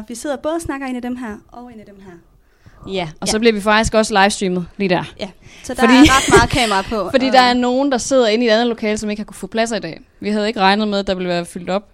[0.00, 2.12] Så vi sidder både og snakker ind i dem her, og ind i dem her.
[2.92, 3.30] Ja, og Ja.
[3.32, 5.04] så bliver vi faktisk også livestreamet lige der.
[5.20, 5.28] Ja,
[5.64, 7.08] så der Fordi- er ret meget kamera på.
[7.14, 9.34] Fordi der er nogen, der sidder inde i et andet lokale, som ikke har kunne
[9.34, 10.00] få pladser i dag.
[10.20, 11.88] Vi havde ikke regnet med, at der ville være fyldt op.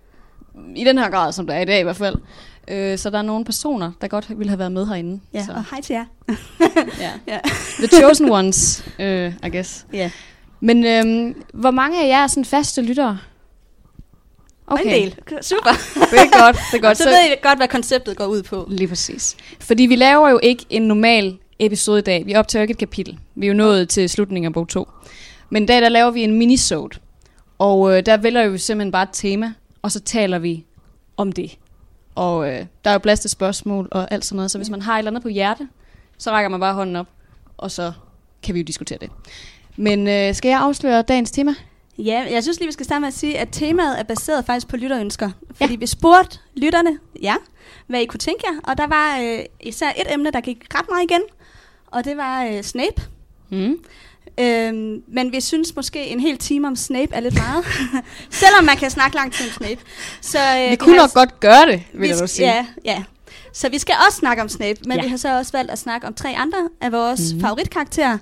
[0.76, 2.16] I den her grad, som der er i dag i hvert fald.
[2.68, 5.20] Øh, så der er nogle personer, der godt ville have været med herinde.
[5.34, 6.04] Ja, så, og hej til jer.
[7.00, 7.10] ja.
[7.28, 7.38] Ja.
[7.78, 9.86] The chosen ones, øh, I guess.
[9.92, 10.10] Ja.
[10.60, 13.18] Men øhm, hvor mange af jer er sådan faste lyttere?
[14.70, 14.84] Okay.
[14.84, 15.14] En del.
[15.42, 15.70] Super.
[16.10, 16.96] Det er godt, det er godt.
[16.98, 18.66] så, så ved I godt, hvad konceptet går ud på.
[18.70, 19.36] Lige præcis.
[19.60, 22.26] Fordi vi laver jo ikke en normal episode i dag.
[22.26, 23.18] Vi optager ikke et kapitel.
[23.34, 24.88] Vi er jo nået til slutningen af bog 2.
[25.50, 26.98] Men i dag, der laver vi en minisode.
[27.58, 30.64] Og øh, der vælger vi simpelthen bare et tema, og så taler vi
[31.16, 31.58] om det.
[32.14, 34.50] Og øh, der er jo plads til spørgsmål og alt sådan noget.
[34.50, 35.68] Så hvis man har et eller andet på hjerte,
[36.18, 37.06] så rækker man bare hånden op,
[37.56, 37.92] og så
[38.42, 39.10] kan vi jo diskutere det.
[39.76, 41.54] Men øh, skal jeg afsløre dagens tema?
[41.98, 44.68] Ja, jeg synes lige, vi skal starte med at sige, at temaet er baseret faktisk
[44.68, 45.30] på lytterønsker.
[45.54, 45.78] Fordi ja.
[45.78, 47.34] vi spurgte lytterne, ja,
[47.86, 48.60] hvad I kunne tænke jer.
[48.70, 51.20] Og der var øh, især et emne, der gik ret meget igen.
[51.86, 53.02] Og det var øh, Snape.
[53.50, 53.78] Mm.
[54.40, 57.64] Øhm, men vi synes måske en hel time om Snape er lidt meget.
[58.30, 59.80] Selvom man kan snakke lang tid om Snape.
[60.20, 62.48] Så, øh, Vi kunne nok godt gøre det, vil vi jeg sige.
[62.48, 63.02] Ja, ja.
[63.52, 65.02] Så vi skal også snakke om Snape, men Ja.
[65.02, 67.40] vi har så også valgt at snakke om tre andre af vores mm-hmm.
[67.46, 68.18] favoritkarakterer.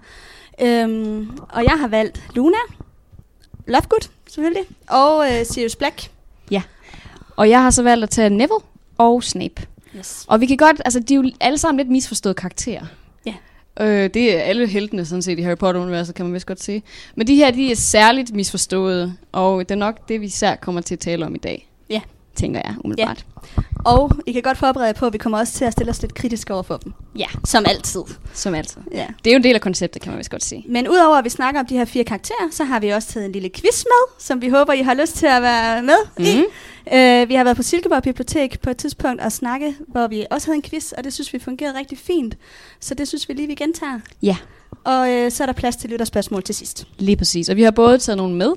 [0.62, 2.56] Øhm, og jeg har valgt Luna,
[3.66, 6.10] Lovegood selvfølgelig, og øh, Sirius Black.
[7.36, 8.64] Og jeg har så valgt at tage Neville
[8.98, 9.66] og Snape.
[9.96, 10.24] Yes.
[10.28, 12.86] Og vi kan godt, altså de er jo alle sammen lidt misforståede karakterer.
[13.26, 13.34] Ja.
[13.80, 16.82] Øh, det er alle heltene sådan set i Harry Potter-universet, kan man vist godt sige.
[17.14, 20.80] Men de her, de er særligt misforståede, og det er nok det, vi især kommer
[20.80, 21.68] til at tale om i dag.
[22.36, 22.40] Ja.
[22.40, 23.24] Tænker jeg, umiddelbart.
[23.84, 26.02] Og I kan godt forberede jer på, at vi kommer også til at stille os
[26.02, 26.92] lidt kritisk over for dem.
[27.18, 27.26] Ja.
[27.44, 28.00] Som altid.
[28.34, 28.80] Som altid.
[28.92, 29.06] Ja.
[29.24, 30.64] Det er jo en del af konceptet, kan man vist godt sige.
[30.68, 33.26] Men udover at vi snakker om de her fire karakterer, så har vi også taget
[33.26, 36.24] en lille quiz med, som vi håber, I har lyst til at være med mm-hmm.
[36.24, 36.36] i.
[36.36, 36.44] Mhm.
[36.86, 40.46] Uh, vi har været på Silkeborg Bibliotek på et tidspunkt og snakke, hvor vi også
[40.46, 42.36] havde en quiz, og det synes vi fungerede rigtig fint.
[42.80, 44.00] Så det synes vi lige, vi gentager.
[44.22, 44.36] Ja.
[44.84, 46.86] Og uh, så er der plads til lytterspørgsmål til sidst.
[46.98, 47.48] Lige præcis.
[47.48, 48.52] Og vi har både taget nogle med,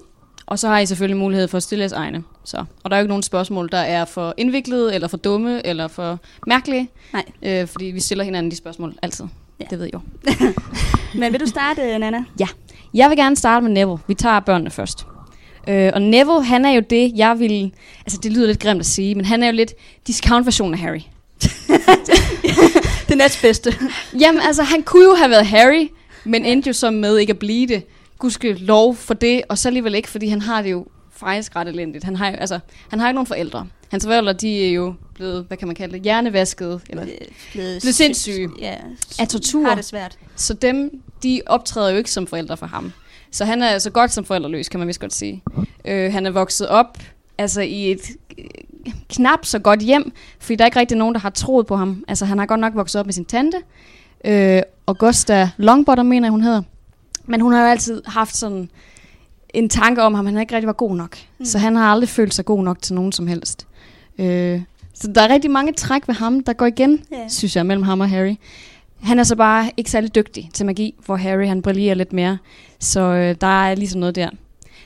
[0.49, 2.23] og så har I selvfølgelig mulighed for at stille jeres egne.
[2.43, 2.57] Så.
[2.83, 5.87] Og der er jo ikke nogen spørgsmål, der er for indviklede, eller for dumme, eller
[5.87, 6.89] for mærkelige.
[7.13, 7.25] Nej.
[7.43, 9.25] Øh, fordi vi stiller hinanden de spørgsmål altid.
[9.25, 9.29] Ja.
[9.59, 9.65] Ja.
[9.69, 9.99] Det ved I jo.
[11.19, 12.23] Men vil du starte, Nana?
[12.93, 13.97] Jeg vil gerne starte med Neville.
[14.07, 15.05] Vi tager børnene først.
[15.67, 17.71] Øh, og Neville, han er jo det, jeg vil...
[18.05, 19.73] Altså, det lyder lidt grimt at sige, men han er jo lidt
[20.07, 21.01] discount-version af Harry.
[23.09, 23.73] det næstbedste.
[24.19, 25.89] Jamen, altså, han kunne jo have været Harry,
[26.23, 27.83] men endte jo så med ikke at blive det.
[28.19, 31.67] Gudske lov for det, og så alligevel ikke, fordi han har det jo faktisk ret
[31.67, 32.03] elendigt.
[32.03, 32.59] Han har jo, altså,
[32.89, 33.67] han har jo ikke nogen forældre.
[33.91, 37.05] Hans forældre, de er jo blevet, hvad kan man kalde det, hjernevasket, eller
[37.51, 38.49] Blevet Blev sindssyge.
[38.59, 38.75] Ja,
[39.19, 39.67] af tortur.
[39.67, 40.17] har det svært.
[40.35, 42.91] Så dem, de optræder jo ikke som forældre for ham.
[43.31, 45.43] Så han er så godt som forældreløs, kan man vist godt sige.
[45.85, 46.97] Øh, han er vokset op
[47.37, 48.01] altså i et
[48.37, 48.45] øh,
[49.09, 52.03] knap så godt hjem, fordi der er ikke rigtig nogen, der har troet på ham.
[52.07, 53.57] Altså han har godt nok vokset op med sin tante,
[54.25, 56.61] øh, Augusta Longbottom mener jeg, hun hedder.
[57.29, 58.69] Men hun har jo altid haft sådan
[59.53, 61.17] en tanke om ham, han ikke rigtig var god nok.
[61.39, 61.45] Mm.
[61.45, 63.67] Så han har aldrig følt sig god nok til nogen som helst.
[64.19, 64.61] Øh,
[64.93, 67.27] så der er rigtig mange træk ved ham, der går igen, Ja.
[67.27, 68.35] synes jeg, mellem ham og Harry.
[69.01, 72.37] Han er så bare ikke særlig dygtig til magi, hvor Harry han brillerer lidt mere.
[72.79, 74.29] Så øh, der er ligesom noget der.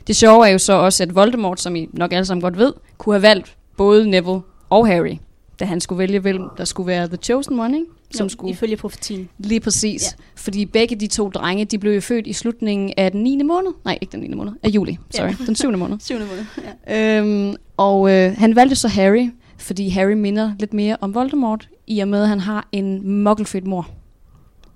[0.08, 2.74] Det sjove er jo så også, at Voldemort, som I nok alle sammen godt ved,
[2.98, 5.18] kunne have valgt både Neville og Harry,
[5.64, 7.90] da han skulle vælge, hvem der skulle være The Chosen One, ikke?
[8.12, 9.30] Som jo, skulle Ifølge profetien.
[9.38, 10.04] Lige præcis.
[10.04, 10.24] Ja.
[10.36, 13.44] Fordi begge de to drenge, de blev jo født i slutningen af den 9.
[13.44, 13.72] måned.
[13.86, 14.36] Nej, ikke den 9.
[14.36, 14.54] måned.
[14.64, 14.98] Af juli.
[15.10, 15.28] Sorry.
[15.28, 15.36] Ja.
[15.46, 15.78] Den 7.
[15.78, 16.00] måned.
[16.06, 16.46] Syvende måned.
[16.88, 17.20] Ja.
[17.20, 22.00] Øhm, og øh, han valgte så Harry, fordi Harry minder lidt mere om Voldemort, i
[22.00, 23.90] og med, at han har en mokkelfødt mor.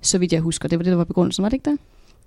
[0.02, 0.70] Så vidt jeg husker.
[0.70, 1.80] Det var det, der var begrundelsen, var det ikke det?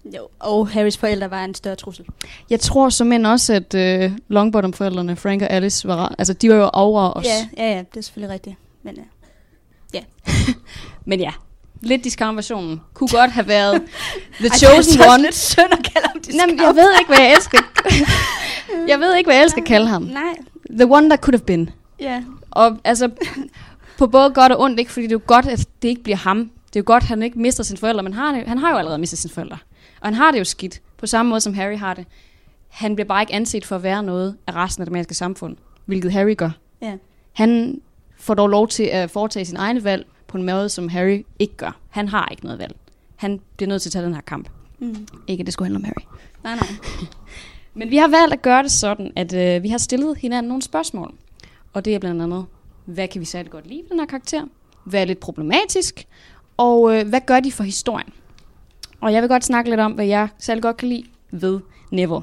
[0.04, 2.06] Jo, og Harrys forældre var en større trussel.
[2.50, 6.70] Jeg tror som også, at øh, Longbottom-forældrene, Frank og Alice, var, altså de var jo
[6.72, 7.24] over os.
[7.24, 8.56] Ja, ja, ja, det er selvfølgelig rigtigt.
[8.82, 8.96] Men
[9.94, 10.00] ja.
[11.04, 11.30] Men ja,
[11.80, 13.82] lidt discount-versionen kunne godt have været
[14.40, 15.22] The Ej, Chosen det er One.
[15.22, 17.58] lidt synd at kalde ham Jamen, jeg ved ikke, hvad jeg elsker.
[18.88, 20.02] jeg ved ikke, hvad jeg skal kalde ham.
[20.02, 20.34] Nej,
[20.70, 21.70] The one that could have been.
[22.00, 22.22] ja.
[22.50, 23.10] Og altså,
[23.98, 24.92] på både godt og ondt, ikke?
[24.92, 26.38] Fordi det er jo godt, at det ikke bliver ham.
[26.38, 28.76] Det er jo godt, at han ikke mister sine forældre, men det, han har jo
[28.76, 29.58] allerede mistet sine forældre.
[30.00, 32.06] Og han har det jo skidt, på samme måde som Harry har det.
[32.68, 35.56] Han bliver bare ikke anset for at være noget af resten af det menneskelige samfund,
[35.86, 36.50] hvilket Harry gør.
[36.82, 36.96] Ja.
[37.32, 37.80] Han
[38.16, 41.56] får dog lov til at foretage sin egne valg på en måde, som Harry ikke
[41.56, 41.76] gør.
[41.90, 42.76] Han har ikke noget valg.
[43.16, 44.48] Han bliver nødt til at tage den her kamp.
[44.78, 45.06] Mm.
[45.26, 46.18] Ikke, at det skulle handle om Harry.
[46.44, 46.68] Nej, nej.
[47.74, 50.62] Men vi har valgt at gøre det sådan, at øh, vi har stillet hinanden nogle
[50.62, 51.14] spørgsmål.
[51.72, 52.46] Og det er blandt andet,
[52.84, 54.46] hvad kan vi særligt godt lide ved den her karakter?
[54.84, 56.06] Hvad er lidt problematisk?
[56.56, 58.12] Og øh, hvad gør de for historien?
[59.00, 61.60] Og jeg vil godt snakke lidt om, hvad jeg særligt godt kan lide ved
[61.90, 62.20] Neville.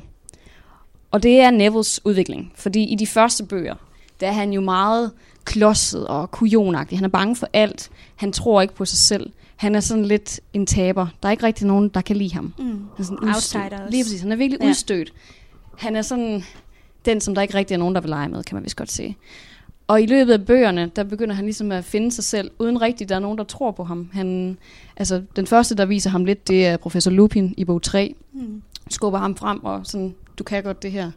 [1.12, 2.52] Og det er Nevilles udvikling.
[2.56, 3.76] Fordi i de første bøger,
[4.20, 5.12] der er han jo meget
[5.46, 6.98] klodset og kujonagtig.
[6.98, 7.90] Han er bange for alt.
[8.16, 9.32] Han tror ikke på sig selv.
[9.56, 11.08] Han er sådan lidt en taber.
[11.24, 12.54] Der er ikke rigtig nogen, der kan lide ham.
[12.58, 12.66] Mm.
[12.66, 13.74] Han er sådan Outsider udstødt.
[13.74, 13.92] også.
[13.92, 14.22] Lige præcis.
[14.22, 14.70] Han er virkelig Ja.
[14.70, 15.14] udstødt.
[15.78, 16.44] Han er sådan
[17.06, 18.92] den, som der ikke rigtig er nogen, der vil lege med, kan man vist godt
[18.92, 19.18] sige.
[19.88, 23.10] Og i løbet af bøgerne, der begynder han ligesom at finde sig selv, uden rigtigt,
[23.10, 24.10] der er nogen, der tror på ham.
[24.14, 24.58] Han,
[24.98, 28.16] altså, den første, der viser ham lidt, det er professor Lupin i bog 3.
[28.34, 28.62] Mm.
[28.90, 31.12] Skubber ham frem og sådan, du kan godt det her.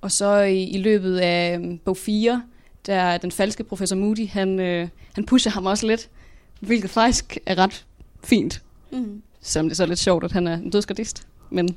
[0.00, 2.42] Og så i, i løbet af øhm, bog 4,
[2.86, 6.08] der er den falske professor Moody, han, øh, han pusher ham også lidt,
[6.60, 7.84] hvilket faktisk er ret
[8.24, 8.62] fint.
[8.92, 9.22] Mm.
[9.40, 11.26] Selvom det er så lidt sjovt, at han er en dødsgardist.
[11.50, 11.76] Men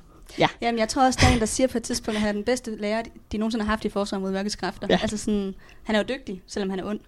[0.62, 2.33] Jamen, jeg tror også, der er en, der siger på et tidspunkt, at han er
[2.33, 4.88] den bedste lærer, de- de nogensinde har haft i forsvar mod mørkets kræfter.
[4.89, 5.00] Ja.
[5.01, 7.00] Altså sådan, han er jo dygtig, selvom han er ond.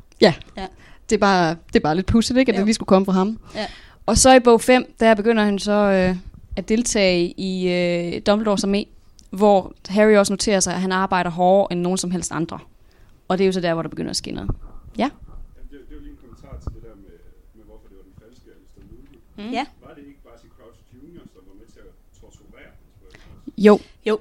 [1.10, 2.52] det er bare, det er bare lidt pudsigt, ikke?
[2.52, 2.60] At Jo.
[2.60, 3.40] det lige skulle komme fra ham.
[3.56, 3.66] Ja.
[4.06, 6.16] Og så i bog 5, der begynder han så øh,
[6.56, 8.84] at deltage i øh, Dumbledores armé,
[9.30, 12.60] hvor Harry også noterer sig, at han arbejder hårdere end nogen som helst andre.
[13.28, 14.50] Og det er jo så der, hvor der begynder at ske noget.
[14.98, 15.12] Jamen,
[15.72, 17.16] det, det var lige en kommentar til det der med,
[17.58, 19.16] med hvorfor det var den falske Alistair Moody.
[19.40, 19.54] Mm.
[19.58, 19.64] Ja.
[19.88, 21.92] Var det ikke Barty Crouch Jr., som var med til at
[22.22, 23.86] torturere hans forældre?
[24.06, 24.20] Jo,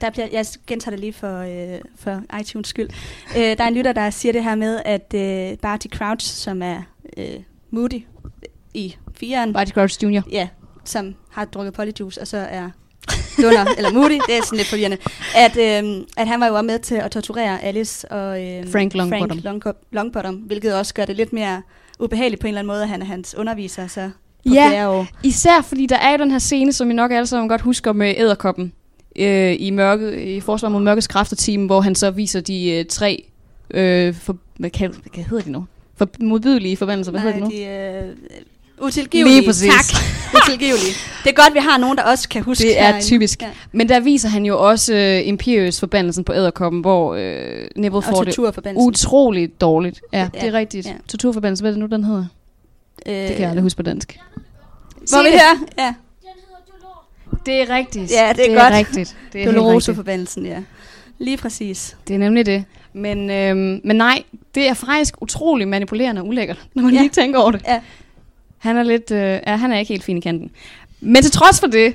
[0.00, 2.88] Der bliver, jeg gentager det lige for, øh, for iTunes skyld.
[3.36, 6.62] Øh, der er en lytter, der siger det her med, at øh, Barty Crouch, som
[6.62, 6.82] er
[7.16, 7.34] øh,
[7.70, 8.02] Moody
[8.74, 10.22] i firen, Barty Crouch Jr.
[10.30, 10.48] ja,
[10.84, 12.70] som har drukket polyjuice, og så er
[13.36, 14.96] Dunder, eller Moody, det er sådan lidt forvirrende,
[15.36, 18.94] at, øh, at han var jo også med til at torturere Alice og øh, Frank
[18.94, 19.42] Longbottom.
[19.42, 21.62] Frank Long- Longbottom, hvilket også gør det lidt mere
[22.00, 24.10] ubehageligt på en eller anden måde, at han er hans underviser, så
[24.48, 24.68] på Ja.
[24.70, 25.06] fjerde år.
[25.22, 27.92] Især fordi der er jo den her scene, som I nok alle sammen godt husker
[27.92, 28.72] med æderkoppen
[29.16, 33.24] øh, i, mørke, i Forsvar mod Mørkets Kræfter-team, hvor han så viser de øh, tre,
[33.70, 35.64] øh, for, hvad, kan, hvad hedder de nu?
[35.96, 37.50] For, modbydelige forbandelser, hvad hedder de nu?
[37.50, 38.02] de øh,
[38.86, 39.36] utilgivelige.
[39.36, 39.72] Lige præcis.
[39.72, 40.02] Tak.
[40.42, 40.94] utilgivelige.
[41.24, 43.06] Det er godt, vi har nogen, der også kan huske Det er herinde.
[43.06, 43.42] typisk.
[43.42, 43.48] Ja.
[43.72, 48.24] Men der viser han jo også øh, Imperius forbandelsen på æderkoppen, hvor øh, Neville får
[48.24, 48.38] det
[48.76, 50.00] utroligt dårligt.
[50.12, 50.86] Ja, Ja, det er rigtigt.
[50.86, 50.92] Ja.
[51.08, 52.24] Torturforbandelsen, hvad er det nu, den hedder?
[53.06, 54.18] Øh, Det kan jeg aldrig huske på dansk.
[55.12, 55.32] Må vi det.
[55.40, 55.66] høre?
[55.78, 55.94] Ja.
[57.46, 58.10] Det er rigtigt.
[58.10, 58.72] Ja, det er det godt.
[58.74, 59.16] Er rigtigt.
[59.32, 59.52] Det er.
[59.52, 60.62] Doloroso-forbandelsen, ja.
[61.18, 61.96] Lige præcis.
[62.08, 62.64] Det er nemlig det.
[62.92, 64.22] Men, øhm, men nej,
[64.54, 67.00] det er faktisk utrolig manipulerende og ulækkert, når man Ja.
[67.00, 67.62] lige tænker over det.
[67.68, 67.80] Ja.
[68.58, 70.50] Han er lidt, øh, ja, han er ikke helt fin i kanten.
[71.00, 71.94] Men til trods for det,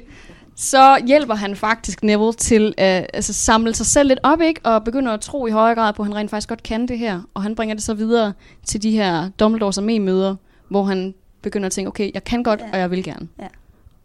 [0.56, 4.60] så hjælper han faktisk Neville til at altså, samle sig selv lidt op, ikke?
[4.64, 6.98] Og begynder at tro i højere grad på, at han rent faktisk godt kan det
[7.00, 7.22] her.
[7.34, 8.34] Og han bringer det så videre
[8.66, 10.36] til de her Dumbledores armé-møder,
[10.72, 12.70] hvor han begynder at tænke, okay, jeg kan godt, Ja.
[12.74, 13.28] og jeg vil gerne.
[13.40, 13.48] Ja.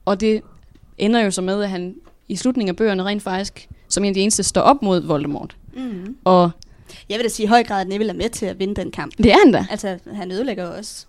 [0.05, 0.41] Og det
[0.99, 1.95] ender jo så med, at han
[2.29, 5.57] i slutningen af bøgerne rent faktisk, som en af de eneste, står op mod Voldemort.
[5.77, 6.17] Mm.
[6.25, 6.51] Og
[7.09, 8.91] Jeg vil da sige i høj grad, at Neville er med til at vinde den
[8.91, 9.13] kamp.
[9.19, 9.67] det er han da.
[9.71, 11.07] Altså, han ødelægger jo også.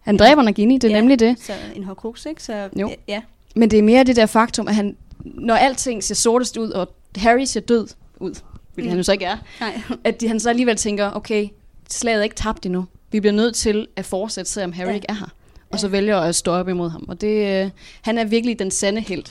[0.00, 1.00] Han dræber Nagini, det er Ja.
[1.00, 1.36] nemlig det.
[1.40, 2.42] Så en Horcrux, ikke?
[2.42, 2.90] Så, Jo.
[3.08, 3.22] Ja.
[3.56, 6.88] Men det er mere det der faktum, at han, når alting ser sortest ud, og
[7.16, 7.88] Harry ser død
[8.20, 8.34] ud,
[8.74, 8.88] hvilket mm.
[8.88, 9.80] han jo så ikke er, Nej.
[10.04, 11.48] at de, han så alligevel tænker, okay,
[11.90, 12.84] slaget er ikke tabt endnu.
[13.12, 14.94] Vi bliver nødt til at fortsætte, selvom Harry Ja.
[14.94, 15.26] ikke er her.
[15.60, 15.78] Og Ja.
[15.78, 17.04] så vælger at stå op imod ham.
[17.08, 17.70] Og det, øh,
[18.02, 19.24] han er virkelig den sande held.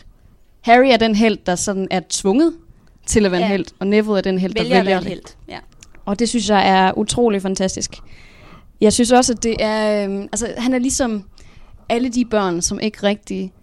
[0.61, 2.53] Harry er den held, der sådan er tvunget
[3.05, 3.45] til at være Ja.
[3.45, 5.09] en held, og Neville er den held, der Vælger at vælger være det.
[5.09, 5.37] helt.
[5.47, 5.57] Ja.
[6.05, 7.95] Og det synes jeg er utrolig fantastisk.
[8.81, 10.05] Jeg synes også, at det er...
[10.05, 11.23] Øhm, altså, han er ligesom
[11.89, 13.53] alle de børn, som ikke rigtig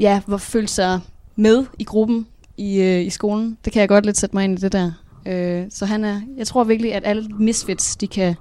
[0.00, 1.00] ja, hvor følte sig
[1.36, 2.26] med i gruppen
[2.56, 3.58] i, øh, i skolen.
[3.64, 4.92] Det kan jeg godt lidt sætte mig ind i det der.
[5.26, 6.20] Øh, så han er...
[6.36, 8.34] Jeg tror virkelig, at alle misfits, de kan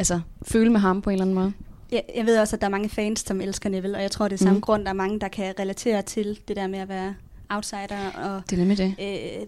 [0.00, 1.52] altså, føle med ham på en eller anden måde.
[1.92, 4.28] Jeg, jeg ved også, at der er mange fans, som elsker Neville, og jeg tror,
[4.28, 4.60] det er samme Mm.
[4.60, 7.14] grund, der er mange, der kan relatere til det der med at være
[7.48, 8.94] outsider og Det er nemlig det.
[9.00, 9.46] øh,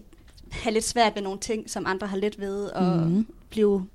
[0.51, 3.27] have lidt svært ved nogle ting, som andre har let ved, og mm.
[3.49, 3.85] Blive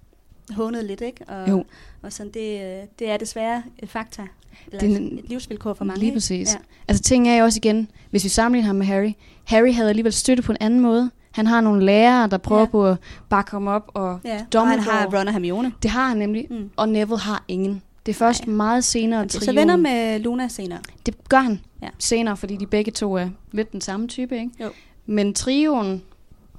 [0.51, 1.25] hånet lidt, ikke?
[1.29, 1.65] Og, Jo.
[2.03, 2.61] og sådan, det,
[2.99, 4.23] det er desværre et fakta,
[4.67, 5.99] eller Det er et, en- et livsvilkår for mange.
[5.99, 6.17] Lige ikke?
[6.17, 6.53] præcis.
[6.55, 6.59] Ja.
[6.89, 9.13] Altså ting er jo også igen, hvis vi sammenligner ham med Harry.
[9.45, 11.11] Harry havde alligevel støtte på en anden måde.
[11.39, 12.67] Han har nogle lærere, der prøver Ja.
[12.67, 12.97] på at
[13.29, 15.73] bakke ham op, og Ja, og han har Ron og Hermione.
[15.83, 16.47] det har han nemlig.
[16.51, 16.71] Mm.
[16.77, 17.83] Og Neville har ingen.
[18.07, 18.55] Det er først Nej.
[18.57, 20.79] Meget senere, Det er så trioen- venner med Luna senere.
[21.07, 21.89] Det gør han Ja.
[21.99, 24.51] senere, fordi de begge to er lidt den samme type, ikke?
[24.63, 24.69] Jo.
[25.07, 26.03] Men trioen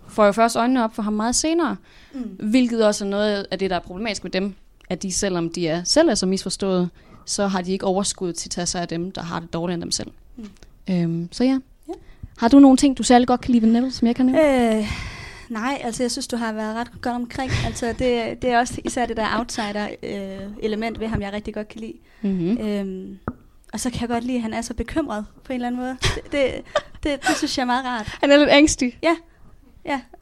[0.07, 1.75] får jo først øjnene op for ham meget senere,
[2.13, 2.21] Mm.
[2.49, 4.53] hvilket også er noget af det, der er problematisk med dem,
[4.89, 6.89] at de, selvom de er selv er så misforstået,
[7.25, 9.73] så har de ikke overskud til at tage sig af dem, der har det dårligere
[9.75, 10.11] end dem selv.
[10.37, 10.45] Mm.
[10.89, 11.59] Øhm, så ja.
[12.39, 12.43] Ja.
[12.45, 14.75] Har du nogle ting, du særlig godt kan lide ved Neville, som jeg kan nævne?
[14.77, 14.87] Øh,
[15.49, 17.51] nej, altså jeg synes, du har været ret godt omkring.
[17.65, 21.81] Altså det, det er også især det der outsider-element ved ham, jeg rigtig godt kan
[21.81, 21.93] lide.
[22.21, 22.57] Mm-hmm.
[22.67, 23.17] Øhm,
[23.73, 25.81] og så kan jeg godt lide, at han er så bekymret på en eller anden
[25.81, 25.97] måde.
[26.01, 26.51] Det, det,
[27.03, 28.17] det, det synes jeg er meget rart.
[28.21, 28.97] Han er lidt angstig.
[29.03, 29.15] Ja,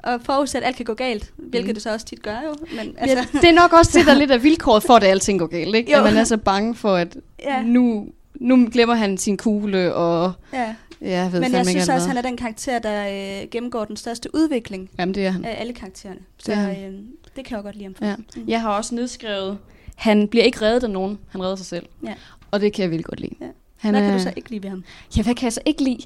[0.04, 1.74] og forudsat, at alt kan gå galt, hvilket Mhm.
[1.74, 2.56] det så også tit gør jo.
[2.76, 5.04] Men, Altså, ja, det er nok også det, der er lidt af vilkåret for, at
[5.04, 5.92] alting går galt, ikke?
[5.92, 5.98] Jo.
[5.98, 8.08] At man er så bange for, at ja, nu,
[8.40, 10.60] nu glemmer han sin kugle, og ja.
[10.60, 12.08] ja, jeg ved Men jeg ikke synes også, hvad.
[12.16, 13.08] han er den karakter, der
[13.42, 15.46] øh, gennemgår den største udvikling Jamen, det er han.
[15.46, 16.20] af alle karaktererne.
[16.38, 16.70] Så Det han.
[16.86, 16.94] øh,
[17.36, 18.06] Det kan jeg jo godt lide ham for.
[18.06, 18.16] Ja.
[18.16, 18.44] Mm.
[18.48, 19.58] Jeg har også nedskrevet,
[19.96, 21.86] han bliver ikke reddet af nogen, han redder sig selv.
[22.04, 22.14] Ja.
[22.52, 23.36] Og det kan jeg virkelig godt lide.
[23.42, 23.46] Ja.
[23.78, 24.84] Han Hvad er, kan du så ikke lide ved ham?
[25.18, 26.00] Ja, hvad kan jeg så ikke lide?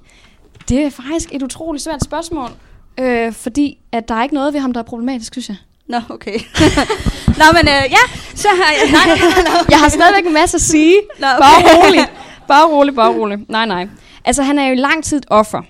[0.70, 2.50] Det er faktisk et utroligt svært spørgsmål.
[3.00, 5.58] Øh, fordi at der er ikke noget ved ham, der er problematisk, synes jeg.
[5.88, 6.40] Nå, okay.
[7.42, 8.04] Nå, men øh, ja,
[8.36, 8.92] så har jeg...
[8.92, 9.18] Nej,
[9.74, 10.96] Jeg har stadigvæk en masse at sige.
[11.20, 11.40] Nå, okay.
[11.40, 12.12] Bare roligt.
[12.48, 13.50] Bare roligt, bare roligt.
[13.50, 13.88] Nej, nej.
[14.26, 15.62] Altså, han er jo i lang tid et offer.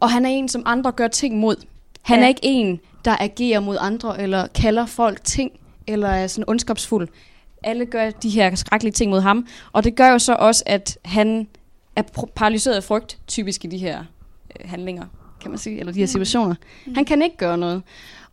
[0.00, 1.56] Og han er en, som andre gør ting mod.
[2.02, 2.24] Han Ja.
[2.24, 5.50] er ikke en, der agerer mod andre, eller kalder folk ting,
[5.86, 7.08] eller er sådan ondskabsfuld.
[7.64, 9.46] Alle gør de her skrækkelige ting mod ham.
[9.72, 11.46] Og det gør jo så også, at han
[11.96, 12.02] er
[12.36, 13.98] paralyseret af frygt, typisk i de her
[14.60, 15.04] øh, handlinger,
[15.42, 16.54] kan man sige, eller de her situationer.
[16.86, 16.94] Mm.
[16.94, 17.82] Han kan ikke gøre noget.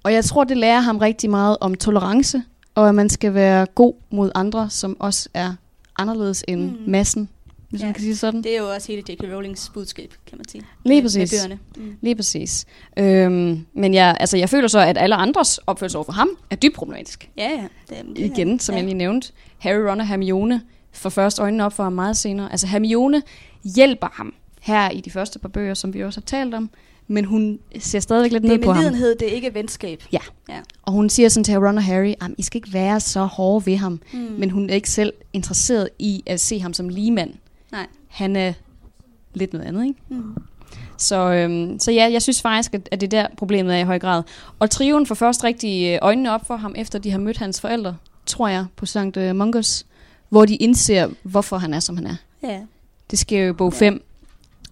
[0.04, 2.44] Og jeg tror, det lærer ham rigtig meget om tolerance,
[2.76, 5.54] og at man skal være god mod andre, som også er
[5.98, 6.78] anderledes end Mm.
[6.88, 7.30] massen,
[7.70, 7.86] hvis Ja.
[7.86, 8.44] man kan sige det sådan.
[8.44, 9.24] Det er jo også hele J.K.
[9.34, 10.64] Rowlings budskab, kan man sige.
[10.86, 11.32] Lige præcis.
[11.32, 11.60] Med bøgerne.
[11.90, 11.96] Mm.
[12.02, 12.66] Lige præcis.
[12.98, 16.56] Øhm, men jeg, altså, jeg føler så, at alle andres opførsel over for ham er
[16.56, 17.30] dybt problematisk.
[17.38, 17.68] Ja, ja.
[17.90, 18.78] Det, det, Igen, som ja.
[18.78, 19.32] jeg lige nævnte.
[19.58, 22.52] Harry, Ron og Hermione får først øjnene op for ham meget senere.
[22.52, 23.22] Altså Hermione
[23.76, 26.70] hjælper ham her i de første par bøger, som vi også har talt om.
[27.08, 28.84] Men hun ser stadigvæk lidt Det ned er på ham.
[28.84, 30.04] medlidenhed, det er ikke venskab.
[30.14, 30.20] Ja.
[30.50, 30.60] ja.
[30.82, 33.66] Og hun siger sådan til Ron og Harry, at I skal ikke være så hårde
[33.66, 34.00] ved ham.
[34.14, 34.20] Mm.
[34.20, 37.34] Men hun er ikke selv interesseret i at se ham som ligemand.
[37.72, 37.86] Nej.
[38.08, 38.54] Han er
[39.34, 40.00] lidt noget andet, ikke?
[40.10, 40.24] Mm.
[40.98, 43.84] Så, øhm, så ja, jeg synes faktisk, at, at det er der problemet er i
[43.84, 44.24] høj grad.
[44.60, 47.62] Og trioen får først rigtig øh, øjnene op for ham, efter de har mødt hans
[47.62, 48.98] forældre, tror jeg, på St.
[49.18, 49.86] øh, Mungus,
[50.30, 52.16] hvor de indser, hvorfor han er, som han er.
[52.44, 52.60] Ja.
[53.12, 53.92] Det sker jo i bog Ja.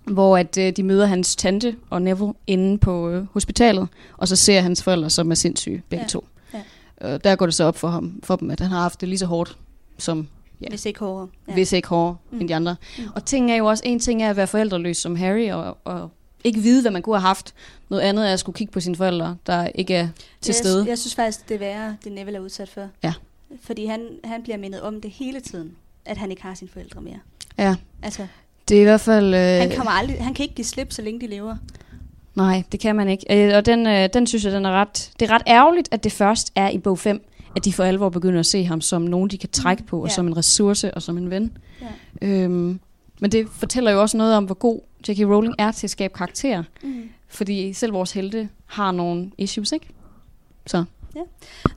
[0.09, 3.87] 5, hvor at, øh, de møder hans tante og Neville inde på øh, hospitalet,
[4.17, 6.07] og så ser hans forældre, som er sindssyge, begge Ja.
[6.07, 6.25] to.
[6.53, 7.13] Ja.
[7.13, 9.09] Øh, der går det så op for, ham, for dem, at han har haft det
[9.09, 9.57] lige så hårdt
[9.97, 10.27] som
[10.61, 10.67] ja.
[10.69, 11.27] Hvis ikke hårdere.
[11.47, 11.53] ja.
[11.53, 12.39] hvis ikke hårdere Mm.
[12.41, 12.75] end de andre.
[12.97, 13.03] Mm.
[13.15, 16.09] Og ting er jo også, en ting er at være forældreløs som Harry, og, og
[16.43, 17.53] ikke vide, hvad man kunne have haft.
[17.89, 20.07] Noget andet er at skulle kigge på sine forældre, der ikke er
[20.41, 20.85] til jeg, stede.
[20.87, 22.87] Jeg synes faktisk, det er værre, det Neville er udsat for.
[23.03, 23.13] Ja.
[23.61, 25.71] Fordi han, han bliver mindet om det hele tiden,
[26.05, 27.19] at han ikke har sine forældre mere.
[27.57, 28.27] Ja, Altså,
[28.69, 29.33] det er i hvert fald...
[29.33, 31.55] Øh, han, kommer aldrig, han kan ikke give slip, så længe de lever.
[32.35, 33.47] Nej, det kan man ikke.
[33.49, 35.11] Øh, og den, øh, den synes jeg, den er ret...
[35.19, 37.21] Det er ret ærgerligt, at det først er i bog 5,
[37.55, 40.07] at de for alvor begynder at se ham som nogen, de kan trække på, og
[40.07, 40.13] Ja.
[40.13, 41.57] som en ressource og som en ven.
[42.21, 42.27] Ja.
[42.27, 42.79] Øhm,
[43.19, 45.19] men det fortæller jo også noget om, hvor god J.K.
[45.19, 46.63] Rowling er til at skabe karakterer.
[46.83, 47.09] Mm.
[47.27, 49.87] Fordi selv vores helte har nogle issues, ikke?
[50.67, 50.83] Så.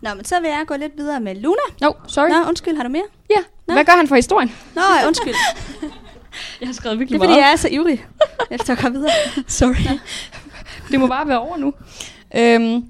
[0.02, 1.56] Nå, men så vil jeg gå lidt videre med Luna.
[1.80, 2.28] No, sorry.
[2.28, 3.02] Nå, undskyld, har du mere?
[3.30, 3.36] Ja,
[3.68, 3.74] Nå.
[3.74, 4.52] hvad gør han for historien?
[4.74, 5.34] Nå, undskyld.
[6.60, 8.04] Jeg har skrevet Det virkelig er fordi, jeg er så ivrig.
[8.50, 9.10] Jeg skal gå videre.
[9.46, 9.98] Sorry.
[10.90, 11.74] det må bare være over nu.
[12.36, 12.84] Øhm,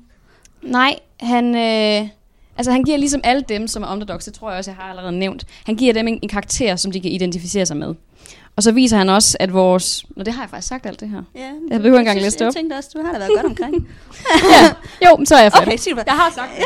[0.62, 2.08] nej, han, øh,
[2.56, 4.90] altså han giver ligesom alle dem, som er underdogs, det tror jeg også, jeg har
[4.90, 7.94] allerede nævnt, han giver dem en, en karakter, som de kan identificere sig med.
[8.56, 10.04] Og så viser han også, at vores...
[10.16, 11.22] Nå, det har jeg faktisk sagt alt det her.
[11.34, 12.50] Ja, Jeg behøver engang læse det op.
[12.50, 13.88] Jeg tænkte også, du har da været godt omkring.
[15.06, 15.68] Jo, men så er jeg færdig.
[15.68, 16.64] Okay, sig det Jeg har sagt det.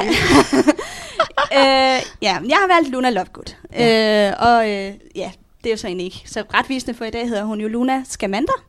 [1.59, 3.55] øh, ja, jeg har valgt Luna Lovegood.
[3.73, 4.29] Ja.
[4.29, 5.31] Øh, og øh, ja,
[5.67, 8.03] det er jo så egentlig ikke så retvisende, for i dag hedder hun jo Luna
[8.05, 8.65] Scamander.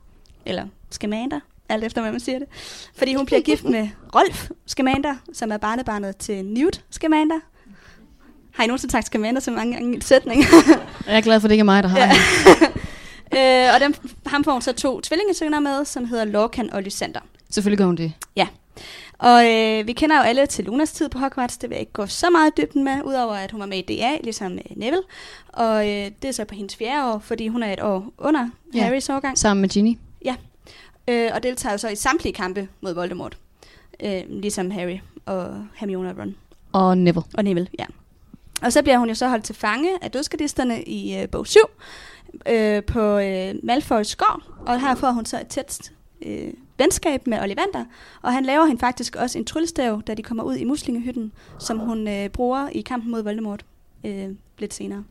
[0.46, 2.48] Eller Scamander, alt efter hvad man siger det.
[2.96, 7.38] Fordi hun bliver gift med Rolf Scamander, som er barnebarnet til Newt Scamander.
[8.54, 10.44] Har I nogensinde sagt Scamander så mange gange i en sætning?
[11.06, 12.12] Jeg er glad for, at det ikke er mig, der har Ja.
[13.32, 13.68] ja.
[13.68, 13.94] øh, og dem,
[14.26, 17.20] ham får hun så to tvillingesønner med, som hedder Lorcan og Lysander.
[17.50, 18.12] Selvfølgelig gør hun det.
[19.18, 21.92] Og øh, vi kender jo alle til Lunas tid på Hogwarts, det vil jeg ikke
[21.92, 25.02] gå så meget dybden med, udover at hun var med i DA, ligesom øh, Neville.
[25.48, 28.40] Og øh, det er så på hendes fjerde år, fordi hun er et år under
[28.74, 28.78] Ja.
[28.78, 28.84] ja.
[28.84, 29.38] Harrys årgang.
[29.38, 29.98] Sammen med Ginny.
[31.10, 33.38] Øh, og deltager jo så i samtlige kampe mod Voldemort.
[34.04, 36.36] Øh, ligesom Harry og Hermione og Ron
[36.72, 37.22] Og Neville.
[37.34, 37.84] og Neville, ja.
[38.62, 41.60] Og så bliver hun jo så holdt til fange af dødskadisterne i øh, bog 7
[42.48, 44.42] øh, på øh, Malfoys gård.
[44.66, 47.84] Og her får hun så et tæt øh, venskab med Ollivander.
[48.22, 51.78] Og han laver hende faktisk også en tryllestav, da de kommer ud i muslingehytten, som
[51.78, 53.64] hun øh, bruger i kampen mod Voldemort
[54.04, 55.04] øh, lidt senere.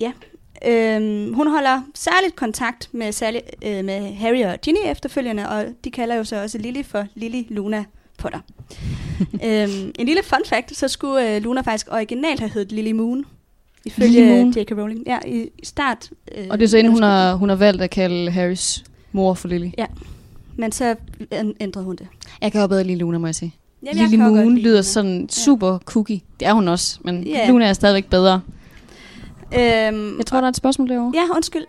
[0.00, 0.12] Ja.
[0.66, 5.90] Øhm, hun holder særligt kontakt med, særlig, øh, med Harry og Ginny efterfølgende, og de
[5.90, 7.84] kalder jo så også Lily for Lily Luna
[8.18, 8.38] Potter.
[9.46, 13.24] øhm, en lille fun fact, så skulle øh, Luna faktisk originalt have heddet Lily Moon.
[13.84, 14.50] Ifølge Lily Moon?
[14.50, 14.70] J.K.
[14.70, 15.06] Rowling.
[15.06, 16.10] Ja, i, i start.
[16.36, 19.34] Øh, Og det er så inden hun har, hun har valgt at kalde Harrys mor
[19.34, 19.70] for Lily.
[20.58, 20.96] Men så
[21.32, 22.08] æn- ændrede hun det.
[22.40, 23.54] Jeg kan jo bedre lide Luna, må jeg sige.
[23.82, 24.82] Jamen, jeg jo godt Moon lyder Luna.
[24.82, 26.20] sådan super cookie.
[26.40, 27.48] Det er hun også, men Ja.
[27.50, 28.40] Luna er stadigvæk bedre.
[29.58, 31.12] Øhm, Jeg tror, der er et spørgsmål derovre.
[31.14, 31.66] Ja, undskyld.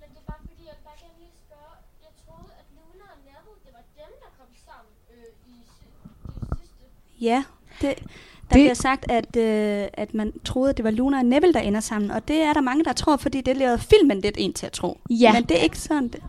[0.00, 1.74] Men det bare fordi, jeg bare gerne lige spørge.
[2.06, 4.90] Jeg troede, at Luna og Neville, det var dem, der kom sammen
[5.50, 5.92] i si-
[6.32, 6.84] de sidste.
[7.28, 7.38] Ja,
[7.80, 7.92] det,
[8.54, 8.64] der det...
[8.64, 11.80] bliver sagt, at, øh, at man troede, at det var Luna og Neville, der ender
[11.80, 14.66] sammen, og det er der mange, der tror, fordi det lavede filmen lidt ind til
[14.66, 14.98] at tro.
[15.10, 15.32] Ja.
[15.32, 16.08] Men det er ikke sådan.
[16.08, 16.20] Det.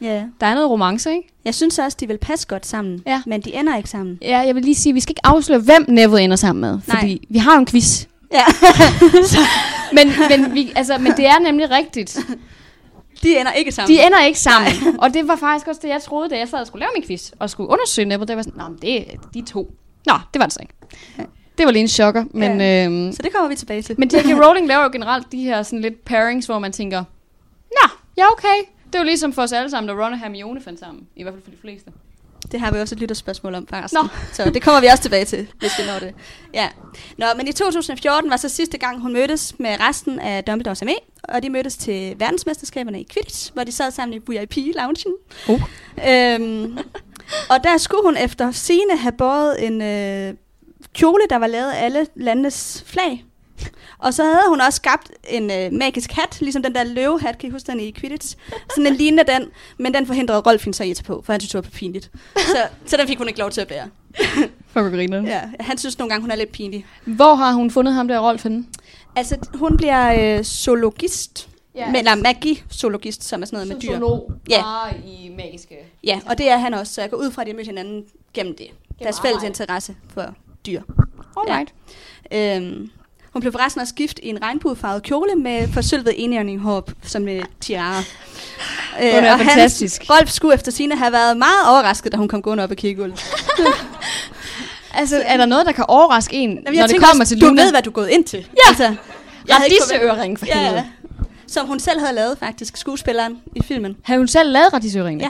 [0.00, 0.24] Ja.
[0.40, 1.28] Der er noget romance, ikke?
[1.44, 3.22] Jeg synes også, de vil passe godt sammen, ja.
[3.26, 4.18] men de ender ikke sammen.
[4.22, 6.80] Ja, jeg vil lige sige, at vi skal ikke afsløre, hvem Neville ender sammen med,
[6.88, 7.18] Nej.
[7.28, 8.06] vi har en quiz.
[8.34, 8.44] Ja.
[9.92, 12.18] Men, men, vi, altså, men det er nemlig rigtigt.
[13.22, 13.96] De ender ikke sammen.
[13.96, 14.72] De ender ikke sammen.
[14.98, 17.06] og det var faktisk også det, jeg troede, da jeg sad og skulle lave min
[17.06, 17.30] quiz.
[17.38, 18.26] Og skulle undersøge Neville.
[18.28, 19.74] Det var sådan, men det er de to.
[20.06, 20.74] Nå, det var det så ikke.
[21.58, 22.24] Det var lige en chokker.
[22.30, 22.84] Men, ja.
[22.86, 23.94] øhm, Så det kommer vi tilbage til.
[23.98, 24.44] men J.K.
[24.44, 27.04] Rowling laver jo generelt de her sådan lidt pairings, hvor man tænker,
[27.70, 28.56] Nå, ja okay.
[28.86, 31.04] Det er jo ligesom for os alle sammen, da Ron og Hermione fandt sammen.
[31.16, 31.90] I hvert fald for de fleste.
[32.52, 33.94] Det har vi også et lytterspørgsmål om, faktisk.
[33.94, 34.08] Nå.
[34.32, 36.14] Så det kommer vi også tilbage til, hvis vi når det.
[36.54, 36.68] Ja.
[37.18, 40.94] Nå, men i 2014 var så sidste gang, hun mødtes med resten af Dumbledores armé,
[41.28, 45.14] og de mødtes til verdensmesterskaberne i Quidditch, hvor de sad sammen i VIP-loungen.
[45.48, 45.60] Oh.
[46.08, 46.78] Øhm,
[47.48, 50.34] og der skulle hun efter sine have båret en øh,
[50.94, 53.24] kjole, der var lavet af alle landenes flag.
[54.04, 57.48] Og så havde hun også skabt en øh, magisk hat, ligesom den der løvehat, kan
[57.48, 58.36] I huske den i Quidditch?
[58.70, 61.32] Sådan en lignende den, men den forhindrede Rolf hende så i at tage på, for
[61.32, 62.10] han synes, det var for pinligt.
[62.36, 63.88] Så, så den fik hun ikke lov til at bære.
[64.72, 65.22] Fuck, griner.
[65.22, 66.86] Ja, han synes nogle gange, hun er lidt pinlig.
[67.04, 68.64] Hvor har hun fundet ham der, Rolf, henne?
[69.16, 71.48] Altså, hun bliver øh, zoologist.
[71.74, 73.88] Ja, Ja, men, eller magi-zoologist, som er sådan noget med dyr.
[73.88, 74.32] Zoolog.
[74.50, 74.62] Ja.
[74.62, 75.76] Bare i magiske...
[76.04, 77.66] Ja, og det er han også, så jeg går ud fra, at de har mødt
[77.66, 78.66] hinanden gennem det.
[78.98, 80.34] Deres fælles interesse for
[80.66, 80.82] dyr.
[81.36, 81.74] Alright.
[82.32, 82.90] Øhm,
[83.34, 87.98] hun blev forresten også gift i en regnbuefarvet kjole med forsølvet enhjørninghår som med tiara.
[89.00, 90.00] Øh, er og fantastisk.
[90.00, 92.76] Hans, Rolf skulle efter sine have været meget overrasket, da hun kom gående op ad
[92.76, 93.24] kirkegulvet.
[94.96, 97.46] Altså, er der noget, der kan overraske en, Jamen, når det kommer også, til du
[97.46, 97.62] Luna?
[97.62, 98.38] ved, hvad du er gået ind til.
[98.38, 98.68] Ja.
[98.68, 98.96] Altså, jeg
[99.48, 100.74] Ja, havde disse øring for Ja, helvede.
[100.76, 100.84] ja.
[101.46, 103.96] Som hun selv havde lavet, faktisk, skuespilleren i filmen.
[104.04, 105.20] Har hun selv lavet radisøringen?
[105.20, 105.28] Ja.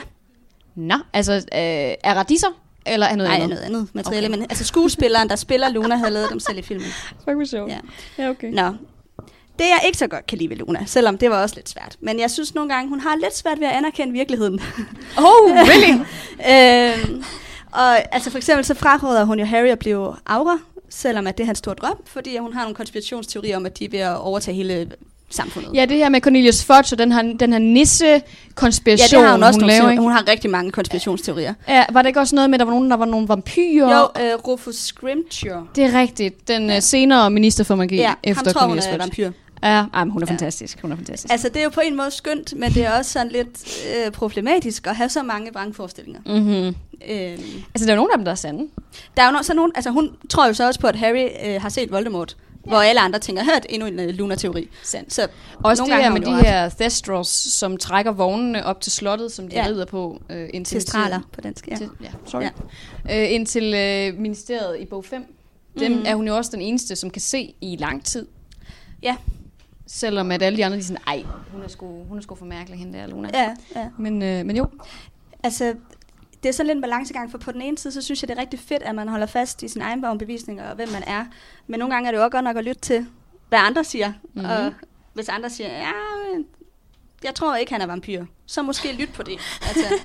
[0.75, 1.39] Nå, altså, øh,
[2.03, 2.47] er radiser,
[2.85, 3.49] eller er noget Nej, andet?
[3.49, 4.37] noget andet materiale, okay.
[4.37, 6.87] men altså skuespilleren, der spiller Luna, havde lavet dem selv i filmen.
[7.23, 7.71] Fuck, hvor sjovt.
[7.71, 7.79] Ja.
[8.17, 8.51] ja, okay.
[8.51, 8.73] Nå.
[9.59, 11.97] Det jeg ikke så godt kan lide ved Luna, selvom det var også lidt svært.
[11.99, 14.59] Men jeg synes nogle gange, hun har lidt svært ved at anerkende virkeligheden.
[15.17, 15.93] Oh, really?
[16.51, 17.23] øhm,
[17.71, 21.43] og altså for eksempel så fraråder hun jo Harry at blive aura, selvom at det
[21.43, 24.17] er hans store drøm, fordi hun har nogle konspirationsteorier om, at de er ved at
[24.17, 24.91] overtage hele
[25.29, 25.71] samfundet.
[25.73, 29.33] ja, det her med Cornelius Fudge og den her, den her nisse-konspiration, ja det har
[29.33, 30.01] hun også hun laver, ikke?
[30.03, 31.53] Hun har rigtig mange konspirationsteorier.
[31.67, 33.99] Ja, var det ikke også noget med, at der var nogen, der var nogle vampyrer?
[33.99, 35.67] Jo, øh, Rufus Scrimgeour.
[35.75, 36.47] Det er rigtigt.
[36.47, 36.79] Den ja.
[36.79, 38.99] senere minister for magi Ja, efter ham tror hun Cornelius er Fudge.
[39.01, 39.31] vampyr.
[39.63, 40.31] Ja, ej, hun er Ja.
[40.31, 40.81] fantastisk.
[40.81, 41.31] Hun er fantastisk.
[41.31, 44.11] Altså det er jo på en måde skønt, men det er også sådan lidt øh,
[44.11, 46.21] problematisk at have så mange vrangforestillinger.
[46.25, 46.75] Mm-hmm.
[47.09, 48.67] Øhm, Altså, der er nogen af dem, der er sande.
[49.17, 51.27] Der er jo no- så nogen, altså hun tror jo så også på, at Harry
[51.47, 52.69] øh, har set Voldemort, ja.
[52.69, 54.69] hvor alle andre tænker, hørt endnu en uh, Luna-teori.
[54.83, 55.13] Sandt.
[55.13, 55.27] Så
[55.63, 59.47] Også nogle det her med de her Thestros, som trækker vognene op til slottet, som
[59.47, 59.65] de ja.
[59.67, 60.79] Rider på øh, indtil...
[60.79, 61.75] testraler på dansk, ja.
[61.75, 62.41] Til, ja, sorry.
[63.09, 63.23] Ja.
[63.25, 65.35] Øh, indtil øh, ministeriet i bog 5.
[65.79, 66.03] Dem Mhm.
[66.07, 68.27] er hun jo også den eneste, som kan se i lang tid.
[69.03, 69.15] Ja,
[69.87, 72.35] Selvom at alle de andre, de er sådan, ej, hun er sgu, hun er sgu
[72.35, 73.29] for mærkelig, hende der, Luna.
[73.33, 73.87] ja, ja.
[73.97, 74.67] Men, øh, men jo,
[75.43, 75.73] Altså,
[76.45, 78.37] det er sådan lidt en balancegang, for på den ene side, så synes jeg, det
[78.37, 81.25] er rigtig fedt, at man holder fast i sin egen overbevisninger og hvem man er.
[81.67, 83.07] Men nogle gange er det jo også godt nok at lytte til,
[83.49, 84.07] hvad andre siger.
[84.07, 84.29] Mhm.
[84.33, 84.49] Mm-hmm.
[84.49, 84.73] Og
[85.13, 85.91] hvis andre siger, ja,
[87.23, 89.39] jeg tror ikke, han er vampyr, så måske lyt på det.
[89.67, 89.99] Altså,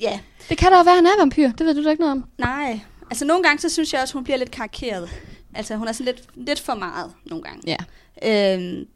[0.00, 1.52] ja, det kan da være, han er vampyr.
[1.52, 2.24] Det ved du da ikke noget om.
[2.38, 2.80] nej.
[3.10, 5.10] Altså nogle gange, så synes jeg også, hun bliver lidt karikeret.
[5.54, 7.76] Altså hun er sådan lidt, lidt for meget nogle gange.
[8.22, 8.54] Ja.
[8.54, 8.86] Øhm,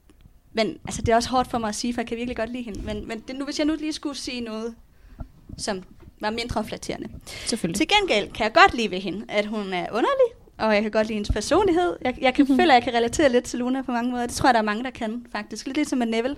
[0.52, 2.50] men altså, det er også hårdt for mig at sige, for jeg kan virkelig godt
[2.50, 2.82] lide hende.
[2.82, 4.74] Men, men det, nu, hvis jeg nu lige skulle sige noget,
[5.58, 5.82] som
[6.20, 7.08] var mindre flatterende.
[7.46, 7.78] Selvfølgelig.
[7.78, 10.90] Til gengæld kan jeg godt lide ved hende, at hun er underlig, og jeg kan
[10.90, 11.96] godt lide hendes personlighed.
[12.04, 12.56] Jeg, jeg kan, Mhm.
[12.58, 14.26] føler, at jeg kan relatere lidt til Luna på mange måder.
[14.26, 15.66] Det tror jeg, der er mange, der kan, faktisk.
[15.66, 16.36] Lidt ligesom med Neville.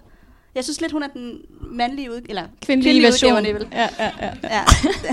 [0.54, 1.38] Jeg synes lidt, hun er den
[1.70, 3.32] mandlige ud, eller Kvindelige version.
[3.32, 3.68] udgave af Neville.
[3.72, 4.30] Ja, ja, ja.
[4.42, 4.60] Ja.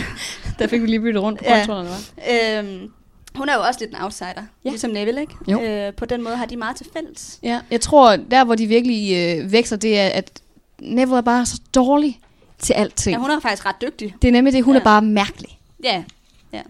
[0.60, 1.56] Der fik vi lige byttet rundt på Ja.
[1.58, 2.60] kontrollerne, var.
[2.60, 2.92] øhm,
[3.36, 4.70] hun er jo også lidt en outsider, ja.
[4.70, 5.34] ligesom Neville, ikke?
[5.48, 5.62] Jo.
[5.62, 7.40] Øh, på den måde har de meget til fælles.
[7.44, 10.42] Ja, jeg tror, der hvor de virkelig øh, vækster, det er, at
[10.80, 12.20] Neville er bare så dårlig
[12.62, 13.14] til alting.
[13.16, 14.16] Ja, hun er faktisk ret dygtig.
[14.22, 14.78] Det er nemlig det, hun ja.
[14.78, 14.82] Ja.
[14.82, 15.60] er bare mærkelig.
[15.84, 16.04] Ja,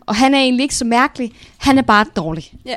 [0.06, 1.32] Og han er egentlig ikke så mærkelig.
[1.58, 2.54] Han er bare dårlig.
[2.66, 2.76] ja.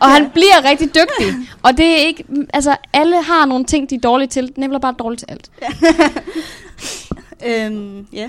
[0.00, 1.34] Og han bliver rigtig dygtig.
[1.62, 2.24] Og det er ikke...
[2.54, 4.52] Altså, alle har nogle ting, de er dårlige til.
[4.56, 5.50] Neville er bare dårlig til alt.
[7.46, 8.28] øhm, ja.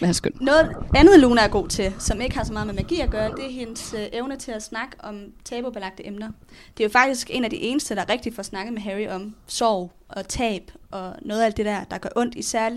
[0.00, 0.32] Men han skøn.
[0.40, 3.30] Noget andet, Luna er god til, som ikke har så meget med magi at gøre,
[3.36, 6.28] det er hendes øh, evne til at snakke om tabubelagte emner.
[6.76, 9.34] Det er jo faktisk en af de eneste, der rigtig får snakket med Harry om
[9.46, 12.70] sorg og tab og noget af alt det der, der gør ondt, især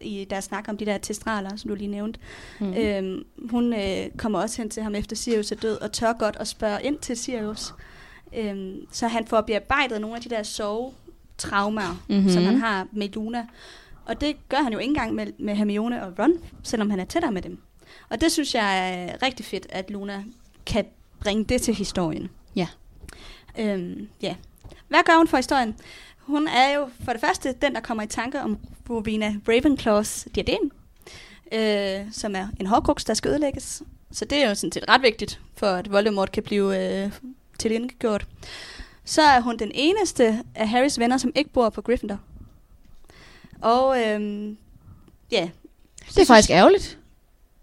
[0.00, 2.20] i deres snak om de der testraler, som du lige nævnte.
[2.60, 2.74] Mm.
[2.74, 6.36] Øhm, hun øh, kommer også hen til ham efter Sirius er død, og tør godt
[6.40, 7.74] at spørge ind til Sirius.
[8.36, 12.16] Øhm, så han får bearbejdet nogle af de der sorgtraumer, Mhm.
[12.16, 12.30] mm-hmm.
[12.32, 13.46] som han har med Luna.
[14.06, 17.04] Og det gør han jo ikke engang med, med Hermione og Ron, selvom han er
[17.04, 17.58] tættere med dem.
[18.08, 20.24] Og det synes jeg er rigtig fedt, at Luna
[20.66, 20.84] kan
[21.20, 22.30] bringe det til historien.
[22.56, 22.68] Ja.
[23.58, 24.34] Øhm, ja.
[24.88, 25.76] Hvad gør hun for historien?
[26.18, 28.58] Hun er jo for det første den, der kommer i tanke om
[28.90, 30.70] Rowena Ravenclaws diadem,
[31.52, 33.82] øh, som er en hårdkruks, der skal ødelægges.
[34.12, 37.12] Så det er jo sådan set ret vigtigt, for at Voldemort kan blive øh,
[37.58, 38.26] tilindgjort.
[39.04, 42.18] Så er hun den eneste af Harrys venner, som ikke bor på Gryffindor.
[43.60, 44.56] Og øhm,
[45.32, 45.48] ja,
[46.14, 46.98] Det er faktisk ærgerligt.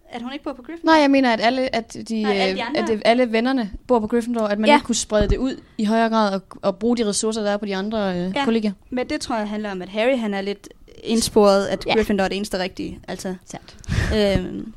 [0.10, 0.86] at hun ikke bor på Gryffindor.
[0.92, 2.82] Nej, jeg mener, at alle, at de, Nej, alle øh, de andre.
[2.82, 4.76] at det, alle vennerne bor på Gryffindor, at man Ja.
[4.76, 7.58] ikke kunne sprede det ud i højere grad og, og bruge de ressourcer, der er
[7.58, 8.46] på de andre øh, Ja.
[8.46, 8.72] kollegier.
[8.90, 10.70] Men det tror jeg handler om, at Harry han er lidt
[11.04, 11.94] indsporet, at Ja.
[11.96, 13.00] Gryffindor er det eneste rigtige.
[13.08, 13.78] Altså, Sandt.
[14.16, 14.74] øhm,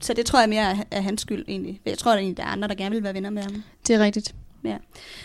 [0.00, 1.80] så det tror jeg mere er, er hans skyld egentlig.
[1.86, 3.62] Jeg tror, at der er andre, der gerne vil være venner med ham.
[3.86, 4.34] Det er rigtigt.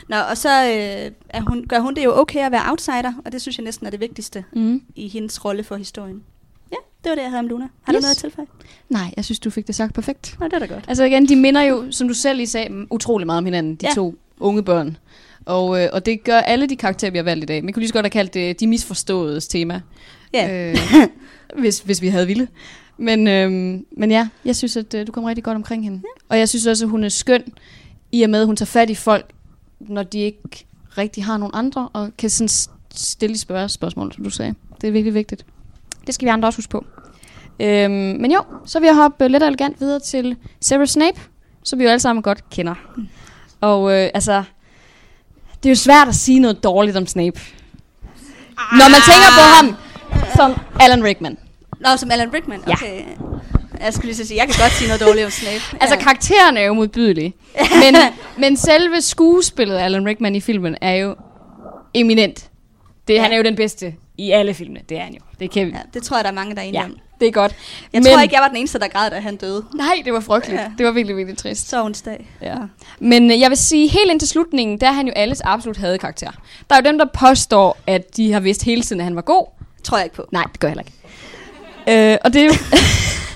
[0.10, 3.32] Nå, og så øh, er hun, gør hun det jo okay at være outsider, og
[3.32, 4.82] det synes jeg næsten er det vigtigste Mm.
[4.96, 6.24] i hendes rolle for historien.
[6.72, 7.68] Ja, det var det, jeg havde om Luna.
[7.84, 7.98] Har yes.
[7.98, 8.48] Du noget at tilføje?
[8.90, 10.36] Nej, jeg synes, du fik det sagt perfekt.
[10.40, 10.86] Nå, det er da godt.
[10.88, 13.86] Altså igen, de minder jo, som du selv lige sagde, utrolig meget om hinanden, de
[13.86, 13.90] Ja.
[13.90, 13.96] ja.
[13.96, 14.98] to unge børn.
[15.46, 17.64] Og, øh, og det gør alle de karakterer, vi har valgt i dag.
[17.64, 19.82] Man kunne lige så godt have kaldt det de misforståede tema,
[20.34, 20.78] Ja, øh,
[21.62, 22.48] hvis, hvis vi havde ville.
[22.98, 23.52] Men, øh,
[23.98, 25.98] men ja, jeg synes, at øh, du kom rigtig godt omkring hende.
[25.98, 26.26] Ja.
[26.30, 27.44] Og jeg synes også, at hun er skøn,
[28.12, 29.26] i og med, at hun tager fat i folk,
[29.80, 30.66] når de ikke
[30.98, 32.50] rigtig har nogen andre, og kan sådan
[32.94, 34.56] stille spørge spørgsmål, som du sagde.
[34.82, 35.46] Det er virkelig vigtigt.
[36.08, 36.86] Det skal vi andre også huske på.
[37.60, 41.20] Øhm, men jo, så vil jeg hoppe øh, lidt elegant videre til Severus Snape,
[41.64, 42.76] som vi jo alle sammen godt kender.
[43.62, 44.44] Og øh, altså,
[45.64, 47.40] det er jo svært at sige noget dårligt om Snape.
[48.72, 49.76] Når man tænker på ham
[50.36, 51.38] som Alan Rickman.
[51.80, 52.64] Nå, som Alan Rickman.
[52.68, 52.76] Ja.
[53.86, 55.62] Jeg skulle lige så sige, jeg kan godt sige noget dårligt om Snape.
[55.82, 57.34] Altså, karakteren er jo modbydelig.
[57.84, 57.96] Men,
[58.38, 61.16] men selve skuespillet af Alan Rickman i filmen er jo
[61.94, 62.50] eminent.
[63.08, 63.22] Det, Ja.
[63.22, 64.80] Han er jo den bedste i alle filmene.
[64.90, 65.20] Det er han jo.
[65.40, 66.98] Det kan ja, det tror jeg, der er mange, der er enige Ja, om.
[67.20, 67.56] det er godt.
[67.94, 69.66] Jeg Men- tror ikke, jeg var den eneste, der græd, da han døde.
[69.76, 70.60] Nej, det var frygteligt.
[70.60, 70.64] Ja.
[70.66, 70.72] Ja.
[70.78, 71.70] Det var virkelig, virkelig trist.
[71.70, 72.28] Sovens dag.
[72.42, 72.56] Ja.
[73.00, 75.98] Men øh, jeg vil sige, helt indtil slutningen, der er han jo alles absolut havde
[75.98, 76.32] karakter.
[76.70, 79.22] Der er jo dem, der påstår, at de har vidst hele tiden, at han var
[79.22, 79.46] god.
[79.84, 80.26] Tror jeg ikke på.
[80.32, 80.84] Nej, det gør jeg heller
[81.88, 82.12] ikke.
[82.12, 82.54] Øh, og det, er jo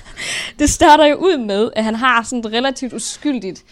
[0.58, 3.64] det starter jo ud med, at han har sådan et relativt uskyldigt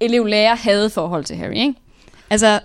[0.00, 1.74] elev-lærer forhold til Harry, ikke?
[2.30, 2.60] Altså,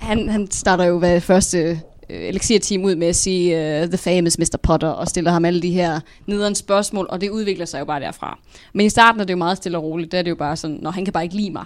[0.00, 4.38] han, han starter jo hvad første øh, elixir-team ud med at sige uh, The famous
[4.38, 4.58] Mr.
[4.62, 8.00] Potter, og stiller ham alle de her nederen spørgsmål, og det udvikler sig jo bare
[8.00, 8.38] derfra.
[8.72, 10.56] Men i starten er det jo meget stille og roligt, der er det jo bare
[10.56, 11.64] sådan, når han kan bare ikke lide mig.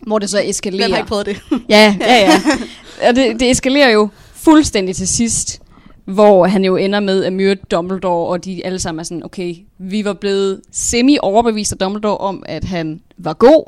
[0.00, 0.82] Hvor det så eskalerer.
[0.82, 1.40] Hvem har ikke prøvet det?
[1.68, 2.40] Ja, ja, ja.
[3.08, 5.61] Og det, det eskalerer jo fuldstændig til sidst,
[6.04, 9.54] hvor han jo ender med at myrde Dumbledore, og de alle sammen er sådan, okay,
[9.78, 13.64] vi var blevet semi-overbevist af Dumbledore om, at han var god,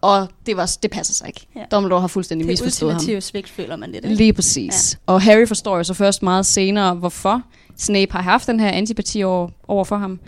[0.00, 1.46] og det, var, det passer sig ikke.
[1.56, 1.60] Ja.
[1.70, 2.96] Dumbledore har fuldstændig Det misforstået ham.
[2.98, 4.04] ultimative svigt, føler man lidt.
[4.04, 4.16] ikke?
[4.16, 4.98] Lige præcis.
[5.08, 5.12] Ja.
[5.12, 7.42] Og Harry forstår jo så først meget senere, hvorfor
[7.76, 10.20] Snape har haft den her antipati over, over for ham.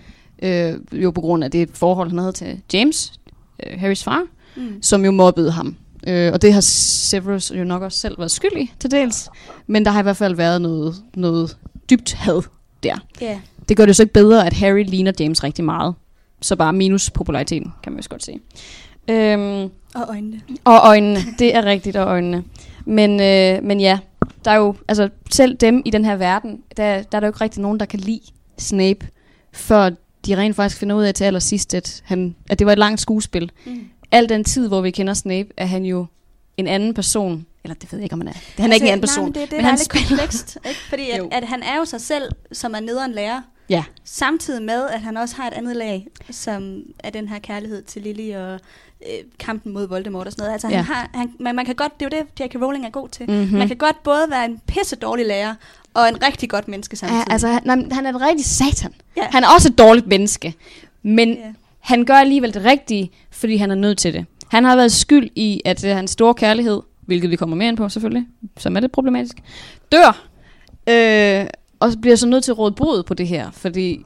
[0.42, 3.12] Øh, jo på grund af det forhold, han havde til James,
[3.66, 4.22] øh, Harrys far,
[4.56, 4.82] Mm.
[4.82, 5.76] som jo mobbede ham.
[6.06, 9.28] Øh, og det har Severus jo nok også selv været skyldig til dels.
[9.66, 11.56] Men der har i hvert fald været noget, noget
[11.90, 12.42] dybt had
[12.82, 12.96] der.
[13.20, 13.40] Ja.
[13.68, 15.94] Det gør det jo så ikke bedre, at Harry ligner James rigtig meget.
[16.40, 18.40] Så bare minus populariteten, kan man jo godt sige.
[19.08, 20.40] Øhm, Og øjnene.
[20.64, 22.44] og øjnene, det er rigtigt, og øjnene.
[22.86, 23.98] Men, øh, men ja,
[24.44, 27.26] der er jo, altså selv dem i den her verden, der, der er der jo
[27.30, 28.20] ikke rigtig nogen, der kan lide
[28.58, 29.06] Snape,
[29.52, 29.90] før
[30.26, 33.00] de rent faktisk finder ud af til allersidst, at, han, at det var et langt
[33.00, 33.50] skuespil.
[33.66, 33.84] Mm.
[34.12, 36.06] Al den tid, hvor vi kender Snape, er han jo
[36.56, 37.46] en anden person.
[37.64, 38.32] Eller det ved jeg ikke, om han er.
[38.62, 39.26] Han er ikke en anden person.
[39.26, 40.58] Altså, Nej, men det, det men er han lidt spiller- komplekst.
[40.68, 40.80] Ikke?
[40.88, 43.40] Fordi at, at han er jo sig selv, som er nederen lærer.
[43.68, 43.84] Ja.
[44.04, 48.02] Samtidig med, at han også har et andet lag, som er den her kærlighed til
[48.02, 48.52] Lily og
[49.02, 50.52] øh, kampen mod Voldemort og sådan noget.
[50.52, 50.76] Altså, ja.
[50.76, 52.54] Han har, han, man, man kan godt, det er jo det, J.K.
[52.62, 53.30] Rowling er god til.
[53.30, 53.58] Mhm.
[53.58, 55.54] Man kan godt både være en pisse dårlig lærer,
[55.94, 57.24] og en rigtig godt menneske samtidig.
[57.28, 58.94] Ja, altså, han, han er en rigtig satan.
[59.16, 59.22] Ja.
[59.30, 60.54] Han er også et dårligt menneske.
[61.02, 61.52] Men Ja.
[61.80, 64.24] Han gør alligevel det rigtige, fordi han er nødt til det.
[64.48, 67.76] Han har været skyld i, at øh, hans store kærlighed, hvilket vi kommer mere ind
[67.76, 68.26] på selvfølgelig,
[68.58, 69.36] som er lidt problematisk,
[69.92, 70.26] dør.
[70.88, 71.46] Øh,
[71.80, 74.00] og bliver så nødt til at råde bod på det her, fordi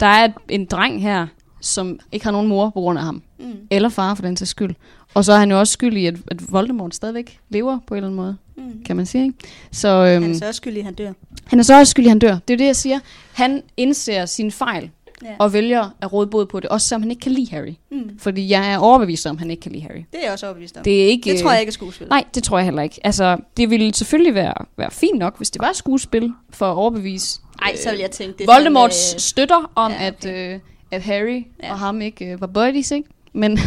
[0.00, 1.26] der er en dreng her,
[1.60, 3.22] som ikke har nogen mor på grund af ham.
[3.38, 3.54] Mm.
[3.70, 4.74] Eller far for den til skyld.
[5.14, 7.96] Og så er han jo også skyld i, at, at Voldemort stadigvæk lever på en
[7.96, 8.84] eller anden måde, Mm.
[8.86, 9.24] kan man sige.
[9.24, 9.38] Ikke?
[9.72, 11.12] Så, øhm, Han er så også skyldig, at han dør.
[11.44, 12.32] han er så også skyld i, at han dør.
[12.48, 12.98] Det er jo det, jeg siger.
[13.32, 14.90] Han indser sine fejl,
[15.24, 15.28] Ja.
[15.38, 17.74] og vælger at råde bod på det, også selvom han ikke kan lide Harry.
[17.90, 18.18] Mm.
[18.18, 20.04] Fordi jeg er overbevist om, at han ikke kan lide Harry.
[20.12, 20.82] Det er jeg også overbevist om.
[20.82, 22.08] Det, er ikke, det tror jeg ikke er skuespil.
[22.08, 23.00] Nej, det tror jeg heller ikke.
[23.04, 27.40] Altså, det ville selvfølgelig være, være fint nok, hvis det var skuespil for at overbevise
[27.60, 30.28] Nej, så vil jeg tænke, det øh, Voldemorts sådan, øh, støtter om, ja, okay.
[30.28, 31.72] at, øh, at Harry ja.
[31.72, 33.08] og ham ikke øh, var buddies, ikke?
[33.32, 33.58] Men,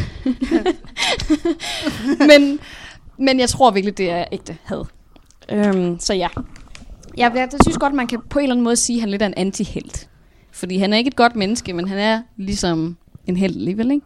[2.29, 2.59] men,
[3.17, 4.85] men jeg tror virkelig, det er ægte had.
[5.49, 6.27] Øhm, så ja.
[7.17, 9.09] Jeg, jeg, jeg synes godt, man kan på en eller anden måde sige, at han
[9.09, 10.09] lidt er en anti-helt.
[10.51, 14.05] Fordi han er ikke et godt menneske, men han er ligesom en held alligevel, ikke?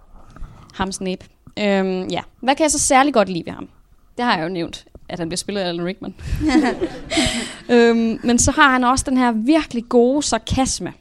[0.74, 1.26] Ham Snape.
[1.60, 2.22] Øhm, ja.
[2.42, 3.70] Hvad kan jeg så særlig godt lide ved ham?
[4.18, 6.16] Det har jeg jo nævnt at han bliver spillet af Alan Rickman.
[7.76, 10.94] øhm, men så har han også den her virkelig gode sarkasme.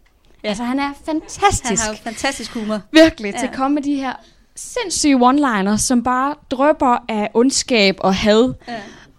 [0.45, 0.49] Ja.
[0.49, 1.65] Altså, han er fantastisk.
[1.65, 2.81] Han har jo fantastisk humor.
[2.93, 3.39] Virkelig, ja.
[3.39, 4.13] til at komme med de her
[4.57, 8.55] sindssyge one-liners, som bare drøber af ondskab og had.
[8.69, 8.75] Ja.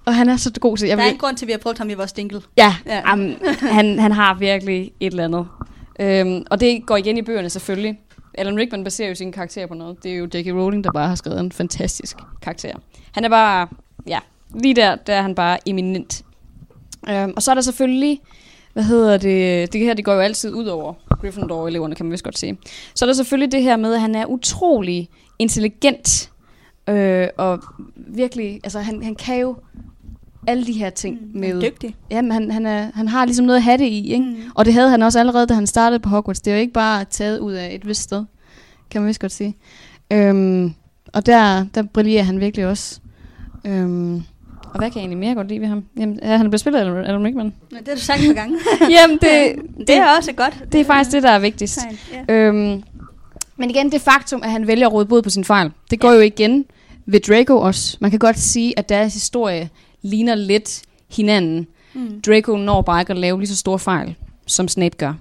[0.06, 0.88] Og han er så god til...
[0.88, 2.42] Jeg Der er vil, en grund til, at vi har brugt ham i vores dingle.
[2.58, 2.96] ja, Ja.
[2.96, 3.14] ja.
[3.14, 5.48] Um, han, han har virkelig et eller andet.
[6.00, 8.00] Øhm, og det går igen i bøgerne selvfølgelig.
[8.34, 10.04] Alan Rickman baserer jo sin karakter på noget.
[10.04, 10.48] Det er jo J.K.
[10.48, 12.74] Rowling, der bare har skrevet en fantastisk karakter.
[13.12, 13.68] Han er bare,
[14.08, 14.20] ja,
[14.54, 16.26] lige der, der er han bare eminent.
[17.10, 18.22] Øhm, og så er der selvfølgelig,
[18.74, 22.24] hvad hedder det, det her, det går jo altid ud over Gryffindor-eleverne, kan man vist
[22.24, 22.58] godt sige.
[22.96, 26.32] Så er der selvfølgelig det her med, at han er utrolig intelligent,
[26.90, 27.64] øh, og
[27.96, 29.56] virkelig, altså han, han kan jo
[30.48, 31.48] alle de her ting Mm, med...
[31.48, 31.96] han er dygtig.
[32.12, 34.26] Jamen, han, han, er, han har ligesom noget at have det i, ikke?
[34.26, 34.36] Mm.
[34.56, 36.42] Og det havde han også allerede, da han startede på Hogwarts.
[36.42, 38.24] Det er jo ikke bare taget ud af et vist sted,
[38.90, 39.56] kan man vist godt sige.
[40.14, 40.74] Øhm,
[41.14, 43.00] og der, der brillerer han virkelig også.
[43.66, 44.16] Øhm,
[44.74, 45.84] og hvad kan jeg egentlig mere godt lide ved ham?
[46.00, 47.54] Jamen, ja, han er blevet spillet af Alan Rickman.
[47.72, 48.58] Men det har du sagt par gange.
[48.96, 50.64] Jamen, det, det, det er også godt.
[50.72, 51.80] det er faktisk det, der er vigtigst.
[51.80, 51.98] Tegn,
[52.30, 52.34] ja.
[52.34, 52.84] Øhm,
[53.58, 56.12] men igen, det faktum, at han vælger at råde bod på sin fejl, det går
[56.12, 56.66] jo igen
[57.06, 57.98] ved Draco også.
[58.02, 59.70] Man kan godt sige, at deres historie
[60.06, 60.82] ligner lidt
[61.16, 61.68] hinanden.
[61.94, 62.22] Mm.
[62.22, 64.16] Draco når bare ikke at lave lige så store fejl,
[64.46, 65.14] som Snape gør.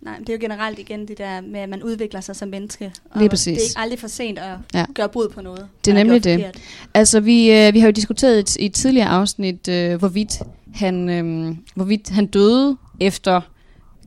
[0.00, 2.48] Nej, men det er jo generelt igen det der med, at man udvikler sig som
[2.48, 2.92] menneske.
[3.10, 3.44] Og Lige præcis.
[3.58, 4.84] Det er ikke aldrig for sent at Ja.
[4.94, 5.68] gøre brud på noget.
[5.84, 6.34] Det er nemlig det.
[6.40, 6.58] forkert.
[6.94, 10.32] Altså, vi, øh, vi har jo diskuteret i et, i et tidligere afsnit, øh, hvorvidt,
[10.74, 13.40] han, øh, hvorvidt han døde efter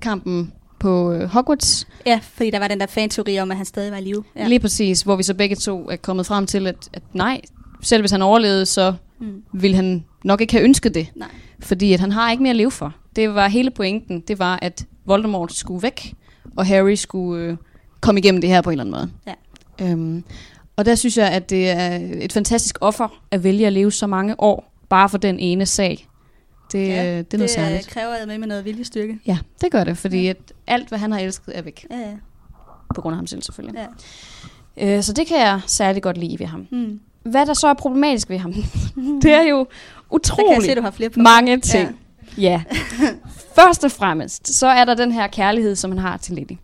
[0.02, 1.88] kampen på øh, Hogwarts.
[2.06, 4.24] Ja, fordi der var den der fan-teori om, at han stadig var i live.
[4.36, 4.48] Ja.
[4.48, 7.42] Lige præcis, hvor vi så begge to er kommet frem til, at, at nej,
[7.82, 9.44] selv hvis han overlevede, så Mm.
[9.54, 11.08] ville han nok ikke have ønsket det.
[11.16, 11.28] Nej.
[11.60, 12.96] Fordi at han har ikke mere at leve for.
[13.16, 16.14] Det var hele pointen, det var, at Voldemort skulle væk,
[16.58, 17.58] og Harry skulle øh,
[18.02, 19.36] komme igennem det her på en eller anden måde.
[19.80, 19.92] Ja.
[19.92, 20.24] Øhm,
[20.76, 24.08] og der synes jeg, at det er et fantastisk offer at vælge at leve så
[24.08, 26.08] mange år, bare for den ene sag.
[26.72, 27.88] Det, ja, det er noget det særligt.
[27.88, 29.20] øh, kræver med med noget viljestyrke.
[29.28, 31.86] Ja, det gør det, fordi at alt, hvad han har elsket, er væk.
[31.92, 32.14] Ja, ja.
[32.96, 33.88] På grund af ham selv selvfølgelig.
[34.78, 34.98] ja.
[34.98, 36.68] Øh, så det kan jeg særlig godt lide ved ham.
[36.72, 37.00] Mm.
[37.26, 38.54] Hvad der så er problematisk ved ham,
[39.22, 39.68] det er jo
[40.12, 41.20] utroligt se, du har flere på.
[41.20, 42.00] mange ting.
[42.38, 42.64] Ja.
[43.56, 46.58] Først og fremmest, så er der den her kærlighed, som han har til Lily.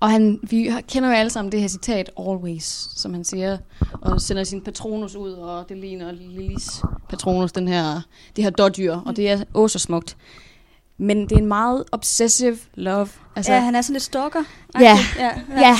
[0.00, 3.58] Og han, vi kender jo alle sammen det her citat, always, som han siger,
[4.00, 8.00] og sender sin patronus ud, og det ligner Lillys patronus, den her,
[8.36, 10.16] det her dårdyr, og det er åh så smukt.
[10.98, 13.08] Men det er en meget obsessive love.
[13.36, 14.42] Altså, ja, han er sådan lidt stalker.
[14.80, 14.98] Ja.
[15.18, 15.30] ja.
[15.60, 15.76] Ja,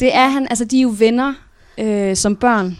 [0.00, 0.46] det er han.
[0.50, 1.34] Altså, de er jo venner
[1.78, 2.78] øh, som børn.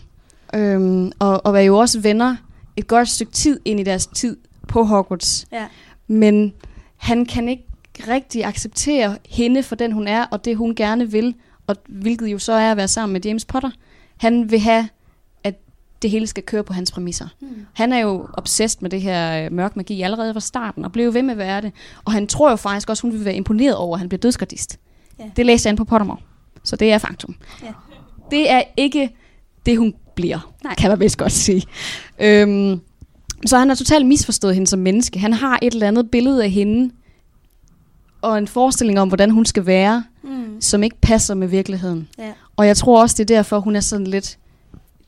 [0.54, 2.36] Øhm, og, og er jo også venner
[2.76, 4.36] et godt stykke tid ind i deres tid
[4.68, 5.46] på Hogwarts.
[5.52, 5.66] ja.
[6.06, 6.52] Men
[6.96, 7.64] han kan ikke
[8.08, 11.34] rigtig acceptere hende for den, hun er, og det, hun gerne vil.
[11.66, 13.70] Og hvilket jo så er at være sammen med James Potter.
[14.16, 14.88] Han vil have,
[15.44, 15.54] at
[16.02, 17.28] det hele skal køre på hans præmisser.
[17.40, 17.66] Mm.
[17.72, 21.14] Han er jo obsessed med det her øh, mørk magi allerede fra starten, og blev
[21.14, 21.72] ved med at være det.
[22.04, 24.78] Og han tror jo faktisk også, hun vil være imponeret over, at han bliver dødsgardist.
[25.18, 25.30] Ja.
[25.36, 26.18] Det læste ind på Pottermore.
[26.62, 27.34] Så det er faktum.
[27.62, 27.72] Ja.
[28.30, 29.10] Det er ikke
[29.66, 30.74] det, hun bliver, Nej.
[30.74, 31.62] kan man vist godt sige.
[32.20, 32.80] Øhm,
[33.46, 35.18] så han har totalt misforstået hende som menneske.
[35.18, 36.90] Han har et eller andet billede af hende,
[38.22, 40.60] og en forestilling om, hvordan hun skal være, Mm.
[40.60, 42.08] som ikke passer med virkeligheden.
[42.18, 42.32] ja.
[42.56, 44.38] Og jeg tror også, det er derfor, hun er sådan lidt,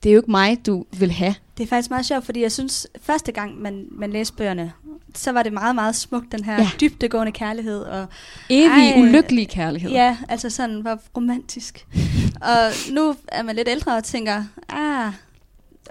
[0.02, 1.34] det er jo ikke mig, du vil have.
[1.58, 4.72] Det er faktisk meget sjovt, fordi jeg synes, første gang man, man læste bøgerne,
[5.14, 6.68] så var det meget, meget smukt, den her Ja.
[6.80, 7.80] dybdegående kærlighed.
[7.82, 8.06] Og,
[8.50, 9.90] Evig, Ej, ulykkelig kærlighed.
[9.90, 11.86] ja, altså sådan, hvor romantisk.
[12.40, 15.12] og nu er man lidt ældre og tænker, ah,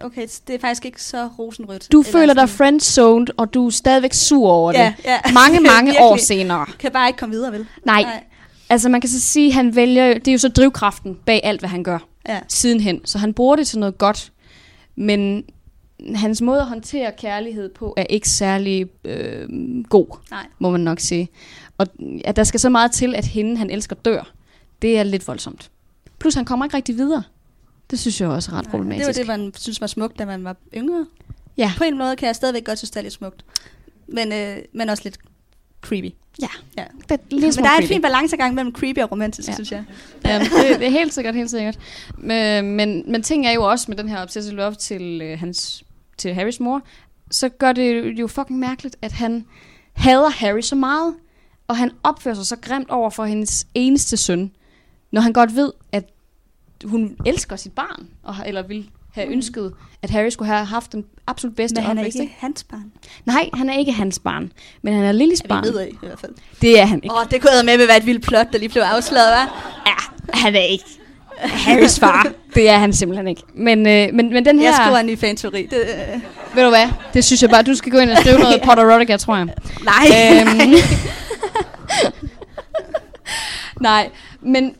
[0.02, 1.92] okay, det er faktisk ikke så rosenrødt.
[1.92, 4.94] Du føler dig friendzoned, og du er stadigvæk sur over det.
[5.06, 5.20] ja.
[5.34, 6.66] Mange, mange år senere.
[6.80, 7.66] Kan bare ikke komme videre, vel?
[7.86, 8.24] Nej, Nej.
[8.70, 11.70] altså man kan så sige, han vælger, det er jo så drivkraften bag alt, hvad
[11.70, 12.40] han gør Ja.
[12.48, 13.06] sidenhen.
[13.06, 14.32] Så han bruger det til noget godt,
[14.96, 15.44] men
[16.16, 19.50] hans måde at håndtere kærlighed på er ikke særlig øh,
[19.90, 20.46] god, Nej.
[20.60, 21.30] må man nok sige.
[21.78, 21.88] Og
[22.26, 24.32] at der skal så meget til, at hende, han elsker, dør.
[24.82, 25.72] Det er lidt voldsomt.
[26.20, 27.24] Plus han kommer ikke rigtig videre.
[27.92, 29.08] Det synes jeg også er ret Nej, problematisk.
[29.08, 31.06] Det var det, man synes var smukt, da man var yngre.
[31.58, 31.74] Ja.
[31.78, 33.46] På en måde kan jeg stadigvæk godt synes, det er lidt smukt.
[34.08, 35.18] Men, øh, men også lidt
[35.82, 36.14] creepy.
[36.42, 36.48] Ja.
[36.78, 36.84] ja.
[37.10, 39.54] Det er lidt Men der er en fin balancegang mellem creepy og romantisk, Ja.
[39.54, 39.84] synes jeg.
[40.26, 41.80] Ja, det, det er helt sikkert, helt sikkert.
[42.18, 45.84] Men, men, men ting er jo også med den her obsessive love til, øh, hans,
[46.18, 46.82] til Harrys mor,
[47.32, 49.46] så gør det jo fucking mærkeligt, at han
[49.94, 51.16] hader Harry så meget,
[51.68, 54.52] og han opfører sig så grimt over for hendes eneste søn,
[55.12, 56.10] når han godt ved, at
[56.86, 59.34] hun elsker sit barn, og, har- eller vil have Mm.
[59.34, 62.20] ønsket, at Harry skulle have haft den absolut bedste Men han er opvækst.
[62.20, 62.92] ikke hans barn.
[63.26, 65.64] Nej, han er ikke hans barn, men han er Lillys barn.
[65.64, 66.32] ved i hvert fald.
[66.62, 67.14] Det er han ikke.
[67.16, 69.34] Åh, oh, det kunne have med med være et vildt plot, der lige blev afsløret,
[69.34, 69.50] hva'?
[69.86, 69.94] Ja,
[70.34, 70.84] han er ikke
[71.38, 72.28] Harrys far.
[72.56, 73.42] Det er han simpelthen ikke.
[73.56, 74.66] Men, øh, men, men den her...
[74.66, 75.66] Jeg skriver en ny fanteori.
[75.66, 76.22] Det, øh,
[76.56, 76.88] Ved du hvad?
[77.14, 79.46] Det synes jeg bare, du skal gå ind og skrive noget Potterotica, tror jeg.
[79.84, 80.42] nej.
[80.42, 80.74] Øhm.
[83.82, 84.10] Nej,
[84.42, 84.76] men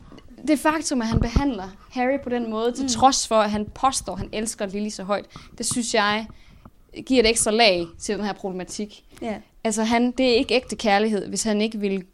[0.48, 4.12] det faktum, at han behandler Harry på den måde, til trods for, at han påstår,
[4.12, 5.24] at han elsker Lily så højt,
[5.58, 6.26] det synes jeg
[7.06, 9.04] giver et ekstra lag til den her problematik.
[9.22, 9.34] ja.
[9.64, 12.04] Altså, han, det er ikke ægte kærlighed, hvis han ikke vil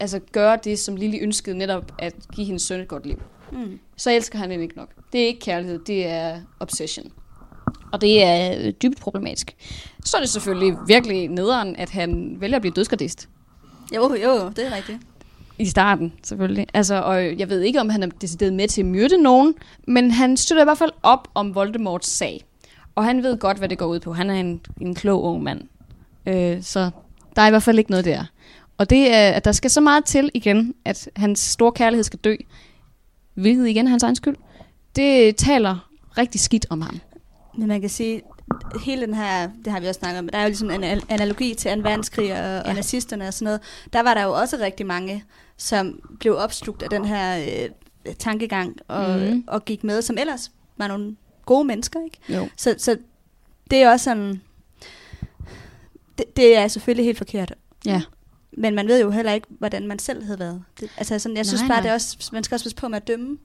[0.00, 3.22] altså, gøre det, som Lily ønskede netop at give hendes søn et godt liv.
[3.52, 3.78] Mm.
[3.96, 4.88] Så elsker han hende ikke nok.
[5.12, 7.12] Det er ikke kærlighed, det er obsession.
[7.92, 9.56] Og det er øh, dybt problematisk.
[10.04, 13.28] Så er det selvfølgelig virkelig nederen, at han vælger at blive dødsgardist.
[13.94, 14.98] Jo, jo, det er rigtigt.
[15.58, 16.66] I starten, selvfølgelig.
[16.74, 19.54] Altså, og jeg ved ikke, om han er decideret med til at myrde nogen,
[19.88, 22.44] men han støtter i hvert fald op om Voldemorts sag.
[22.94, 24.12] Og han ved godt, hvad det går ud på.
[24.12, 25.60] Han er en, en klog ung mand.
[26.26, 26.90] Øh, så
[27.36, 28.24] der er i hvert fald ikke noget der.
[28.78, 32.18] Og det er, at der skal så meget til igen, at hans store kærlighed skal
[32.18, 32.36] dø,
[33.34, 34.36] hvilket igen er hans egen skyld,
[34.96, 37.00] det taler rigtig skidt om ham.
[37.58, 38.22] Men man kan sige,
[38.84, 41.04] hele den her, det har vi også snakket om, der er jo ligesom en al-
[41.08, 41.80] analogi til 2.
[41.82, 42.38] verdenskrig og.
[42.38, 42.60] Ja.
[42.60, 43.60] og nazisterne og sådan noget.
[43.92, 45.24] Der var der jo også rigtig mange,
[45.56, 47.38] som blev opslugt af den her
[48.06, 49.44] øh, tankegang og, mm.
[49.46, 51.16] og gik med, som ellers var nogle
[51.46, 52.18] gode mennesker, ikke?
[52.28, 52.48] Jo.
[52.56, 52.98] Så, så
[53.70, 54.40] det er også sådan,
[56.18, 57.54] det, det er selvfølgelig helt forkert.
[57.86, 58.02] Ja.
[58.52, 60.64] Men man ved jo heller ikke, hvordan man selv havde været.
[60.80, 61.82] Det, altså sådan, jeg synes Nej, bare, nej.
[61.82, 63.38] det er også, man skal også passe på med at dømme.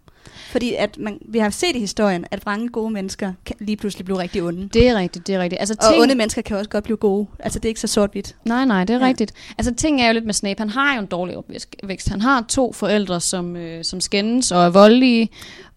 [0.51, 4.05] Fordi at man, vi har set i historien, at mange gode mennesker kan lige pludselig
[4.05, 4.69] blive rigtig onde.
[4.73, 5.60] Det er rigtigt, det er rigtigt.
[5.60, 7.27] Altså, Og onde mennesker kan også godt blive gode.
[7.39, 8.36] Altså, det er ikke så sort-hvidt.
[8.45, 9.03] Nej, nej, det er Ja.
[9.03, 9.10] ja.
[9.10, 9.34] rigtigt.
[9.57, 10.60] Altså, ting er jo lidt med Snape.
[10.60, 12.10] Han har jo en dårlig opvækst.
[12.10, 15.29] Han har to forældre, som, øh, som skændes og er voldelige,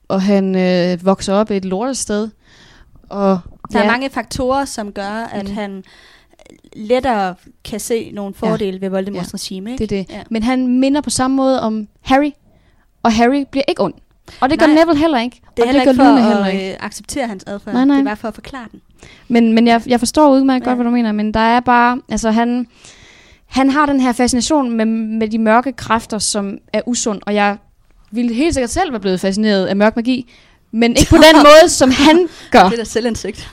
[0.09, 2.29] og han øh, vokser op et lortested.
[3.09, 3.39] Og
[3.73, 5.55] Der ja, er mange faktorer, som gør, at Mm.
[5.55, 5.85] han
[6.77, 9.35] lettere kan se nogle fordele ved Voldemorts Ja.
[9.37, 9.73] regime.
[9.73, 9.87] Ikke?
[9.87, 10.15] det er det.
[10.15, 10.23] Ja.
[10.31, 12.31] Men han minder på samme måde om Harry,
[13.03, 13.95] og Harry bliver ikke ond.
[14.41, 14.75] Og det gør Nej.
[14.75, 15.41] Neville heller ikke.
[15.57, 16.71] Det er og heller det ikke gør Luna for heller at ikke.
[16.71, 17.75] øh, acceptere hans adfærd.
[17.75, 17.97] Nej, nej.
[17.97, 18.81] Det er bare for at forklare den.
[19.29, 20.71] Men, men jeg, jeg forstår udmærket Ja.
[20.71, 22.67] godt, hvad du mener, men der er bare, altså han,
[23.47, 27.57] han har den her fascination med, med de mørke kræfter, som er usund, og jeg
[28.11, 30.33] ville helt sikkert selv være blevet fascineret af mørk magi,
[30.73, 32.69] men ikke på den måde, som han gør.
[32.69, 33.51] Det er selvindsigt.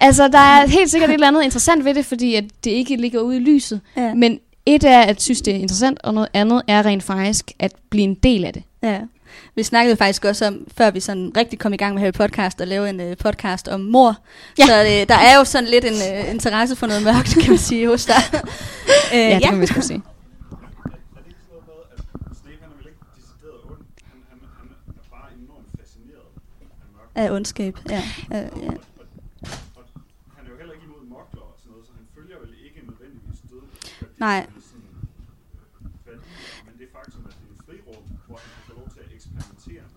[0.00, 2.96] Altså, der er helt sikkert et eller andet interessant ved det, fordi at det ikke
[2.96, 3.80] ligger ude i lyset.
[3.96, 4.14] Ja.
[4.14, 7.72] Men et er at synes, det er interessant, og noget andet er rent faktisk at
[7.90, 8.62] blive en del af det.
[8.82, 9.00] Ja.
[9.54, 12.60] Vi snakkede faktisk også om, før vi sådan rigtig kom i gang med Harry Podcast,
[12.60, 14.16] at lave en uh, podcast om mor.
[14.58, 14.66] Ja.
[14.66, 17.58] Så uh, der er jo sådan lidt en uh, interesse for noget mørkt, kan man
[17.58, 18.22] sige, hos dig.
[18.32, 18.38] uh,
[19.18, 20.02] Ja, det kan man sgu sige.
[21.14, 21.56] Er det ikke sådan
[28.60, 28.80] noget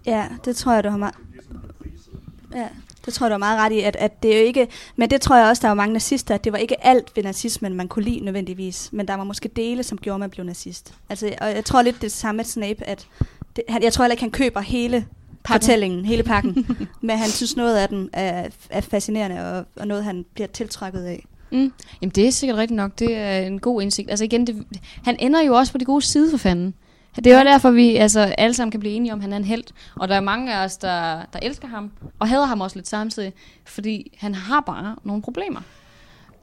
[0.06, 1.16] med ja, mørke, det tror jeg, du har meget...
[1.18, 2.20] Det bliver sådan priset.
[2.54, 2.68] Ja,
[3.06, 4.68] det tror jeg, du har meget ret i, at, at det er jo ikke...
[4.96, 7.24] Men det tror jeg også, der var mange nazister, at det var ikke alt ved
[7.24, 8.90] nazismen, man kunne lide nødvendigvis.
[8.94, 10.94] Men der var måske dele, som gjorde, at man blev nazist.
[11.10, 13.08] Altså, og jeg tror lidt det er det samme med Snape, at...
[13.56, 15.08] Det, han, jeg tror heller ikke, han køber hele
[15.44, 15.62] Pakken.
[15.62, 16.78] fortællingen, hele pakken.
[17.02, 21.04] men han synes, noget af den er, er fascinerende, og, og noget, han bliver tiltrækket
[21.04, 21.26] af.
[21.56, 21.74] Mm.
[22.02, 23.00] Jamen, det er sikkert rigtigt nok.
[23.00, 24.10] Det er en god indsigt.
[24.10, 24.64] Altså igen, det,
[25.04, 26.74] han ender jo også på det gode side for fanden.
[27.16, 29.38] Det er jo derfor, vi altså, alle sammen kan blive enige om, at han er
[29.38, 29.64] en held.
[29.96, 32.88] Og der er mange af os, der, der elsker ham, og hader ham også lidt
[32.88, 33.34] samtidig,
[33.66, 35.62] fordi han har bare nogle problemer.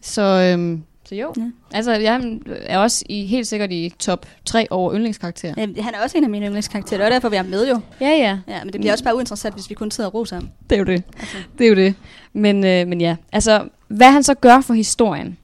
[0.00, 1.32] Så, øhm, så jo.
[1.36, 1.42] Ja.
[1.42, 1.50] Ja.
[1.74, 5.54] Altså, jeg er også i, helt sikkert i top 3 over yndlingskarakterer.
[5.56, 7.80] Jamen, han er også en af mine yndlingskarakterer, det er derfor, vi er med jo.
[8.00, 8.38] Ja, ja.
[8.48, 10.48] Ja, men det bliver også bare uinteressant, hvis vi kun sidder og roser ham.
[10.70, 11.02] Det er jo det.
[11.18, 11.36] Altså.
[11.58, 11.94] Det er jo det.
[12.32, 15.38] Men, øh, men ja, altså, hvad han så gør for historien,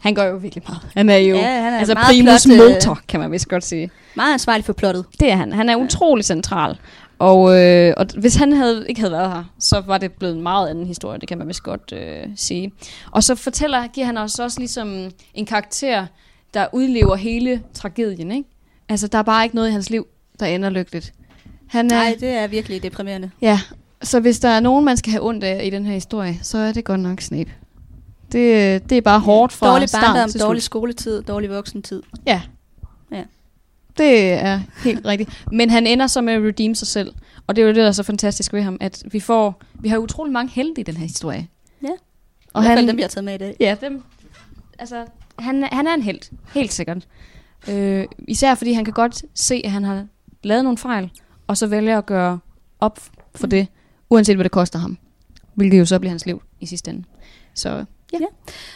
[0.00, 0.80] han gør jo virkelig meget.
[0.94, 3.48] Han er jo Ja, han er altså meget primus flot, øh, motor, kan man vist
[3.48, 3.90] godt sige.
[4.16, 5.04] Meget ansvarlig for plottet.
[5.20, 5.52] Det er han.
[5.52, 6.78] Han er utrolig central.
[7.18, 10.42] Og, øh, og hvis han havde, ikke havde været her, så var det blevet en
[10.42, 12.72] meget anden historie, det kan man vist godt øh, sige.
[13.10, 16.06] Og så fortæller, giver han os også ligesom en karakter,
[16.54, 18.48] der udlever hele tragedien, ikke?
[18.88, 20.06] Altså, der er bare ikke noget i hans liv,
[20.40, 21.12] der ender lykkeligt.
[21.68, 23.30] Han er, Nej, det er virkelig deprimerende.
[23.42, 23.60] Ja,
[24.02, 26.58] så hvis der er nogen, man skal have ondt af i den her historie, så
[26.58, 27.50] er det godt nok Snape.
[28.32, 30.66] Det, det er bare hårdt fra dårlig start barndom, til dårlig slut.
[30.66, 32.02] skoletid, dårlig voksentid.
[32.26, 32.42] Ja.
[33.12, 33.22] Ja.
[33.98, 35.44] Det er helt rigtigt.
[35.52, 37.14] Men han ender så med at redeem sig selv.
[37.46, 39.62] Og det er jo det, der er så fantastisk ved ham, at vi får...
[39.74, 41.48] Vi har utrolig mange helte i den her historie.
[41.82, 41.88] Ja.
[42.52, 43.56] Og I han, dem, vi har taget med i dag.
[43.60, 44.02] Ja, dem.
[44.78, 45.04] Altså,
[45.38, 46.20] han, han er en held.
[46.54, 47.06] Helt sikkert.
[47.68, 50.06] Øh, især fordi han kan godt se, at han har
[50.42, 51.10] lavet nogle fejl,
[51.46, 52.38] og så vælger at gøre
[52.80, 53.00] op
[53.34, 53.50] for Mm.
[53.50, 53.66] det,
[54.10, 54.98] uanset hvad det koster ham.
[55.54, 57.04] Hvilket jo så bliver hans liv i sidste ende.
[57.54, 58.18] Så Ja.
[58.20, 58.26] ja.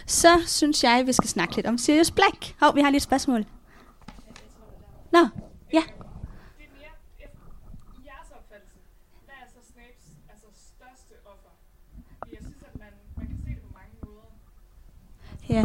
[0.07, 2.55] Så synes jeg, vi skal snakke lidt om Sirius Black.
[2.61, 3.45] Hov, vi har lige et spørgsmål.
[5.13, 5.29] Nå,
[5.73, 5.83] ja.
[15.49, 15.65] Ja.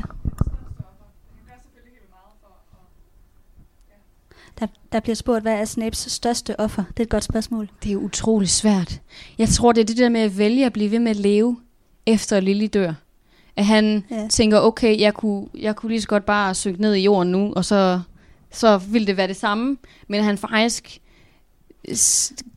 [4.60, 6.84] Der, der bliver spurgt, hvad er Snapes største offer?
[6.90, 7.70] Det er et godt spørgsmål.
[7.84, 9.02] Det er utrolig svært.
[9.38, 11.62] Jeg tror, det er det der med at vælge at blive ved med at leve,
[12.06, 12.94] efter Lily dør.
[13.56, 14.28] At han Ja.
[14.30, 17.54] tænker, okay, jeg kunne, jeg kunne lige så godt bare synke ned i jorden nu,
[17.56, 17.99] og så,
[18.52, 19.78] så ville det være det samme.
[20.08, 20.97] Men han faktisk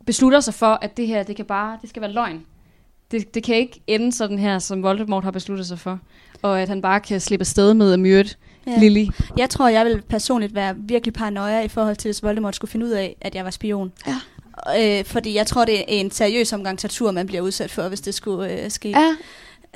[0.07, 2.45] beslutter sig for, at det her, det kan bare, det skal være løgn.
[3.11, 5.99] Det, det kan ikke ende sådan her, som Voldemort har besluttet sig for.
[6.43, 8.29] Og at han bare kan slippe afsted med at myrde
[8.67, 8.79] ja.
[8.79, 9.07] Lily.
[9.37, 12.87] Jeg tror, jeg vil personligt være virkelig paranoia i forhold til, hvis Voldemort skulle finde
[12.87, 13.93] ud af, at jeg var spion.
[14.07, 14.99] Ja.
[14.99, 18.01] Øh, fordi jeg tror, det er en seriøs omgang tortur, man bliver udsat for, hvis
[18.01, 18.89] det skulle øh, ske.
[18.89, 19.17] Ja,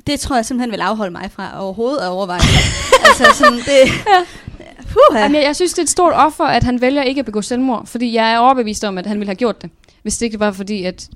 [0.09, 2.41] Det tror jeg simpelthen vil afholde mig fra overhovedet at overveje.
[3.09, 3.93] altså sådan, det...
[4.93, 5.21] Puha.
[5.23, 7.43] Jamen, jeg, jeg synes, det er et stort offer, at han vælger ikke at begå
[7.43, 7.87] selvmord.
[7.87, 9.71] Fordi jeg er overbevist om, at han ville have gjort det.
[10.03, 11.09] Hvis det ikke var fordi, at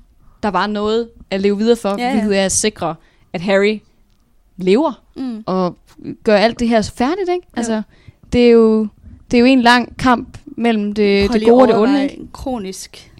[0.43, 1.89] der var noget at leve videre for.
[1.89, 2.09] Ja, Ja, ja.
[2.09, 2.19] ja.
[2.19, 2.95] Hvilket er at sikre,
[3.33, 3.79] at Harry
[4.57, 5.43] lever Mm.
[5.45, 5.77] og
[6.23, 7.29] gør alt det her færdigt.
[7.29, 7.47] Ikke?
[7.57, 7.81] Altså,
[8.33, 8.87] det er, jo,
[9.31, 12.03] det er jo en lang kamp mellem det, Prøv det gode og det onde.
[12.03, 12.21] Ikke?
[12.33, 13.11] kronisk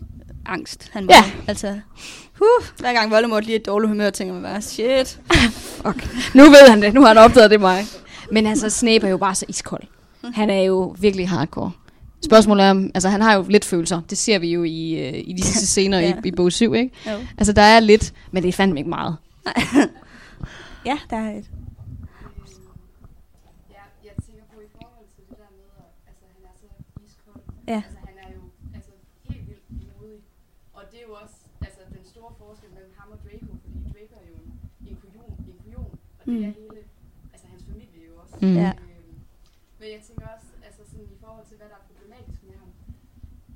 [0.46, 1.24] angst, han må Ja.
[1.48, 1.80] Altså,
[2.44, 5.20] huh, hver gang Voldemort lige er i dårlig humør, tænker man bare, shit.
[6.36, 6.94] Nu ved han det.
[6.94, 7.84] Nu har han opdaget det mig.
[8.32, 9.84] Men altså, Snape er jo bare så iskold.
[10.34, 11.72] Han er jo virkelig hardcore.
[12.26, 14.02] Spørgsmålet er, om- altså han har jo lidt følelser.
[14.10, 16.14] Det ser vi jo i, øh, i de sidste scener ja.
[16.26, 16.92] i, i bog 7, ikke?
[17.08, 17.18] Jo.
[17.38, 19.16] Altså der er lidt, men det er fandme ikke meget.
[20.86, 21.46] Ja, der er et.
[23.76, 26.68] Ja, jeg tænker på i forhold til det der med, at altså, han er så
[27.08, 27.44] iskold.
[27.74, 27.80] Ja.
[27.88, 28.42] Altså, han er jo
[28.78, 28.94] altså,
[29.30, 29.66] helt vildt
[30.00, 30.20] modig.
[30.78, 31.38] Og det er jo også
[31.68, 34.52] altså, den store forskel mellem ham og Draco, fordi Draco er jo en,
[34.90, 35.92] en kujon, en kujon
[36.24, 36.44] og det Mm.
[36.50, 36.80] er hele,
[37.34, 38.36] altså hans familie jo også.
[38.46, 38.56] Mm.
[38.64, 38.72] Ja.
[38.84, 39.16] Øhm,
[39.80, 42.70] men jeg tænker også, altså sådan i forhold til, hvad der er problematisk med ham,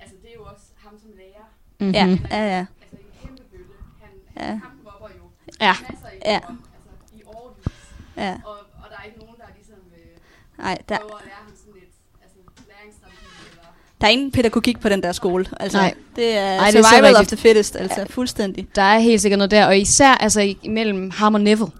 [0.02, 1.46] altså det er jo også ham som lærer.
[1.80, 1.94] Mm-hmm.
[1.98, 2.62] Ja, Han ja, er ja.
[2.82, 3.74] Altså en kæmpe bølle.
[4.02, 4.10] Han,
[4.40, 4.46] Ja.
[4.52, 5.24] han kampmobber jo
[5.66, 5.74] Ja.
[5.90, 6.32] masser i Ja.
[6.36, 6.40] ja.
[6.48, 7.76] altså i årvis.
[8.24, 8.32] ja.
[8.50, 10.14] Og, og der er ikke nogen, der ligesom øh,
[10.64, 11.92] Nej, der, prøver at lære ham sådan et
[12.24, 12.38] altså,
[12.72, 13.66] læringsstrategi eller
[14.00, 15.44] der er ingen pædagogik på den der skole.
[15.60, 15.94] Altså, Nej.
[16.16, 18.68] det er Ej, det er survival of the fittest, altså fuldstændig.
[18.74, 21.72] Der er helt sikkert noget der, og især altså imellem ham og Neville.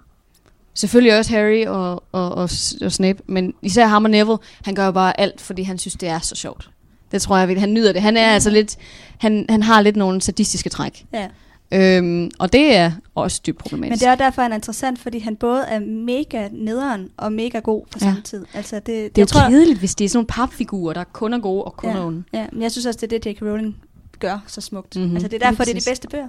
[0.78, 2.48] Selvfølgelig også Harry og, og, og,
[2.82, 5.94] og Snape, men især ham og Neville, han gør jo bare alt, fordi han synes,
[5.94, 6.70] det er så sjovt.
[7.12, 8.02] Det tror jeg, han nyder det.
[8.02, 8.76] Han er altså lidt,
[9.18, 11.06] han, han har lidt nogle sadistiske træk.
[11.12, 11.28] Ja.
[11.72, 13.90] Øhm, og det er også dybt problematisk.
[13.90, 17.58] Men det er derfor, han er interessant, fordi han både er mega nederen og mega
[17.58, 18.06] god på Ja.
[18.06, 18.44] samme tid.
[18.54, 21.04] Altså, det, det er jeg jo tror, kedeligt, hvis det er sådan nogle papfigurer, der
[21.04, 22.24] kun er gode og kun er onde.
[22.32, 23.42] Ja, men jeg synes også, det er det, J.K.
[23.42, 23.76] Rowling
[24.24, 24.92] gør så smukt.
[24.96, 25.16] Mhm, Mm-hmm.
[25.16, 26.28] Altså, det er derfor, det er de bedste bøger,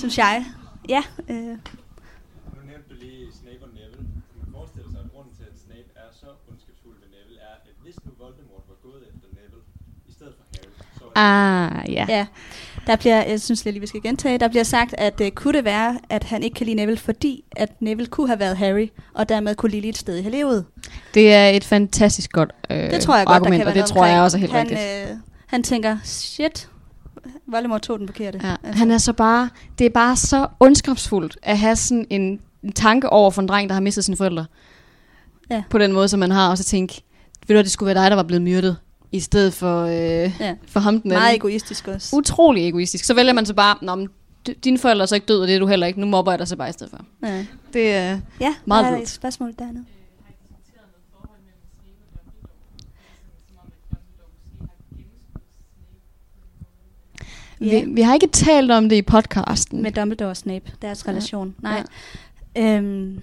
[0.00, 0.34] synes jeg.
[0.94, 1.36] Ja, øh,
[2.56, 4.04] Nu nævnte du lige Snape og Neville.
[4.32, 7.54] Kan man forestille sig, at grunden til, at Snape er så ondskabsfuld ved Neville, er,
[7.68, 9.62] at hvis nu Voldemort var gået efter Neville,
[10.10, 12.06] i stedet for Harry, så var Ah, ja.
[12.08, 12.26] ja.
[12.86, 15.64] Der bliver, jeg synes lige, vi skal gentage, der bliver sagt, at uh, kunne det
[15.64, 19.28] være, at han ikke kan lide Neville, fordi at Neville kunne have været Harry, og
[19.28, 20.64] dermed kunne Lily et sted i livet.
[21.14, 23.94] Det er et fantastisk godt øh, Det tror jeg godt, argument, der kan og det
[23.94, 24.80] tror jeg også er helt han, rigtigt.
[25.10, 26.68] Øh, han tænker, shit,
[27.46, 28.40] Voldemort tog den forkerte.
[28.44, 32.72] Ja, han er så bare, det er bare så ondskabsfuldt at have sådan en, en
[32.72, 34.46] tanke over for en dreng, der har mistet sine forældre.
[35.50, 35.62] Ja.
[35.70, 37.02] På den måde, som man har, og så tænke,
[37.40, 38.76] ved du hvad, det skulle være dig, der var blevet myrdet,
[39.16, 39.92] i stedet for, øh,
[40.40, 40.54] Ja.
[40.66, 41.36] for ham den Meget anden.
[41.36, 42.16] egoistisk også.
[42.16, 43.04] Utrolig egoistisk.
[43.04, 44.08] Så vælger man så bare, Nå, men,
[44.64, 46.00] dine forældre er så ikke døde, og det er du heller ikke.
[46.00, 47.04] Nu mobber jeg dig så bare i stedet for.
[47.28, 47.46] ja.
[47.72, 48.20] Det er...
[48.40, 49.08] ja, Meget der er vildt.
[49.08, 49.84] et spørgsmål dernede.
[57.58, 57.84] Vi, Ja.
[57.88, 59.82] vi har ikke talt om det i podcasten.
[59.82, 61.10] Med Dumbledore og Snape, deres Ja.
[61.10, 61.54] relation.
[61.62, 61.82] Nej.
[62.58, 63.20] Øhm,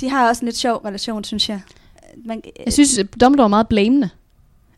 [0.00, 1.60] de har også en lidt sjov relation, synes jeg.
[2.24, 4.10] Man, Jeg synes, Dumbledore er meget blamende.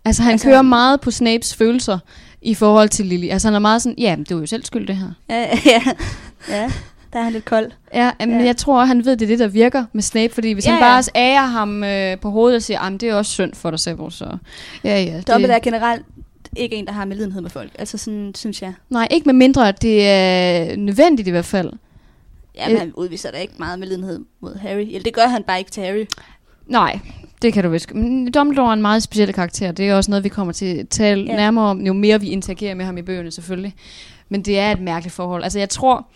[0.05, 1.99] Altså, han Altså- kører meget på Snapes følelser
[2.43, 3.29] i forhold til Lily.
[3.29, 5.09] Altså, han er meget sådan, ja, det var jo selv skyld, det her.
[5.31, 5.83] ja, ja,
[6.49, 6.73] ja,
[7.13, 7.71] der er han lidt kold.
[7.95, 8.37] Ja, men Ja.
[8.39, 8.45] ja.
[8.45, 10.35] jeg tror, han ved, det er det, der virker med Snape.
[10.35, 10.91] Fordi hvis Ja, ja, han ja.
[10.93, 13.81] bare ærer ham øh, på hovedet og siger, at det er også synd for dig
[13.81, 14.37] selv, så...
[14.85, 15.21] Ja, ja.
[15.21, 16.03] Dumbledore er generelt
[16.57, 17.71] ikke en, der har medlidenhed med folk.
[17.79, 18.73] Altså sådan, synes jeg.
[18.91, 21.73] Nej, ikke med mindre, at det er nødvendigt i hvert fald.
[22.57, 22.81] Ja, men Øh.
[22.81, 24.81] han udviser da ikke meget medlidenhed mod Harry.
[24.87, 26.05] Eller det gør han bare ikke til Harry.
[26.67, 26.99] Nej,
[27.43, 27.95] det kan du vist.
[27.95, 29.72] Men Dumbledore er en meget speciel karakter.
[29.72, 31.37] Det er også noget, vi kommer til at tale ja.
[31.37, 33.74] nærmere om, jo mere vi interagerer med ham i bøgerne selvfølgelig.
[34.28, 35.43] Men det er et mærkeligt forhold.
[35.43, 36.07] Altså jeg tror,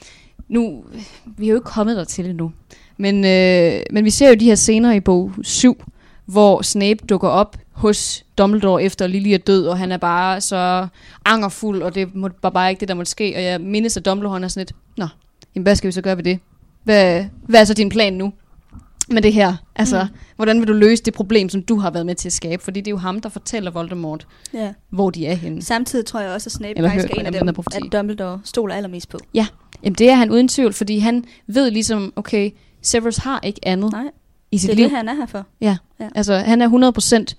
[0.48, 0.84] nu,
[1.26, 2.52] vi er jo ikke kommet der til endnu.
[2.96, 5.82] Men, øh, men vi ser jo de her scener i bog 7,
[6.26, 10.86] hvor Snape dukker op hos Dumbledore efter Lily er død, og han er bare så
[11.24, 13.32] angerfuld, og det må- var bare ikke det, der måtte ske.
[13.36, 15.06] Og jeg mindes, at Dumbledore han er sådan lidt, Nå,
[15.54, 16.38] jamen, hvad skal vi så gøre ved det?
[16.84, 18.32] Hvad, hvad er så din plan nu?
[19.11, 19.54] Med det her.
[19.76, 20.16] Altså, Mm.
[20.36, 22.62] hvordan vil du løse det problem, som du har været med til at skabe?
[22.62, 24.72] Fordi det er jo ham, der fortæller Voldemort, Ja.
[24.90, 25.62] hvor de er henne.
[25.62, 27.92] Samtidig tror jeg også, at Snape Eller faktisk hørt, er en af den dem, at
[27.92, 29.18] Dumbledore stoler allermest på.
[29.34, 32.50] Jamen, det er han uden tvivl, fordi han ved ligesom, okay,
[32.82, 33.92] Severus har ikke andet.
[33.92, 34.04] Nej.
[34.52, 34.84] i sit Det er liv.
[34.84, 35.46] det, han er her for.
[36.14, 37.34] Altså, han er 100%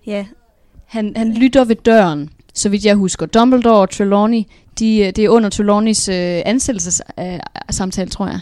[0.07, 0.27] Ja,
[0.87, 3.27] Han, han lytter ved døren, så vidt jeg husker.
[3.27, 4.43] Dumbledore og Trelawney,
[4.79, 8.41] de, øh, det er under Trelawneys øh, ansættelsessamtale, tror jeg.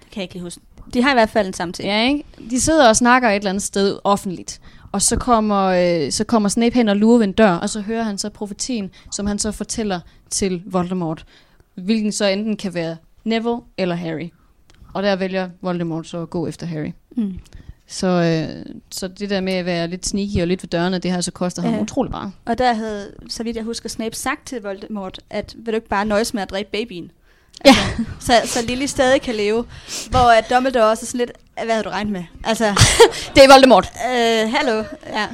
[0.00, 0.60] det kan jeg ikke lige huske.
[0.94, 1.88] De har i hvert fald en samtale.
[1.88, 2.24] Ja, ikke?
[2.50, 4.60] De sidder og snakker et eller andet sted offentligt.
[4.92, 7.80] Og så kommer, øh, så kommer Snape hen og lurer ved en dør, og så
[7.80, 10.00] hører han så profetien, som han så fortæller
[10.30, 11.24] til Voldemort.
[11.74, 14.28] Hvilken så enten kan være Neville eller Harry.
[14.94, 16.90] Og der vælger Voldemort så at gå efter Harry.
[17.16, 17.38] Mm.
[17.86, 21.10] Så, øh, så det der med at være lidt sneaky og lidt ved dørene, det
[21.10, 21.80] har så kostet ham Ja.
[21.80, 22.32] utrolig meget.
[22.44, 25.88] Og der havde, så vidt jeg husker, Snape sagt til Voldemort, at vil du ikke
[25.88, 27.10] bare nøjes med at dræbe babyen?
[27.66, 27.74] Ja.
[28.20, 29.64] Så, så Lily stadig kan leve.
[30.10, 31.30] Hvor at Dumbledore også er sådan lidt,
[31.64, 32.24] hvad havde du regnet med?
[32.44, 32.64] Altså,
[33.34, 33.92] Det er Voldemort.
[34.06, 35.26] øh, hallo, ja.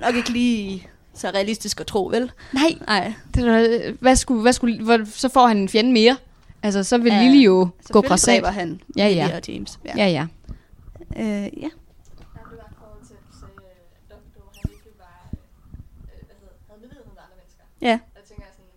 [0.00, 2.30] Nok ikke lige så realistisk at tro, vel?
[2.52, 3.12] Nej, Nej.
[3.34, 6.16] det er, hvad skulle, hvad skulle, hvor, så får han en fjende mere.
[6.62, 8.34] Altså, så vil Ja, Lily jo gå grassat.
[8.34, 9.24] dræber han Ja, ja.
[9.26, 9.78] Lily og James.
[9.84, 9.92] Ja.
[9.96, 10.26] Ja, ja.
[11.16, 11.70] Øh, ja.
[17.82, 18.00] Ja.
[18.16, 18.74] Jeg tænker sådan,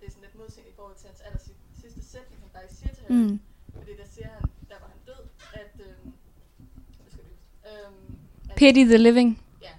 [0.00, 1.38] det er sådan lidt modsigende i forhold til hans aller
[1.80, 3.14] sidste, sætning, han faktisk siger til Harry.
[3.14, 3.40] Mm.
[3.78, 5.22] Fordi der siger han, der var han død,
[5.62, 6.12] at, øhm,
[7.02, 7.36] hvad skal det
[7.70, 8.18] øhm,
[8.50, 9.30] at, Pity the living.
[9.66, 9.74] ja,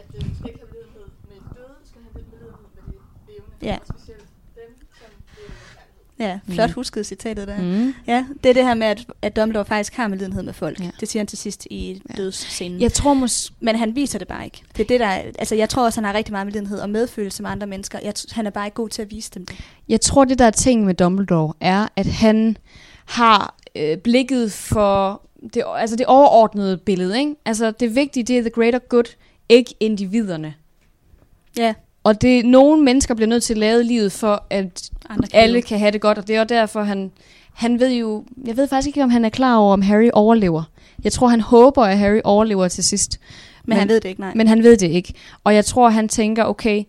[0.00, 2.96] at øh, skal ikke have medlidenhed med de døde, du skal have medlidenhed med de
[3.28, 3.54] levende.
[3.70, 3.76] Ja.
[3.80, 4.28] Og specielt
[4.60, 6.04] dem, som lever med kærlighed.
[6.22, 6.74] Ja, flot Mm.
[6.74, 7.62] husket citatet der.
[7.62, 7.94] Mm.
[8.06, 10.80] Ja, det er det her med, at, at Dumbledore faktisk har medlidenhed med folk.
[10.80, 10.90] Ja.
[11.00, 12.14] Det siger han til sidst i Ja.
[12.16, 12.80] dødsscenen.
[12.80, 13.54] Jeg tror måske...
[13.60, 14.62] Men han viser det bare ikke.
[14.76, 15.06] Det er det, der...
[15.06, 17.98] er- Altså, jeg tror også, han har rigtig meget medlidenhed og medfølelse med andre mennesker.
[18.02, 19.56] Jeg, han er bare ikke god til at vise dem det.
[19.88, 22.56] Jeg tror, det der er ting med Dumbledore, er, at han
[23.04, 25.22] har øh, blikket for
[25.54, 27.18] det, altså det overordnede billede.
[27.18, 27.34] Ikke?
[27.44, 29.14] Altså det vigtige, det er the greater good,
[29.48, 30.54] ikke individerne.
[31.56, 31.74] Ja,
[32.04, 35.62] Og det nogle mennesker bliver nødt til at lave livet for, at andre kan alle
[35.62, 37.10] kan have det godt, og det er derfor, han,
[37.54, 40.62] han ved jo, jeg ved faktisk ikke, om han er klar over, om Harry overlever.
[41.04, 43.20] Jeg tror, han håber, at Harry overlever til sidst.
[43.64, 44.32] Men, han ved det ikke, nej.
[44.34, 45.14] Men han ved det ikke.
[45.44, 46.84] Og jeg tror, han tænker, okay,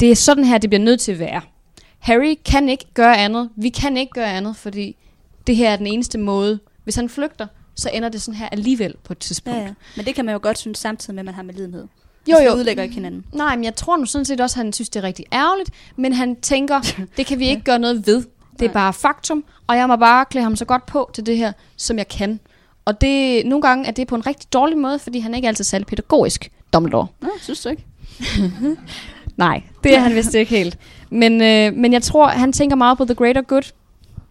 [0.00, 1.40] det er sådan her, det bliver nødt til at være.
[1.98, 3.50] Harry kan ikke gøre andet.
[3.56, 4.96] Vi kan ikke gøre andet, fordi
[5.46, 6.58] det her er den eneste måde.
[6.84, 9.58] Hvis han flygter, så ender det sådan her alligevel på et tidspunkt.
[9.58, 9.74] ja, ja.
[9.96, 11.86] Men det kan man jo godt synes samtidig med, at man har medlidenhed.
[12.32, 12.52] Jo, jo.
[12.54, 13.24] udlægger ikke hinanden.
[13.32, 15.70] Nej, men jeg tror nu sådan set også, at han synes, det er rigtig ærgerligt.
[15.96, 16.80] Men han tænker,
[17.16, 18.16] det kan vi ikke gøre noget ved.
[18.52, 18.72] Det er Nej.
[18.72, 21.98] bare faktum, og jeg må bare klæde ham så godt på til det her, som
[21.98, 22.40] jeg kan.
[22.84, 25.48] Og det, nogle gange er det på en rigtig dårlig måde, fordi han er ikke
[25.48, 27.06] altid særlig pædagogisk, Dumbledore.
[27.20, 27.84] Nå, synes du ikke?
[29.36, 30.78] Nej, det er han vist ikke helt.
[31.10, 33.72] Men, øh, men jeg tror, han tænker meget på the greater good.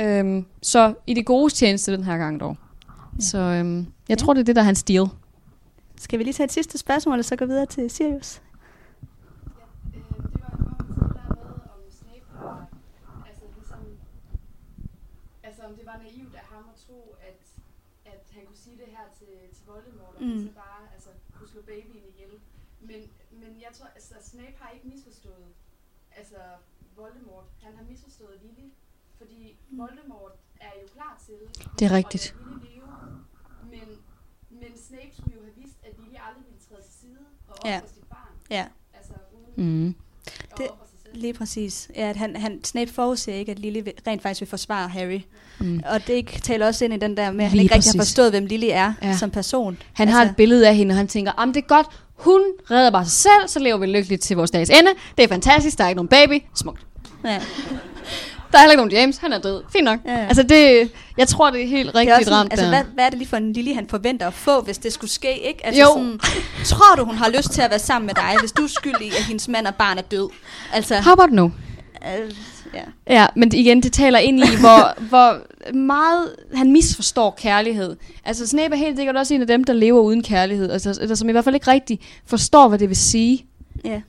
[0.02, 2.58] Øhm, så i det gode tjeneste den her gang dog.
[2.88, 3.22] Ja.
[3.26, 4.16] Så øhm, jeg Ja.
[4.16, 5.02] tror, det er det, der er hans stil.
[5.98, 8.42] Skal vi lige tage et sidste spørgsmål, og så gå videre til Sirius?
[9.60, 12.68] Ja, det var i forhold til det der med, om Snape var,
[13.28, 13.46] altså
[15.44, 17.42] altså om det var naivt af ham at tro, at,
[18.14, 20.44] at han kunne sige det her til, til Voldemort, og Mm.
[20.48, 22.40] så bare altså, kunne slå babyen ihjel.
[22.82, 25.48] Men, men jeg tror, altså Snape har ikke misforstået,
[26.16, 26.38] altså
[26.96, 28.70] Voldemort, han har misforstået Lily,
[29.18, 31.40] fordi Voldemort er jo klar til
[31.80, 32.26] Det er rigtigt.
[32.26, 32.88] at lade Lily leve,
[33.74, 33.88] men,
[34.62, 37.55] men Snape skulle jo have vidst, at Lily aldrig ville træde til side og ofre
[37.66, 37.80] Ja.
[37.94, 38.20] sit barn,
[38.52, 38.64] Ja,
[38.94, 39.14] altså
[39.58, 39.96] uden Mm.
[40.58, 40.68] Det-
[41.14, 41.90] lige præcis.
[41.96, 45.20] Ja, at han, han, Snape forudser ikke, at Lily rent faktisk vil forsvare Harry.
[45.60, 45.82] Mm.
[45.90, 47.92] Og det ikke, taler også ind i den der med, at han Lige ikke rigtig
[47.92, 48.10] har præcis.
[48.10, 49.18] forstået, hvem Lily er Ja.
[49.18, 49.78] som person.
[49.94, 52.42] Han har et billede af hende, og han tænker, om det er godt, hun
[52.72, 54.92] redder bare sig selv, så lever vi lykkeligt til vores dages ende.
[55.18, 56.44] Det er fantastisk, der er ikke nogen baby.
[56.56, 56.86] Smukt.
[57.26, 57.42] Ja.
[58.56, 59.64] Der er heller ikke nogen James, han er død.
[59.74, 60.00] Fint nok.
[60.06, 60.26] Ja, ja.
[60.28, 62.70] Altså det, jeg tror, det er helt Det er rigtigt sådan, ramt altså, der.
[62.72, 65.12] hvad, hvad er det lige for en Lily, han forventer at få, hvis det skulle
[65.12, 65.66] ske, ikke?
[65.66, 65.88] Altså, Jo.
[65.88, 66.20] Sådan,
[66.66, 69.08] tror du, hun har lyst til at være sammen med dig, hvis du er skyldig
[69.08, 70.30] at hendes mand og barn er død?
[70.74, 71.46] Altså, How about no?
[71.46, 72.32] øh,
[72.74, 72.82] ja.
[73.10, 75.38] Ja, men igen, det taler ind i, hvor, hvor
[75.78, 77.96] meget han misforstår kærlighed.
[78.26, 81.16] Altså, Snape er helt sikkert også en af dem, der lever uden kærlighed, altså, eller
[81.16, 83.46] som i hvert fald ikke rigtig forstår, hvad det vil sige.
[83.86, 84.02] ja.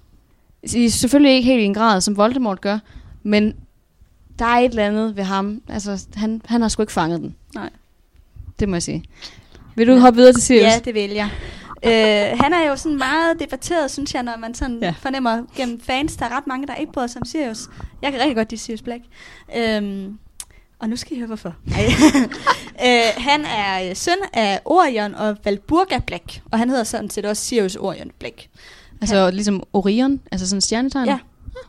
[0.90, 2.78] Selvfølgelig ikke helt i en grad, som Voldemort gør,
[3.22, 3.54] men
[4.38, 5.62] der er et eller andet ved ham.
[5.68, 7.36] Altså, han, han har sgu ikke fanget den.
[7.54, 7.70] Nej.
[8.60, 9.04] Det må jeg sige.
[9.74, 10.62] Vil du hoppe videre til Sirius?
[10.72, 11.28] Ja, det vil jeg.
[11.84, 14.86] Øh, han er jo sådan meget debatteret, synes jeg, når man sådan Ja.
[14.86, 14.94] ja.
[14.98, 16.16] fornemmer gennem fans.
[16.16, 17.68] Der er ret mange, der ikke bryder sig om Sirius.
[18.02, 19.02] Jeg kan rigtig godt lide Sirius Black.
[19.56, 20.18] Øhm,
[20.78, 21.54] og nu skal I høre, hvorfor.
[22.84, 26.40] Øh, han er øh, søn af Orion og Valburga Black.
[26.50, 28.48] Og han hedder sådan set også Sirius Orion Black.
[29.00, 31.06] Altså, ligesom Orion, altså sådan en stjernetegn?
[31.08, 31.18] Ja.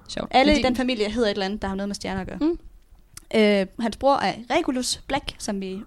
[0.08, 0.28] Sjovt.
[0.32, 2.38] Alle i den familie hedder et eller andet, der har noget med stjerner at gøre.
[2.42, 2.60] Mm.
[3.36, 5.80] Øh, hans bror er Regulus Black, som vi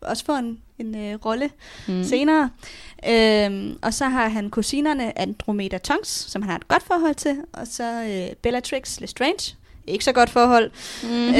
[0.00, 1.50] også får en, en øh, rolle
[1.88, 2.04] Mm.
[2.04, 2.50] senere.
[3.08, 7.36] Øhm, og så har han kusinerne Andromeda Tonks, som han har et godt forhold til,
[7.52, 9.56] og så øh, Bellatrix Lestrange.
[9.86, 10.70] Ikke så godt forhold.
[11.02, 11.34] Mm-hmm.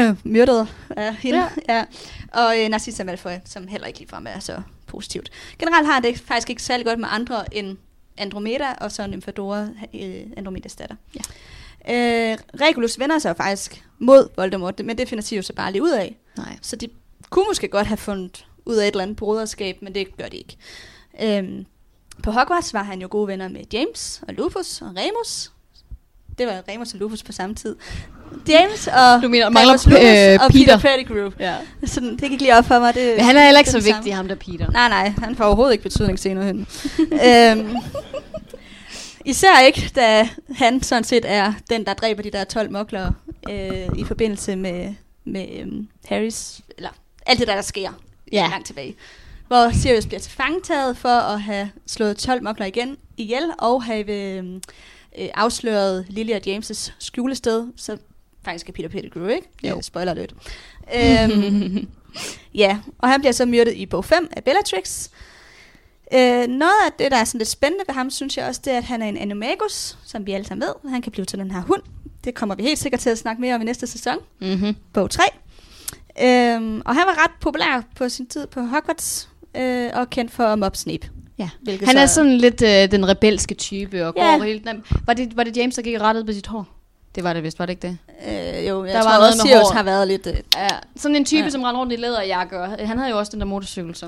[0.00, 1.38] Øh, myrdet af hende.
[1.68, 1.76] Ja.
[1.76, 1.84] ja.
[2.32, 5.30] Og øh, Narcissa Malfoy, som heller ikke ligefrem er så positivt.
[5.58, 7.76] Generelt har han det faktisk ikke særlig godt med andre end
[8.16, 10.96] Andromeda, og så Nymphadora, øh, Andromedas datter.
[11.14, 11.20] Ja.
[11.88, 15.82] Øh, Regulus vender sig jo faktisk mod Voldemort, men det finder Sirius så bare lige
[15.82, 16.16] ud af.
[16.36, 16.58] Nej.
[16.62, 16.88] Så de
[17.30, 20.36] kunne måske godt have fundet ud af et eller andet broderskab, men det gør de
[20.36, 20.56] ikke.
[21.22, 21.66] Øhm,
[22.22, 25.50] på Hogwarts var han jo gode venner med James og Lupus og Remus.
[26.38, 27.76] Det var Remus og Lupus på samme tid.
[28.48, 30.78] James og Du mener, mangler Remus Lupus øh, og Peter.
[30.78, 31.30] Peter Pettigrew.
[31.40, 31.56] Ja.
[31.86, 32.94] Sådan, det gik lige op for mig.
[32.94, 33.94] Det, Men han er heller ikke så samme.
[33.96, 34.70] vigtig, ham der Peter.
[34.70, 36.66] Nej, nej, han får overhovedet ikke betydning senere hen.
[37.28, 37.76] øhm,
[39.24, 43.12] især ikke, da han sådan set er den, der dræber de der 12 mokler
[43.50, 46.90] øh, i forbindelse med, med øhm, Harrys, eller
[47.26, 47.90] alt det der, der sker
[48.32, 48.46] Ja.
[48.50, 48.94] langt tilbage.
[49.48, 54.62] Hvor Sirius bliver tilfangetaget for at have slået 12 mokler igen ihjel, og have øhm,
[55.18, 57.96] øh, afsløret Lily og James' skjulested, så
[58.44, 59.48] faktisk er Peter Pettigrew, ikke?
[59.64, 59.76] Jo.
[59.76, 60.34] Øh, spoiler alert.
[60.94, 61.88] øhm,
[62.54, 65.08] ja, og han bliver så myrdet i bog 5 af Bellatrix.
[66.14, 68.72] Øh, noget af det, der er sådan lidt spændende ved ham, synes jeg også, det
[68.72, 70.90] er, at han er en animagus, som vi alle sammen ved.
[70.90, 71.82] Han kan blive til den her hund.
[72.24, 74.76] Det kommer vi helt sikkert til at snakke mere om i næste sæson Mm-hmm.
[74.92, 75.22] bog 3.
[76.22, 80.44] Øhm, og han var ret populær på sin tid på Hogwarts, øh, og kendt for
[80.44, 81.10] at mobbe Snape.
[81.38, 81.48] Ja.
[81.62, 84.36] Hvilket Han er så- sådan lidt øh, den rebelske type, og Ja.
[84.36, 84.64] går helt...
[84.64, 84.74] Nej,
[85.06, 86.66] var, det, var det James, der gik og rettede på sit hår?
[87.14, 87.98] Det var det vist, var det ikke det?
[88.28, 90.26] Øh, jo, jeg Der var tror noget også, Sirius har været lidt...
[90.26, 90.68] Øh, Ja.
[90.96, 91.44] Sådan en type, ja.
[91.44, 91.50] Ja.
[91.50, 94.06] som rendte rundt i læderjakke, og han havde jo også den der motorcykel, så...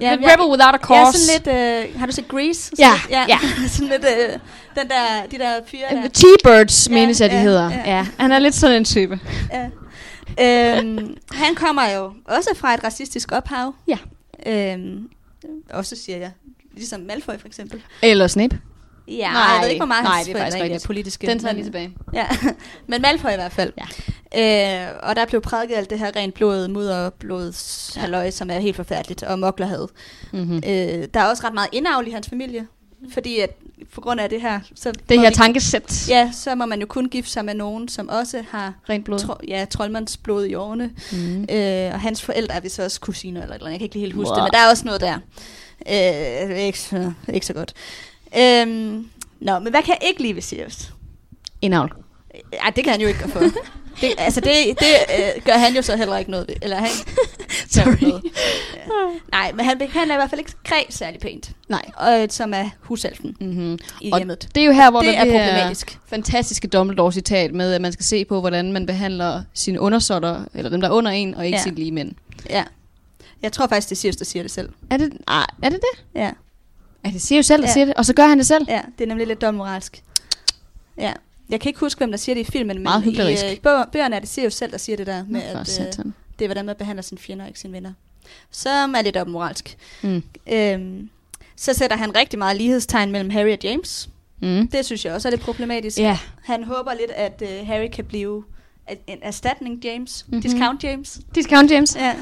[0.00, 1.26] Ja, Ja, jeg- Rebel without a ja, cause.
[1.26, 1.92] sådan lidt...
[1.94, 2.72] Øh, har du set Grease?
[2.78, 3.38] Ja, Sådan, ja.
[3.68, 4.04] sådan lidt...
[4.04, 4.38] Øh,
[4.80, 6.08] den der, de der fyre der.
[6.18, 7.70] T-Birds, Ja, menes jeg, de ja, hedder.
[7.70, 7.96] ja.
[7.96, 8.06] Ja.
[8.18, 9.20] Han er lidt sådan en type.
[10.38, 10.78] Ja.
[10.78, 13.74] øhm, han kommer jo også fra et racistisk ophav.
[13.88, 13.96] Ja.
[14.46, 15.08] Øhm,
[15.70, 16.30] også siger jeg.
[16.74, 17.82] Ligesom Malfoy for eksempel.
[18.02, 18.60] Eller Snape.
[19.08, 20.86] Ja, Nej, jeg ved ikke, hvor meget nej, det er faktisk rigtigt.
[20.86, 21.26] politiske.
[21.26, 21.96] Den tager jeg men- lige tilbage.
[22.14, 22.26] Ja,
[22.90, 23.72] men Malfoy i hvert fald.
[24.34, 24.86] Ja.
[24.86, 28.00] Øh, og der blev prædiket alt det her rent blod, mudderblods Ja.
[28.00, 29.88] halløj, som er helt forfærdeligt, og moklerhed.
[30.32, 30.56] Mm-hmm.
[30.56, 32.66] Øh, der er også ret meget indavl i hans familie,
[33.12, 33.50] fordi at
[33.94, 36.08] på grund af det her, så, Det her vi- tankesæt.
[36.08, 39.18] ja, så må man jo kun gifte sig med nogen, som også har Rent blod.
[39.18, 40.90] tro, ja, troldmandsblod i årene.
[41.12, 41.42] Mm.
[41.50, 43.70] Øh, og hans forældre er vist også kusiner eller eller.
[43.70, 44.34] Jeg kan ikke lige helt huske Wow.
[44.36, 45.18] det, men der er også noget der.
[46.50, 47.74] Øh, ikke, så, ikke så godt.
[48.38, 49.08] Øhm,
[49.40, 50.92] nå, men hvad kan jeg ikke lide ved Sirius?
[51.62, 51.92] Indavl.
[52.52, 53.60] Ej, det kan han jo ikke gøre for.
[54.00, 54.86] Det, altså, det, det
[55.18, 56.54] øh, gør han jo så heller ikke noget ved.
[56.62, 56.88] Eller han
[57.70, 57.96] Sorry.
[58.00, 58.22] noget.
[58.74, 58.80] Ja.
[59.32, 61.50] Nej, men han behandler i hvert fald ikke Græ særlig pænt.
[61.68, 61.84] Nej.
[61.96, 63.78] Og, som er husalfen Mm-hmm.
[64.00, 64.48] i Og hjemmet.
[64.54, 65.98] Det er jo her, hvor Det der er problematisk.
[66.06, 70.80] fantastiske Dumbledore-citat med, at man skal se på, hvordan man behandler sine undersåtter, eller dem,
[70.80, 71.62] der er under en, og ikke Ja.
[71.62, 72.12] sine lige mænd.
[72.50, 72.64] Ja.
[73.42, 74.68] Jeg tror faktisk, det er Sirius, der siger det selv.
[74.90, 76.04] Er det, nej, er det det?
[76.20, 76.30] Ja.
[77.04, 77.72] Ja, det jo selv, der Ja.
[77.72, 78.64] siger det, og så gør han det selv.
[78.68, 80.02] ja, det er nemlig lidt dobbeltmoralsk.
[80.98, 81.12] Ja.
[81.50, 83.44] Jeg kan ikke huske, hvem der siger det i filmen, men Meget hyklerisk.
[83.44, 85.82] i øh, bøger, bøgerne er det Sirius selv, der siger det der med, Nå, for
[85.82, 86.04] at øh,
[86.38, 87.92] det er, hvordan man behandler sine fjender ikke sine venner.
[88.50, 89.76] Som er lidt dobbeltmoralsk.
[90.02, 90.22] Mm.
[90.52, 91.10] Øhm,
[91.56, 94.08] så sætter han rigtig meget lighedstegn mellem Harry og James.
[94.42, 94.68] Mm.
[94.68, 95.98] Det synes jeg også er lidt problematisk.
[95.98, 96.18] Ja.
[96.42, 98.44] Han håber lidt, at uh, Harry kan blive
[99.06, 100.24] en erstatning James.
[100.26, 100.36] Mhm.
[100.36, 100.50] Mm-hmm.
[100.50, 101.20] Discount James.
[101.34, 101.96] Discount James.
[101.96, 102.14] Ja.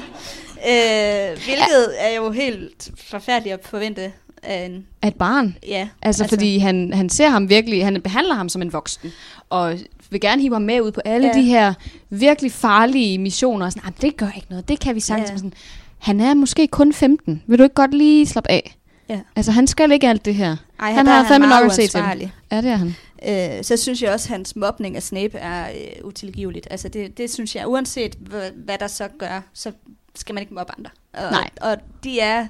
[0.67, 4.11] Øh, hvilket er jo helt forfærdeligt at forvente
[4.43, 4.85] af en...
[5.01, 5.57] Af et barn.
[5.67, 9.11] Ja, Altså, altså fordi han, han ser ham virkelig, han behandler ham som en voksen,
[9.49, 9.79] og
[10.09, 11.33] vil gerne hive ham med ud på alle Ja.
[11.33, 11.73] de her
[12.09, 13.65] virkelig farlige missioner.
[13.65, 15.29] Og sådan, "Ej, men det gør ikke noget, det kan vi sagtens.
[15.29, 15.35] Ja.
[15.37, 15.53] Sådan,
[15.99, 17.43] han er måske kun 15.
[17.47, 18.75] Vil du ikke godt lige slappe af?
[19.09, 19.19] Ja.
[19.35, 20.55] Altså, han skal ikke alt det her.
[20.79, 22.31] Ej, Han har fandme nok at se til.
[22.51, 22.95] Ja, det er han.
[23.57, 26.67] Øh, så synes jeg også, at hans mobning af Snape er øh, utilgiveligt.
[26.71, 29.71] Altså det, det synes jeg, uanset hvad, hvad der så gør, så
[30.15, 30.89] skal man ikke mobbe andre.
[31.13, 31.49] Og, Nej.
[31.61, 32.47] Og de er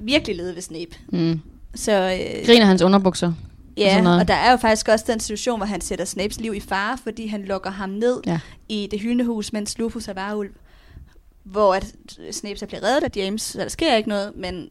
[0.00, 0.90] virkelig lede ved Snape.
[1.08, 1.40] Mm.
[1.74, 3.26] Så, øh, Griner hans underbukser.
[3.26, 3.34] og
[3.76, 4.20] Ja, noget.
[4.20, 6.98] og der er jo faktisk også den situation, hvor han sætter Snapes liv i fare,
[7.04, 8.38] fordi han lukker ham ned Ja.
[8.68, 10.50] i det hyldehus, mens Lupus er varulv.
[11.44, 11.86] Hvor at
[12.32, 14.68] Snape så bliver reddet af James, så der sker ikke noget, men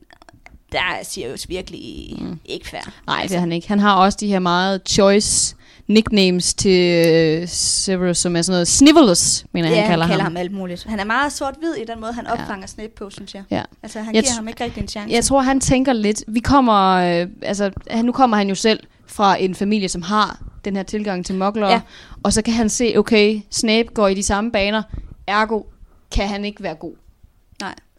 [0.72, 2.26] der er Sirius virkelig mm.
[2.26, 2.40] Mm.
[2.46, 2.92] ikke fair.
[3.08, 3.68] Nej, det er han ikke.
[3.68, 5.56] Han har også de her meget choice
[5.90, 10.32] nicknames til øh, Severus, som er sådan noget Snivelus, mener Ja, han kalder, kalder ham.
[10.32, 10.84] ham alt muligt.
[10.84, 12.32] Han er meget sort-hvid i den måde, han Ja.
[12.34, 13.44] opfanger Snape på, synes jeg.
[13.52, 13.62] Ja.
[13.84, 15.14] Altså, han Jeg giver ham ikke rigtig en chance.
[15.16, 16.24] Jeg tror, han tænker lidt...
[16.28, 16.94] Vi kommer...
[17.22, 20.84] Øh, altså, han, nu kommer han jo selv fra en familie, som har den her
[20.84, 21.70] tilgang til mokler.
[21.70, 21.82] Ja.
[22.24, 24.82] Og så kan han se, okay, Snape går i de samme baner.
[25.28, 25.62] Ergo
[26.12, 26.94] kan han ikke være god.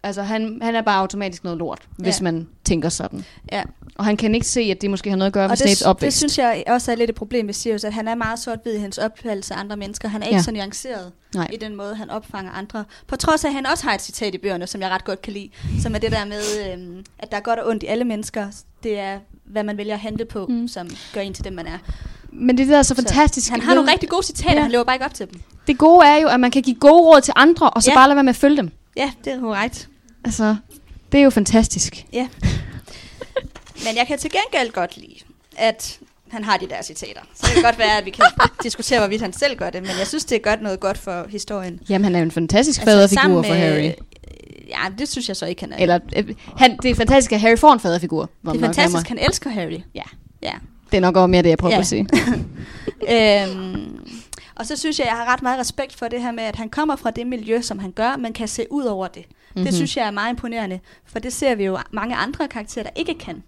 [0.02, 2.24] Altså, han, han er bare automatisk noget lort, hvis Ja.
[2.24, 3.24] man tænker sådan.
[3.52, 3.62] Ja.
[3.98, 5.78] Og han kan ikke se, at det måske har noget at gøre med Og Snapes
[5.78, 6.04] det, opvækst.
[6.04, 8.74] det synes jeg også er lidt et problem ved Sirius, at han er meget sort-hvid
[8.74, 10.08] i hans opfattelse af andre mennesker.
[10.08, 10.42] Han er ikke Ja.
[10.42, 11.48] så nuanceret Nej.
[11.52, 12.84] i den måde, han opfanger andre.
[13.06, 15.22] På trods af, at han også har et citat i bøgerne, som jeg ret godt
[15.22, 15.50] kan lide,
[15.82, 16.42] som er det der med,
[16.72, 18.46] øhm, at der er godt og ondt i alle mennesker.
[18.82, 20.68] Det er, hvad man vælger at handle på, Mm.
[20.68, 21.78] som gør en til dem, man er.
[22.32, 23.50] Men det der er så fantastisk.
[23.50, 24.62] Han har nogle rigtig gode citater, ja.
[24.62, 25.40] han lever bare ikke op til dem.
[25.66, 27.96] Det gode er jo, at man kan give gode råd til andre, og så Ja.
[27.96, 28.70] bare lade være med at følge dem.
[28.96, 29.88] Ja, det er korrekt.
[30.24, 30.56] Altså,
[31.12, 32.06] det er jo fantastisk.
[32.12, 32.28] Ja.
[33.86, 35.14] Men jeg kan til gengæld godt lide,
[35.56, 35.98] at
[36.30, 37.20] han har de der citater.
[37.34, 38.24] Så det kan godt være, at vi kan
[38.62, 41.26] diskutere, hvorvidt han selv gør det, men jeg synes, det er godt noget godt for
[41.30, 41.80] historien.
[41.88, 43.90] Jamen, han er jo en fantastisk faderfigur Altså, for Harry.
[44.68, 45.76] Ja, det synes jeg så ikke, han er.
[45.76, 48.30] Eller, øh, han, det er fantastisk, at Harry får en faderfigur.
[48.44, 49.80] det er fantastisk, nærmere- han elsker Harry.
[49.94, 50.02] Ja.
[50.42, 50.52] Ja.
[50.90, 51.80] Det er nok også mere det, jeg prøver Ja.
[51.80, 52.08] at sige.
[53.14, 54.00] øhm,
[54.60, 56.68] og så synes jeg, jeg har ret meget respekt for det her med, at han
[56.68, 59.24] kommer fra det miljø, som han gør, men kan se ud over det.
[59.28, 59.60] Mm-hmm.
[59.60, 59.64] Mhm.
[59.64, 62.90] Det synes jeg er meget imponerende, for det ser vi jo mange andre karakterer, der
[62.96, 63.42] ikke kan.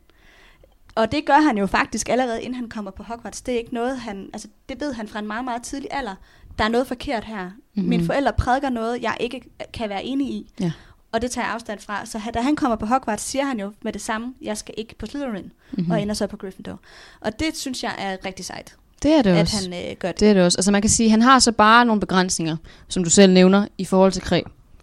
[0.95, 3.41] Og det gør han jo faktisk allerede, inden han kommer på Hogwarts.
[3.43, 4.31] Det er ikke noget, han...
[4.33, 6.15] Altså, det ved han fra en meget, meget tidlig alder.
[6.59, 7.45] Der er noget forkert her.
[7.45, 7.53] Mhm.
[7.75, 7.89] Mm-hmm.
[7.89, 9.43] Mine forældre prædiker noget, jeg ikke
[9.75, 10.53] kan være enig i.
[10.61, 10.73] Ja.
[11.13, 12.07] Og det tager jeg afstand fra.
[12.07, 14.95] Så da han kommer på Hogwarts, siger han jo med det samme, jeg skal ikke
[14.99, 15.51] på Slytherin, Mhm.
[15.73, 15.91] mm-hmm.
[15.91, 16.81] og ender så på Gryffindor.
[17.21, 19.71] Og det synes jeg er rigtig sejt, Det er det at også.
[19.71, 20.21] han øh, gør det.
[20.21, 20.59] Det er det også.
[20.59, 22.57] Altså man kan sige, han har så bare nogle begrænsninger,
[22.89, 24.41] som du selv nævner, i forhold til Kræ.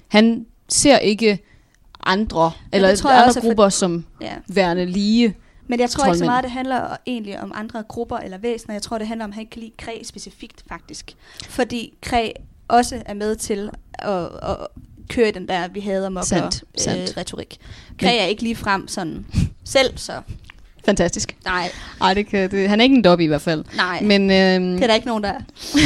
[0.07, 1.39] Han ser ikke
[2.03, 4.33] andre, eller tror andre også er for- grupper som Ja.
[4.47, 5.35] værende lige.
[5.67, 8.75] Men jeg tror ikke så meget, det handler egentlig om andre grupper eller væsener.
[8.75, 11.15] Jeg tror, det handler om, at han ikke kan lide Kræ specifikt, faktisk.
[11.49, 12.29] Fordi Kræ
[12.67, 14.57] også er med til at, at
[15.09, 17.17] køre den der, vi hader mokker Sandt, øh, sandt.
[17.17, 17.57] retorik.
[17.99, 19.25] Kræ er ikke lige frem sådan
[19.65, 20.21] selv, så
[20.85, 21.35] Fantastisk.
[21.45, 21.71] nej,
[22.01, 23.65] Ej, det kan, det, han er ikke en dobby i hvert fald.
[23.75, 24.01] nej.
[24.01, 25.39] Men, øhm, det er der ikke nogen, der er.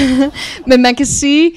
[0.69, 1.51] men man kan sige,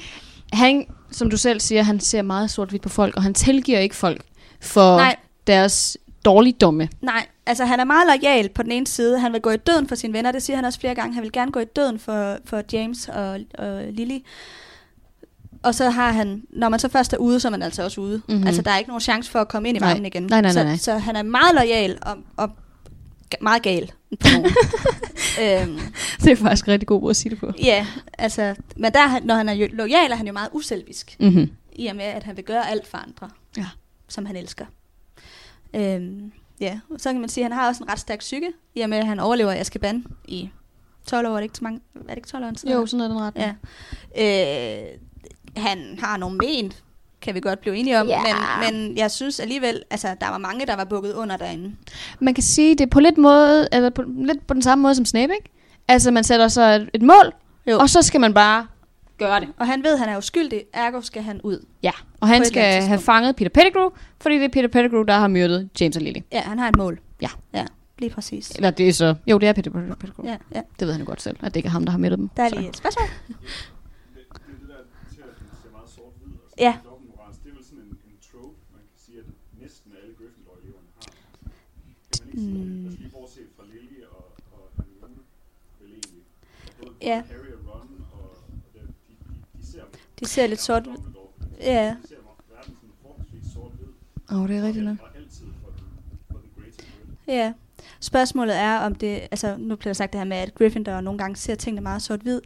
[0.53, 3.95] han, som du selv siger, han ser meget sort-hvidt på folk, og han tilgiver ikke
[3.95, 4.21] folk
[4.61, 5.15] for Nej.
[5.47, 6.89] deres dårligdomme.
[7.01, 9.19] Nej, altså han er meget lojal på den ene side.
[9.19, 11.13] Han vil gå i døden for sine venner, det siger han også flere gange.
[11.13, 14.19] Han vil gerne gå i døden for, for James og, og Lily.
[15.63, 18.01] Og så har han, når man så først er ude, så er man altså også
[18.01, 18.17] ude.
[18.17, 18.33] Mhm.
[18.35, 18.47] Mm-hmm.
[18.47, 20.23] Altså der er ikke nogen chance for at komme ind i varmen igen.
[20.23, 20.77] Nej, nej, nej, nej.
[20.77, 22.49] Så, så han er meget lojal og, og
[23.41, 24.45] meget gal på nogen.
[25.41, 25.79] øhm,
[26.23, 27.51] Det er faktisk rigtig god måde at sige det på.
[27.63, 31.15] ja, altså, men der, er når han er lojal, er han jo meget uselvisk.
[31.19, 31.51] Mm-hmm.
[31.75, 33.65] I og med, at han vil gøre alt for andre, Ja.
[34.07, 34.65] som han elsker.
[35.73, 38.47] Øhm, ja, og så kan man sige, at han har også en ret stærk psyke,
[38.75, 40.49] i og med, at han overlever i Azkaban i
[41.05, 41.31] 12 år.
[41.31, 41.79] Er det ikke så mange?
[41.95, 42.73] Er det ikke 12 år siden?
[42.75, 43.33] Jo, sådan er den ret.
[44.15, 44.81] Ja.
[44.83, 44.97] Øh,
[45.57, 46.73] han har nogle men,
[47.27, 48.19] kan vi godt blive enige om, Ja.
[48.21, 48.35] men,
[48.87, 51.75] men jeg synes alligevel, altså der var mange, der var bukket under derinde.
[52.19, 54.95] Man kan sige, det er på lidt måde, eller på, lidt på den samme måde
[54.95, 55.49] som Snape, ikke?
[55.87, 57.33] Altså, man sætter sig et, et mål,
[57.67, 57.79] Jo.
[57.79, 58.67] og så skal man bare
[59.17, 59.47] gøre det.
[59.59, 61.65] Og han ved, at han er uskyldig, ergo skal han ud.
[61.83, 63.89] Ja, og han skal have fanget Peter Pettigrew,
[64.21, 66.19] fordi det er Peter Pettigrew, der har myrdet James og Lily.
[66.31, 66.99] Ja, han har et mål.
[67.21, 67.29] Ja.
[67.53, 67.65] Ja,
[67.99, 68.51] lige præcis.
[68.51, 69.15] Eller det er så...
[69.27, 70.25] Jo, det er Peter Pettigrew.
[70.25, 70.31] Ja.
[70.31, 70.61] Ja, ja.
[70.79, 72.29] Det ved han jo godt selv, at det ikke er ham, der har myrdet dem.
[72.37, 72.55] Der er Så.
[72.55, 73.07] lige et spørgsmål.
[76.59, 76.73] Det,
[86.81, 87.21] Både Ja.
[87.21, 88.37] Harry og Ron, og, og
[88.73, 89.81] det, de, de, de ser
[90.19, 90.87] De ser lidt sort.
[91.61, 92.15] Ja, de ser
[92.49, 93.87] verden sådan forholdsvis sort-hvid.
[94.31, 94.97] Åh, oh, det er rigtigt nok.
[95.01, 95.85] Og altid for den,
[96.31, 96.83] for den greater
[97.25, 97.35] good.
[97.35, 97.53] ja.
[97.99, 99.19] Spørgsmålet er, om det...
[99.31, 102.01] Altså, nu bliver der sagt det her med, at Gryffindor nogle gange ser tingene meget
[102.01, 102.41] sort-hvid.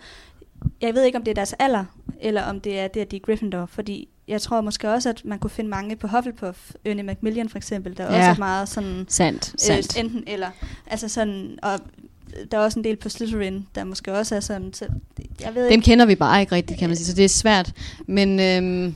[0.82, 1.86] Jeg ved ikke, om det er deres alder,
[2.22, 3.66] eller om det er det, at de er Gryffindor.
[3.66, 6.72] Fordi jeg tror måske også, at man kunne finde mange på Hufflepuff.
[6.86, 8.10] Ernie Macmillan for eksempel, der Ja.
[8.10, 9.06] også er meget sådan...
[9.10, 9.98] Sandt, sandt.
[9.98, 10.50] Øh, enten eller.
[10.88, 11.58] Altså sådan...
[11.62, 11.80] Og
[12.52, 14.74] der er også en del på Slytherin, der måske også er sådan...
[14.74, 14.86] Så,
[15.42, 15.84] jeg ved Dem ikke.
[15.86, 17.72] kender vi bare ikke rigtigt, kan man sige, så det er svært.
[18.08, 18.96] Men, øhm,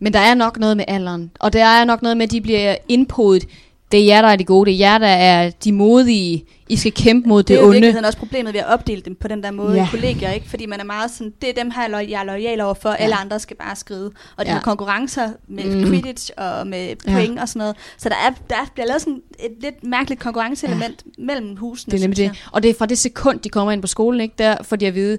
[0.00, 1.30] men der er nok noget med alderen.
[1.40, 3.44] Og der er nok noget med, at de bliver indpodet.
[3.92, 4.70] Det er jer, der er de gode.
[4.70, 6.44] Det er jer, der er de modige.
[6.68, 7.72] I skal kæmpe mod Det det, er jo onde.
[7.74, 9.84] virkeligheden også problemet ved at opdele dem på den der måde Ja.
[9.84, 10.48] i kollegier, ikke?
[10.50, 12.94] Fordi man er meget sådan, det er dem her, jeg er lojal over for, ja.
[12.96, 14.10] alle andre skal bare skride.
[14.36, 14.54] Og de Ja.
[14.54, 15.84] har konkurrencer med mm.
[15.86, 17.42] Quidditch og med point ja.
[17.42, 17.76] og sådan noget.
[17.98, 21.24] Så der, er, der er- bliver lavet sådan et lidt mærkeligt konkurrenceelement ja.
[21.24, 22.44] mellem husene, Det er nemlig det.
[22.52, 24.34] Og det er fra det sekund, de kommer ind på skolen, ikke?
[24.38, 25.18] Der får de at vide,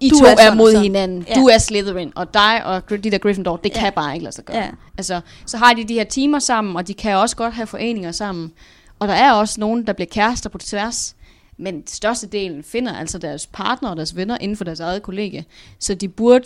[0.00, 0.82] I Du to er er, mod sådan.
[0.82, 1.26] hinanden.
[1.28, 1.34] Ja.
[1.34, 3.80] Du er Slytherin, og dig og de der Gryffindor, det Ja.
[3.80, 4.56] kan bare ikke lade sig gøre.
[4.56, 4.68] Ja.
[4.98, 8.12] Altså, så har de de her timer sammen, og de kan også godt have foreninger
[8.12, 8.52] sammen.
[8.98, 11.16] Og der er også nogen, der bliver kærester på tværs.
[11.56, 15.44] Men størstedelen finder altså deres partner og deres venner inden for deres eget kollegie.
[15.78, 16.44] Så de burde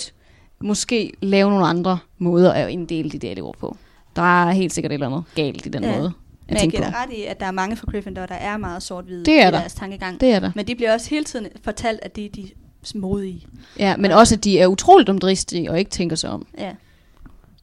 [0.61, 3.77] måske lave nogle andre måder at inddele de der elever på.
[4.17, 5.97] Der er helt sikkert et eller andet galt i den Ja.
[5.99, 6.13] måde.
[6.49, 9.25] Men jeg giver ret i, at der er mange fra Gryffindor, der er meget sort-hvide
[9.25, 9.59] Det er i der.
[9.59, 10.21] deres tankegang.
[10.21, 10.51] Det er der.
[10.55, 12.51] Men de bliver også hele tiden fortalt, at de er de
[12.95, 13.47] modige.
[13.79, 16.47] Ja, men også, at de er utroligt omdristige og ikke tænker sig om.
[16.59, 16.73] Ja.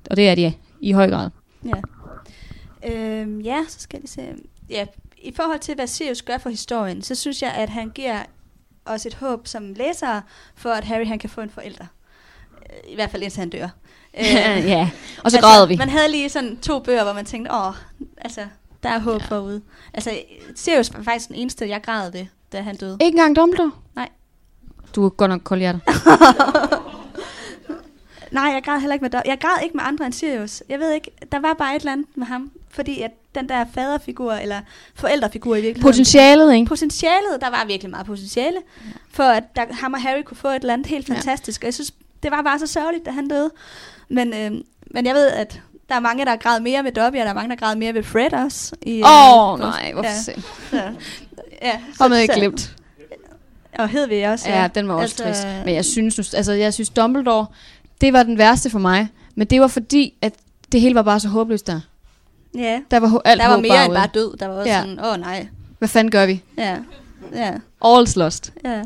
[0.09, 1.29] Og det er de i høj grad.
[1.65, 1.73] Ja.
[2.93, 4.21] Øhm, ja, så skal vi se.
[4.69, 4.85] Ja,
[5.17, 8.23] i forhold til, hvad Sirius gør for historien, så synes jeg, at han giver
[8.85, 10.21] os et håb som læsere,
[10.55, 11.85] for at Harry han kan få en forælder.
[12.61, 13.67] Øh, I hvert fald indtil han dør.
[14.19, 14.89] Øh, ja,
[15.23, 15.75] og så græder vi.
[15.75, 17.73] Man havde lige sådan to bøger, hvor man tænkte, åh,
[18.17, 18.41] altså,
[18.83, 19.27] der er håb ja.
[19.27, 19.61] forude.
[19.93, 20.19] Altså,
[20.55, 22.97] Sirius var faktisk den eneste, jeg græd ved, da han døde.
[23.01, 23.71] Ikke engang Dumbledore?
[23.95, 24.09] Nej.
[24.95, 25.81] Du er godt nok kold hjertet.
[28.31, 30.63] Nej, jeg græd heller ikke med Dom- Jeg græd ikke med andre end Sirius.
[30.69, 32.51] Jeg ved ikke, der var bare et eller andet med ham.
[32.69, 34.59] Fordi at den der faderfigur, eller
[34.95, 35.81] forældrefigur i virkeligheden.
[35.91, 36.65] Potentialet, ikke?
[36.65, 38.57] potentialet, der var virkelig meget potentiale,
[39.13, 41.13] for at der, ham og Harry kunne få et eller andet helt Ja.
[41.13, 41.61] fantastisk.
[41.61, 41.91] Og jeg synes,
[42.23, 43.51] det var bare så sørgeligt, da han døde.
[44.09, 44.51] Men, øh,
[44.91, 47.29] men jeg ved, at der er mange, der har græd mere ved Dobby, og der
[47.29, 48.75] er mange, der græd mere ved Fred også.
[48.81, 50.21] i, Åh, øh, nej, hvorfor ja, ja.
[50.21, 50.33] så,
[51.61, 52.75] ja, Har man ikke så- glemt.
[53.79, 54.49] Og Hedvig også.
[54.49, 55.65] Ja, den var også Altså, trist.
[55.65, 57.45] Men jeg synes, nu- altså, jeg synes Dumbledore,
[58.01, 59.07] det var den værste for mig.
[59.35, 60.33] Men det var fordi, at
[60.71, 61.81] det hele var bare så håbløst der.
[62.55, 64.37] Ja, Der var alt der var mere end bare død.
[64.37, 64.79] Der var også Ja.
[64.81, 65.47] sådan, åh oh, nej.
[65.79, 66.43] Hvad fanden gør vi?
[66.57, 66.77] Ja,
[67.33, 67.55] ja,
[67.85, 68.53] All's lost.
[68.65, 68.81] ja.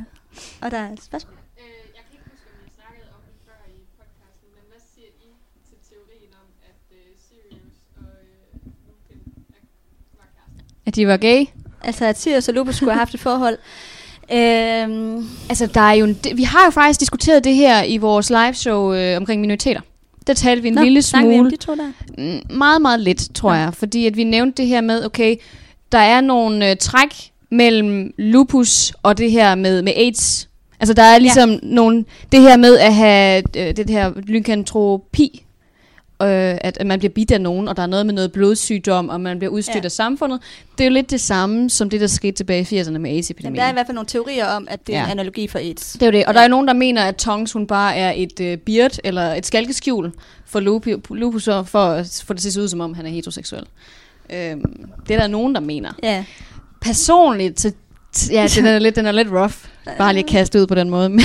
[0.62, 1.34] Og der er et spørgsmål.
[1.58, 1.64] Øh,
[1.96, 5.08] jeg kan ikke huske, om jeg snakkede om det før i podcasten, men hvad siger
[5.08, 5.30] I
[5.70, 9.20] til teorien om, at øh, Sirius og øh, Lupin
[9.50, 9.62] er,
[10.20, 10.64] var kærester?
[10.86, 11.46] At de var gay?
[11.88, 13.58] Altså, at Sirius og Lupus skulle have haft et forhold.
[14.32, 18.30] Øhm, Altså, der er jo en, vi har jo faktisk diskuteret det her i vores
[18.30, 19.82] liveshow øh, omkring minoriteter.
[20.28, 21.52] Der talte vi en nå, lille snakker vi om smule.
[21.52, 22.54] de to der?
[22.56, 23.60] Meget, meget lidt, tror Ja.
[23.60, 23.74] jeg.
[23.74, 25.36] Fordi at vi nævnte det her med, okay,
[25.92, 27.16] der er nogle øh, træk
[27.52, 30.50] mellem lupus og det her med, med AIDS.
[30.80, 31.58] Altså der er ligesom ja.
[31.64, 35.46] nogle, det her med at have øh, det her lykantropi,
[36.26, 39.10] øh, at, at man bliver bidt af nogen, og der er noget med noget blodsygdom,
[39.10, 39.86] og man bliver udstødt Ja.
[39.86, 40.40] af samfundet.
[40.78, 43.56] Det er jo lidt det samme, som det, der skete tilbage i 80'erne med AIDS-epidemien.
[43.56, 45.06] der er i hvert fald nogle teorier om, at det er Ja.
[45.06, 45.92] en analogi for AIDS.
[45.94, 46.26] Det er jo det.
[46.26, 46.38] Og Ja.
[46.40, 49.46] der er nogen, der mener, at Tongs hun bare er et øh, beard, eller et
[49.46, 50.12] skalkeskjul
[50.46, 50.60] for
[51.16, 53.64] lupus, for at få det til at se ud, som om han er heteroseksuel.
[54.34, 54.62] Øhm,
[55.08, 55.92] det er der nogen, der mener.
[56.04, 56.26] Ja.
[56.82, 57.72] Personligt, så,
[58.32, 59.54] ja, den er lidt, den er lidt rough.
[59.98, 61.10] Bare lige kastet ud på den måde.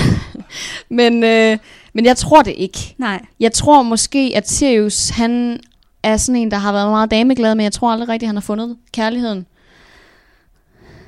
[0.99, 1.59] men, øh,
[1.93, 2.95] men jeg tror det ikke.
[2.99, 3.22] Nej.
[3.41, 5.61] Jeg tror måske, at Sirius, han
[6.03, 8.41] er sådan en, der har været meget dameglad, men jeg tror aldrig rigtigt, han har
[8.41, 9.47] fundet kærligheden.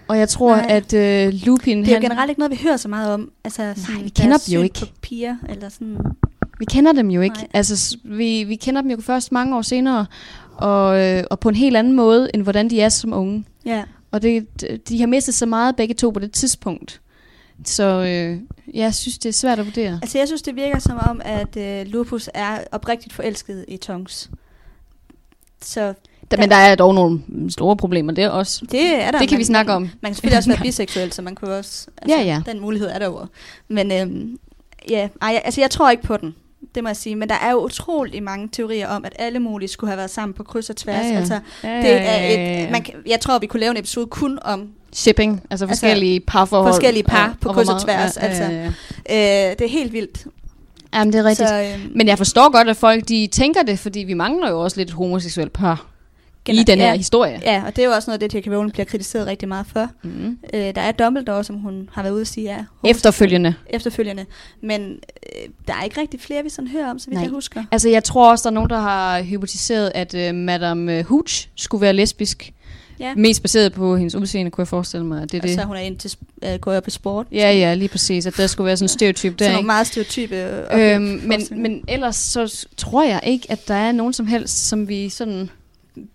[0.08, 0.66] Og jeg tror, Nej.
[0.66, 0.76] Nej.
[0.76, 1.78] at øh, Lupin...
[1.78, 3.30] Det er jo han, generelt ikke noget, vi hører så meget om.
[3.44, 4.80] Altså, sådan vi kender dem jo ikke.
[4.80, 5.96] På piger, eller sådan.
[6.58, 7.36] Vi kender dem jo ikke.
[7.36, 7.48] Nej.
[7.54, 10.06] Altså, vi, vi kender dem jo først mange år senere,
[10.56, 13.44] og, øh, og på en helt anden måde, end hvordan de er som unge.
[13.66, 13.82] Ja.
[14.10, 14.46] Og det,
[14.88, 17.00] de har mistet så meget begge to på det tidspunkt.
[17.64, 18.38] Så øh,
[18.74, 19.98] jeg synes, det er svært at vurdere.
[20.02, 24.30] Altså, jeg synes, det virker som om, at øh, Lupus er oprigtigt forelsket i Tongs.
[25.62, 25.94] Så
[26.30, 28.66] Da, men der er dog nogle store problemer der også.
[28.70, 29.18] det er der.
[29.18, 29.82] Det kan man, vi snakke om.
[29.82, 31.86] Man, man kan selvfølgelig også være biseksuel, så man kunne også...
[32.02, 32.42] Altså, Ja, ja.
[32.46, 33.26] Den mulighed er der jo.
[33.68, 34.38] Men øhm,
[34.90, 36.34] ja, ej, altså, jeg tror ikke på den.
[36.74, 37.16] Det må jeg sige.
[37.16, 40.34] Men der er jo utrolig mange teorier om, at alle mulige skulle have været sammen
[40.34, 41.04] på kryds og tværs.
[41.04, 41.18] Ja, ja.
[41.18, 44.38] Altså, Ja, det er et, man kan, jeg tror, vi kunne lave en episode kun
[44.42, 46.72] om Shipping, altså forskellige parforhold.
[46.72, 48.42] forskellige par på hvor kryds og tværs, Ja, altså.
[48.42, 48.70] ja,
[49.10, 49.50] ja.
[49.50, 50.26] Øh, det er helt vildt.
[50.94, 51.48] Jamen, det er rigtigt.
[51.48, 54.60] Så, øhm, men jeg forstår godt, at folk de tænker det, fordi vi mangler jo
[54.60, 55.86] også lidt et homoseksuelt par
[56.48, 57.40] i den her ja, historie.
[57.42, 58.46] Ja, og det er jo også noget, det J.K.
[58.46, 59.88] Rowling bliver kritiseret rigtig meget for.
[60.02, 60.38] Mm.
[60.54, 63.54] Øh, der er Dumbledore, som hun har været ude at sige er homoseksuel Efterfølgende.
[63.70, 64.26] efterfølgende.
[64.62, 67.22] Men øh, der er ikke rigtig flere, vi sådan hører om, så vidt Nej.
[67.22, 67.64] jeg husker.
[67.70, 71.48] Altså, jeg tror også, der er nogen, der har hypotiseret, at uh, Madame øh, Hooch
[71.56, 72.52] skulle være lesbisk.
[73.00, 73.14] Ja.
[73.16, 75.22] Mest baseret på hendes udseende, kunne jeg forestille mig.
[75.22, 75.54] at Det er Og det.
[75.56, 77.26] så hun er ind til, øh, går op i sport.
[77.32, 78.26] Ja, ja, lige præcis.
[78.26, 81.40] At der skulle være sådan en stereotyp der, Så nogle meget stereotype øh, Øhm, men,
[81.50, 85.50] men ellers så tror jeg ikke, at der er nogen som helst, som vi sådan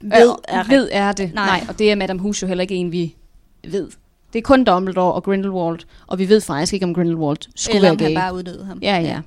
[0.02, 1.34] ved, er, er ved er det.
[1.34, 1.46] Nej.
[1.46, 1.66] Nej.
[1.70, 3.16] Og det er Madame Hooch jo heller ikke en, vi
[3.68, 3.90] ved.
[4.34, 7.90] Det er kun Dumbledore og Grindelwald, og vi ved faktisk ikke, om Grindelwald skulle Eller
[7.96, 8.16] være gay.
[8.16, 8.80] bare uddøde ham.
[8.82, 9.20] Ja, ja.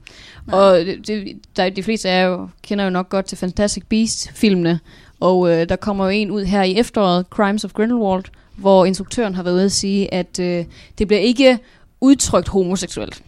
[0.46, 0.58] Nej.
[0.60, 4.80] Og det, det, der, de fleste er jo, kender jo nok godt til Fantastic Beasts-filmene,
[5.20, 8.24] og øh, der kommer jo en ud her i efteråret, Crimes of Grindelwald,
[8.56, 10.64] hvor instruktøren har været ude at sige, at øh,
[10.98, 11.58] det bliver ikke
[12.00, 13.22] udtrykt homoseksuelt.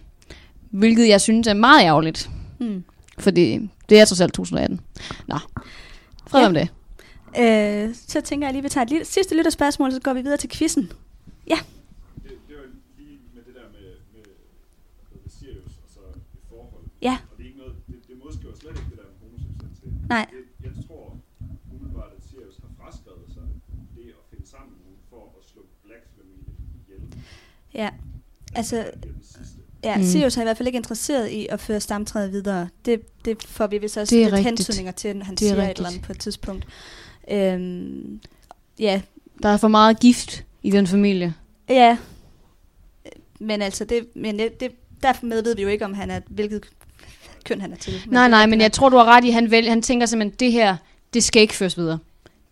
[0.71, 2.85] Hvilket jeg synes er meget ærgerligt, Hmm.
[3.19, 4.81] fordi det er trods alt 2018.
[5.29, 5.39] Nå,
[6.27, 6.43] fred Ja.
[6.43, 6.47] ja.
[6.49, 6.69] om det.
[7.39, 10.23] Øh, så tænker jeg lige, at vi tager et lille, sidste lytterspørgsmål, så går vi
[10.23, 10.83] videre til quizzen.
[10.83, 12.67] Det, det var
[12.99, 14.25] lige med det der med, med,
[15.23, 16.85] med Sirius og så et forhold.
[17.03, 17.17] Ja.
[17.31, 19.93] Og det er ikke noget, det, det modskriver slet ikke det der med homoseksualitet.
[20.09, 20.27] Nej.
[20.33, 21.05] Det, jeg tror
[21.73, 23.47] umiddelbart, at Sirius har fraskrevet sig
[23.97, 26.45] det at finde sammen med nogen for at slå Black Family
[26.79, 27.03] ihjel.
[27.83, 27.89] Ja,
[28.61, 30.05] altså, er ja, Mm.
[30.05, 32.69] Sirius er i hvert fald ikke interesseret i at føre stamtræet videre.
[32.85, 34.47] Det, det får vi vist også Det lidt rigtigt.
[34.59, 35.79] hentydninger til, når han Det er siger et rigtigt.
[35.79, 36.67] eller andet på et tidspunkt.
[37.31, 38.21] Øhm,
[38.79, 39.01] ja,
[39.43, 41.35] Der er for meget gift i den familie.
[41.69, 41.97] ja.
[43.43, 44.71] Men altså, det, men det, det,
[45.03, 46.65] derfor med ved vi jo ikke, om han er, hvilket
[47.45, 47.93] køn han er til.
[48.07, 50.53] nej, nej, men jeg tror, du har ret i, han, vælger, han tænker simpelthen, det
[50.53, 50.77] her,
[51.15, 51.99] det skal ikke føres videre.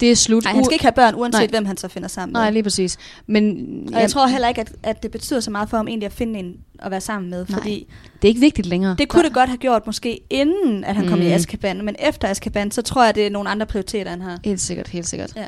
[0.00, 0.44] Det er slut.
[0.44, 1.46] Nej, han skal ikke have børn, uanset Nej.
[1.46, 2.40] Hvem han så finder sammen med.
[2.40, 2.96] Nej, lige præcis.
[3.26, 6.06] Men Og jeg tror heller ikke, at, at det betyder så meget for ham egentlig
[6.06, 7.58] at finde en at være sammen med, Nej.
[7.58, 7.86] fordi
[8.22, 8.96] det er ikke vigtigt længere.
[8.98, 11.24] det kunne det godt have gjort måske inden, at han kom Mm.
[11.24, 14.38] i Azkaban, men efter Azkaban, så tror jeg, det er nogle andre prioriteter, han har.
[14.44, 15.32] Helt sikkert, helt sikkert.
[15.36, 15.44] Ja.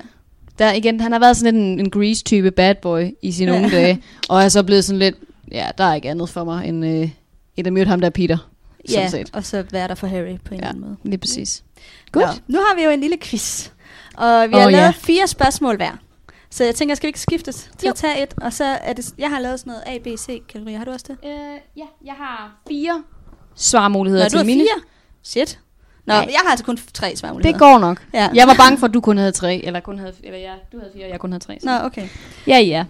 [0.59, 3.57] Der igen, han har været sådan lidt en, en grease-type bad boy i sine Ja.
[3.59, 5.14] unge dage, og er så blevet sådan lidt,
[5.53, 7.09] ja, der er ikke andet for mig, end, øh,
[7.57, 8.39] end at møde ham der Peter.
[8.93, 9.31] Ja, set.
[9.33, 10.57] og så være der for Harry på en Ja.
[10.57, 10.97] eller anden måde.
[11.05, 11.62] Lige præcis.
[12.14, 12.43] Nå, Godt.
[12.49, 13.68] nu har vi jo en lille quiz,
[14.14, 14.91] og vi har oh, lavet ja.
[14.91, 15.91] fire spørgsmål hver.
[16.51, 17.91] Så jeg tænker, skal vi ikke skiftes til Jo.
[17.91, 20.43] at tage et, og så er det, jeg har lavet sådan noget A, B, C
[20.49, 20.79] kategorier.
[20.79, 21.29] Har du også det?
[21.29, 23.03] Øh, ja, jeg har fire
[23.57, 24.61] svarmuligheder Nå, du til har mine.
[24.61, 24.83] fire?
[25.23, 25.59] Shit.
[26.07, 26.21] Nå, Ja.
[26.21, 27.53] jeg har altså kun tre svarmuligheder.
[27.53, 28.07] Det går nok.
[28.15, 28.29] Ja.
[28.35, 30.79] Jeg var bange for, at du kun havde tre, eller kun havde, eller ja, du
[30.79, 31.59] havde fire, og jeg kun havde tre.
[31.61, 31.67] Så.
[31.67, 32.09] Nå, okay.
[32.47, 32.85] Ja, ja.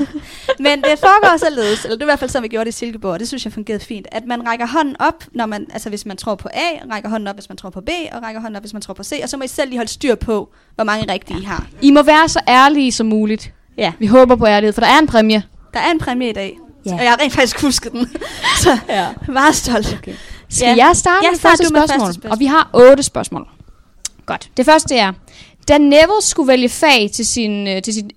[0.66, 2.78] Men det foregår således, eller det er i hvert fald som vi gjorde det i
[2.78, 5.88] Silkeborg, og det synes jeg fungerede fint, at man rækker hånden op, når man, altså
[5.88, 8.40] hvis man tror på A, rækker hånden op, hvis man tror på B, og rækker
[8.40, 10.14] hånden op, hvis man tror på C, og så må I selv lige holde styr
[10.14, 11.66] på, hvor mange rigtige I har.
[11.82, 13.52] I må være så ærlige som muligt.
[13.78, 15.42] Ja, Vi håber på ærlighed, for der er en præmie.
[15.74, 16.94] der er en præmie i dag, Ja.
[16.94, 18.06] og jeg har rent faktisk husket den,
[18.64, 18.94] så Ja.
[18.94, 19.96] jeg er meget stolt.
[20.02, 20.12] Okay.
[20.48, 20.74] Skal Ja.
[20.74, 20.86] ja.
[20.86, 22.06] jeg starte Ja, med første du med spørgsmål?
[22.06, 22.32] første spørgsmål.
[22.32, 23.48] Og vi har otte spørgsmål.
[24.26, 24.50] Godt.
[24.56, 25.12] Det første er,
[25.68, 28.10] da Neville skulle vælge fag til sin, øh, til sin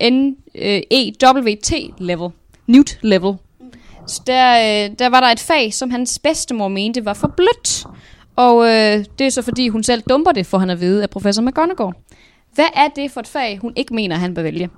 [0.55, 2.29] NEWT-level,
[2.67, 3.37] Newt-level,
[4.07, 7.85] så der, øh, der var der et fag, som hans bedstemor mente var for blødt.
[8.35, 11.09] Og øh, det er så fordi, hun selv dumper det, for han at vide af
[11.09, 11.93] professor McGonagall.
[12.55, 14.69] Hvad er det for et fag, hun ikke mener, han bør vælge?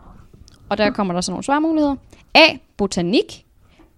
[0.70, 1.96] Og der kommer der så nogle svarmuligheder.
[2.34, 2.48] A.
[2.78, 3.46] Botanik.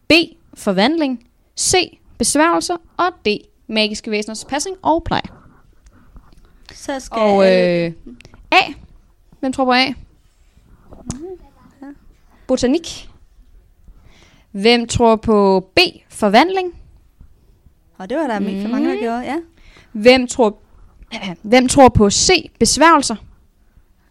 [0.07, 0.13] B.
[0.53, 1.27] Forvandling.
[1.59, 1.99] C.
[2.17, 2.77] Besværgelser.
[2.97, 3.27] Og D.
[3.67, 5.21] Magiske væseners passing og pleje.
[6.73, 7.91] Så skal Og øh,
[8.51, 8.71] A.
[9.39, 9.93] Hvem tror på A?
[12.47, 13.09] Botanik.
[14.51, 15.79] Hvem tror på B.
[16.09, 16.73] Forvandling.
[17.97, 18.61] og det var der mm.
[18.61, 19.35] for mange, der gjorde, ja.
[19.91, 20.57] Hvem tror,
[21.41, 22.51] hvem tror på C.
[22.59, 23.15] Besværgelser.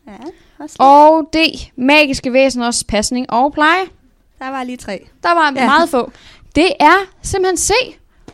[0.06, 0.12] ja
[0.58, 1.36] også Og D.
[1.76, 3.84] Magiske væseners pasning og pleje.
[4.38, 5.06] der var lige tre.
[5.22, 5.60] Der var Ja.
[5.60, 5.66] ja.
[5.66, 6.10] meget få.
[6.54, 7.70] Det er simpelthen C.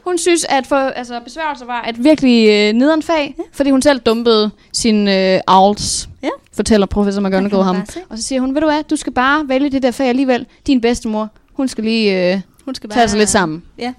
[0.05, 3.42] Hun synes, at for, altså, besværgelser var et virkelig øh, nederen fag, ja.
[3.53, 7.76] fordi hun selv dumpede sin øh, owls, Ja fortæller professor McGonagall ham.
[8.09, 10.46] Og så siger hun, ved du hvad, du skal bare vælge det der fag alligevel.
[10.66, 13.62] Din bedstemor, hun skal lige øh, hun skal bare, tage sig lidt sammen.
[13.78, 13.94] Ja.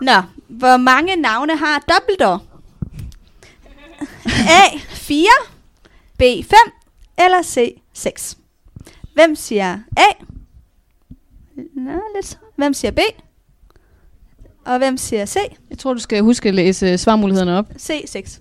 [0.00, 2.40] Nå, hvor mange navne har Dumbledore?
[4.48, 4.78] A.
[4.88, 5.24] 4,
[6.18, 6.22] B.
[6.22, 6.44] 5
[7.18, 7.80] eller C.
[7.94, 8.38] 6.
[9.14, 10.22] Hvem siger A?
[11.76, 12.38] Nå, lidt.
[12.56, 12.98] Hvem siger B?
[14.66, 15.36] Og hvem siger C?
[15.70, 17.70] Jeg tror, du skal huske at læse øh, svarmulighederne op.
[17.70, 18.40] C6.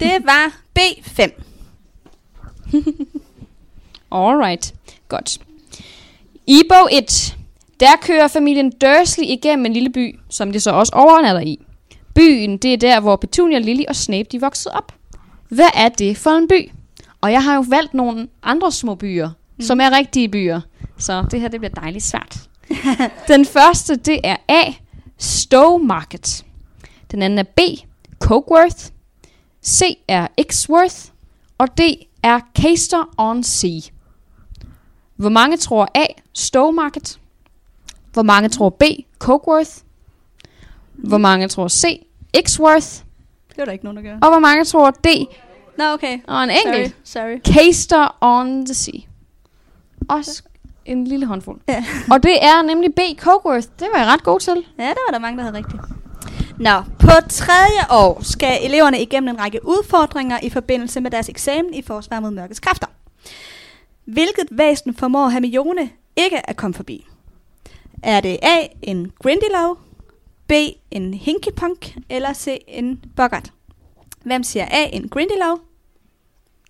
[0.00, 1.42] Det var B5.
[4.12, 4.74] Alright,
[5.08, 5.38] godt.
[6.46, 7.36] I bog 1,
[7.80, 11.58] der kører familien Dursley igennem en lille by, som de så også overnatter i.
[12.14, 14.92] Byen, det er der, hvor Petunia, Lily og Snape de voksede op.
[15.48, 16.70] Hvad er det for en by?
[17.20, 19.64] Og jeg har jo valgt nogle andre små byer, mm.
[19.64, 20.60] som er rigtige byer.
[20.98, 22.40] Så det her, det bliver dejligt svært.
[23.28, 24.72] Den første, det er A.
[25.18, 26.44] Stowe Market.
[27.10, 27.60] Den anden er B.
[28.18, 28.86] Cokeworth.
[29.66, 30.96] C er Xworth.
[31.58, 31.80] Og D
[32.22, 33.80] er Caster on Sea.
[35.16, 36.04] Hvor mange tror A.
[36.34, 37.20] Stowe Market?
[38.12, 38.82] Hvor mange tror B.
[39.18, 39.70] Cokeworth?
[40.92, 42.06] Hvor mange tror C.
[42.48, 42.86] Xworth?
[43.48, 44.18] Det var der ikke nogen, der gør.
[44.22, 45.06] Og hvor mange tror D.
[45.78, 46.18] Nå, okay.
[46.28, 46.74] Og en Sorry.
[46.74, 46.96] enkelt.
[47.04, 47.38] Sorry.
[47.54, 49.00] Caster on the Sea.
[50.08, 50.42] Også
[50.84, 51.60] en lille håndfuld.
[51.68, 51.84] Ja.
[52.12, 53.00] Og det er nemlig B.
[53.18, 53.66] Cokeworth.
[53.78, 54.64] Det var jeg ret god til.
[54.78, 55.82] Ja, der var der mange, der havde rigtigt.
[56.60, 61.74] Nå, på tredje år skal eleverne igennem en række udfordringer i forbindelse med deres eksamen
[61.74, 62.86] i forsvar mod mørkets kræfter.
[64.04, 67.06] Hvilket væsen formår Hermione ikke at komme forbi?
[68.02, 69.74] Er det A, en Grindylow,
[70.46, 70.52] B,
[70.90, 73.52] en Hinkypunk, eller C, en Boggart?
[74.24, 75.56] Hvem siger A, en Grindylow?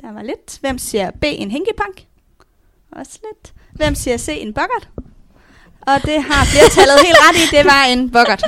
[0.00, 0.58] Der var lidt.
[0.60, 2.06] Hvem siger B, en Hinkypunk?
[2.92, 3.54] Også lidt.
[3.72, 4.88] Hvem siger C, en Boggart?
[5.86, 8.42] Og det har flertallet helt ret i, det var en Boggart.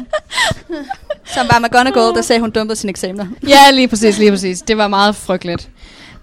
[1.35, 3.27] Som var McGonagall, der sagde, hun dumpede sine eksamener.
[3.49, 4.63] Ja, lige præcis, lige præcis.
[4.63, 5.71] Det var meget frygteligt.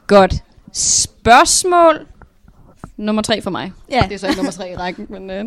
[0.07, 0.33] Godt.
[0.73, 2.05] Spørgsmål
[2.97, 3.71] nummer tre for mig.
[3.91, 4.01] Ja.
[4.09, 5.45] Det er så ikke nummer tre i rækken, men øh.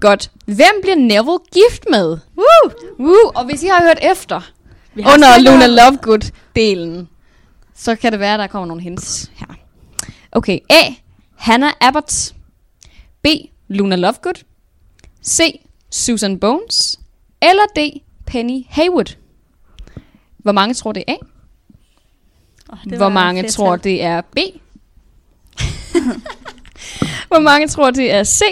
[0.00, 0.30] Godt.
[0.44, 2.18] Hvem bliver Neville gift med?
[2.36, 2.72] Woo!
[2.98, 3.30] Woo!
[3.34, 4.40] Og hvis I har hørt efter,
[4.94, 7.06] Vi har under Luna Lovegood-delen,
[7.76, 9.46] så kan det være, at der kommer nogle hints her.
[10.32, 10.58] Okay.
[10.70, 10.82] A.
[11.36, 12.34] Hannah Abbott.
[13.22, 13.26] B.
[13.68, 14.44] Luna Lovegood.
[15.26, 15.40] C.
[15.90, 17.00] Susan Bones.
[17.42, 18.02] Eller D.
[18.26, 19.16] Penny Haywood.
[20.38, 21.16] Hvor mange tror det er A?
[22.68, 24.38] Oh, Hvor mange tror det er B?
[27.28, 28.42] hvor mange tror det er C?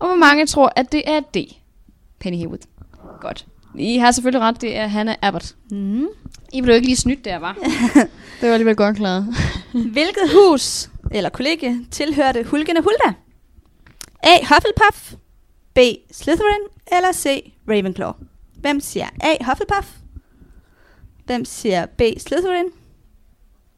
[0.00, 1.36] Og hvor mange tror at det er D?
[2.20, 2.58] Penny Haywood.
[3.20, 3.46] Godt.
[3.78, 5.54] I har selvfølgelig ret, det er Hannah Abbott.
[5.70, 6.06] Mm.
[6.52, 7.54] I blev ikke lige snydt der, var.
[8.40, 9.34] det var alligevel godt klaret.
[9.92, 13.14] Hvilket hus eller kollega tilhørte Hulken og Hulda?
[14.22, 14.36] A.
[14.40, 15.12] Hufflepuff,
[15.74, 15.78] B.
[16.12, 16.60] Slytherin
[16.92, 17.52] eller C.
[17.68, 18.12] Ravenclaw?
[18.60, 19.44] Hvem siger A.
[19.44, 19.88] Hufflepuff?
[21.24, 22.00] Hvem siger B.
[22.18, 22.66] Slytherin?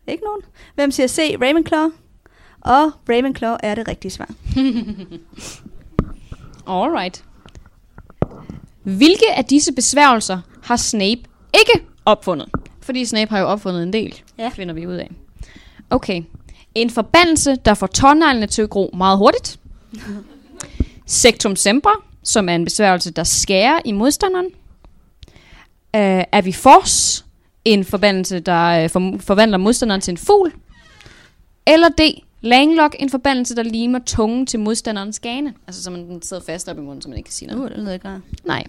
[0.08, 0.42] Ikke nogen.
[0.74, 1.18] Hvem siger C.
[1.42, 1.88] Ravenclaw?
[2.60, 4.28] Og Ravenclaw er det rigtige svar.
[6.66, 7.24] Alright.
[8.82, 11.20] Hvilke af disse besværgelser har Snape
[11.54, 12.48] ikke opfundet?
[12.80, 14.48] Fordi Snape har jo opfundet en del, Ja.
[14.48, 15.10] finder vi ud af.
[15.90, 16.22] Okay.
[16.74, 19.58] En forbandelse, der får tårneglene til at gro meget hurtigt.
[21.06, 21.90] Sectum sempra,
[22.22, 24.46] som er en besværgelse, der skærer i modstanderen.
[25.96, 27.24] Uh, Avifors,
[27.64, 30.52] en forbandelse, der for, forvandler modstanderen til en fugl.
[31.66, 32.00] Eller D.
[32.40, 35.54] Langlock, en forbandelse, der limer tungen til modstanderens gane.
[35.66, 37.62] Altså, så man den sidder fast op i munden, så man ikke kan sige noget.
[37.62, 38.20] Uh, det lyder ikke rart.
[38.44, 38.64] Nej.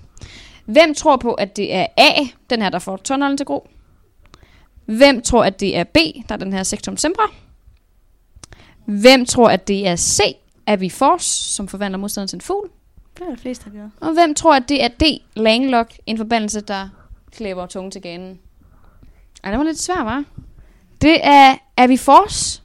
[0.66, 2.12] Hvem tror på, at det er A,
[2.50, 3.68] den her, der får tunnelen til gro?
[4.86, 5.98] Hvem tror, at det er B,
[6.30, 7.24] der er den her sektum sempra?
[8.86, 10.20] Hvem tror, at det er C,
[10.68, 12.70] Avifors, som forvandler modstanderen til en fugl?
[13.18, 13.90] Det er de fleste, der gør.
[14.08, 15.04] Og hvem tror, at det er D,
[15.36, 16.90] Langlock, en forbandelse, der
[17.32, 18.40] klæber tungen til ganen?
[19.44, 20.24] Ej, det var lidt svært, var.
[21.02, 22.64] Det er Avifors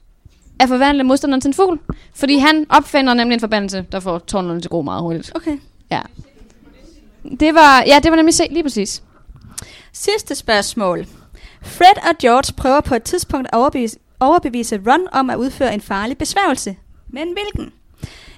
[0.61, 1.81] at forvandle modstanderen til en fugl.
[2.15, 5.33] Fordi han opfinder nemlig en forbandelse, der får tunnelen til gro meget hurtigt.
[5.35, 5.59] Okay.
[5.91, 6.01] Ja.
[7.41, 9.03] Det var, ja, det var nemlig C, lige præcis.
[9.93, 11.07] Sidste spørgsmål.
[11.63, 15.81] Fred og George prøver på et tidspunkt at overbevise, overbevise Ron om at udføre en
[15.81, 16.77] farlig besværgelse.
[17.09, 17.73] Men hvilken?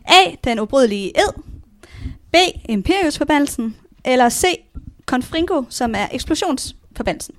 [0.04, 0.34] A.
[0.44, 1.42] Den ubrydelige ed.
[2.32, 2.36] B.
[2.68, 3.76] Imperiusforbandelsen.
[4.04, 4.44] Eller C.
[5.06, 7.34] Confringo, som er eksplosionsforbandelsen.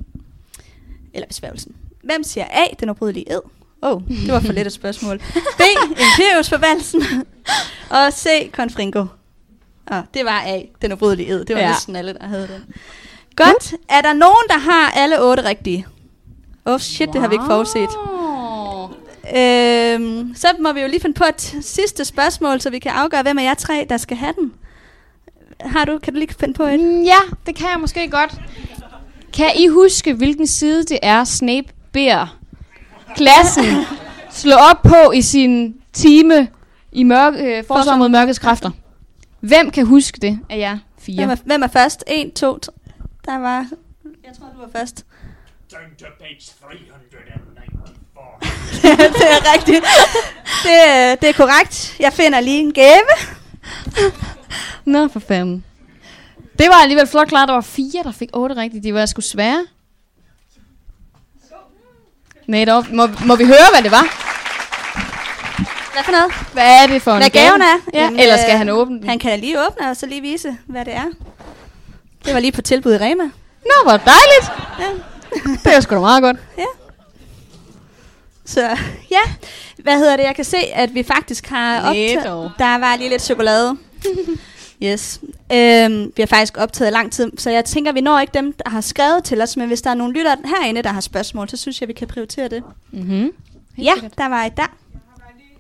[1.14, 1.76] Eller besværgelsen.
[2.04, 2.66] Hvem siger A.
[2.80, 3.42] Den ubrydelige ed?
[3.84, 5.20] Åh, oh, det var for let et spørgsmål.
[5.58, 5.62] B.
[5.90, 7.02] Imperiusforbandelsen.
[7.90, 8.52] og C.
[8.52, 9.06] Confringo.
[9.88, 10.62] Og det var A.
[10.82, 11.46] Den ubrydelige ed.
[11.46, 11.72] Det var Ja.
[11.72, 12.76] næsten alle, der havde den.
[13.36, 13.74] Godt.
[13.90, 15.88] Er der nogen, der har alle otte rigtige?
[16.66, 17.90] Oh shit, det har vi ikke forudset.
[19.36, 23.22] Øhm, så må vi jo lige finde på et sidste spørgsmål, så vi kan afgøre,
[23.22, 24.54] hvem af jer tre, der skal have den.
[25.62, 26.80] Har du, kan du lige finde på et?
[26.80, 28.42] Mm, Ja, det kan jeg måske godt.
[29.34, 32.40] Kan I huske, hvilken side det er, Snape beder
[33.16, 33.66] klassen
[34.32, 36.48] slå op på i sin time
[36.92, 38.72] i mørke, øh, forsvar mod mørkets kræfter?
[39.40, 41.16] Hvem kan huske det af jer fire?
[41.16, 42.04] Hvem er, hvem er først?
[42.08, 42.72] En, to, tre.
[43.26, 43.68] Der var...
[44.26, 45.06] Jeg tror, du var først.
[45.70, 47.55] Turn to page 394.
[49.20, 49.86] det er rigtigt.
[50.64, 51.96] Det, er- det er korrekt.
[52.00, 53.02] Jeg finder lige en gave.
[54.86, 55.64] Nå, for fanden.
[56.60, 58.84] Det var alligevel flot klart, der var fire, der fik otte rigtigt.
[58.84, 59.66] De var sgu svære.
[62.48, 62.86] Nej, dog.
[62.92, 64.02] Må, må vi høre, hvad det var?
[65.94, 66.34] Hvad for noget?
[66.54, 67.46] Hvad er det for en Hvad gave?
[67.48, 67.78] gaven er?
[67.94, 69.10] Ja, Jamen, eller skal øh, han åbne den?
[69.10, 71.06] Han kan lige åbne og så lige vise, hvad det er.
[72.26, 73.24] Det var lige på tilbud i Rema.
[73.66, 74.52] Nå, hvor dejligt.
[74.80, 74.86] Ja.
[75.70, 76.38] Det er sgu da meget godt.
[78.46, 78.62] Så
[79.12, 79.22] ja,
[79.78, 80.24] hvad hedder det?
[80.24, 82.52] Jeg kan se, at vi faktisk har optaget...
[82.60, 83.78] Der var lige lidt chokolade.
[84.84, 85.20] yes.
[85.52, 88.70] Øhm, vi har faktisk optaget lang tid, så jeg tænker, vi når ikke dem, der
[88.70, 91.58] har skrevet til os, men hvis der er nogle lytter herinde, der har spørgsmål, så
[91.58, 92.64] synes jeg, vi kan prioritere det.
[92.92, 93.32] Mm-hmm.
[93.78, 94.62] ja, der var et der.
[94.62, 94.70] Jeg
[95.10, 95.56] har bare lige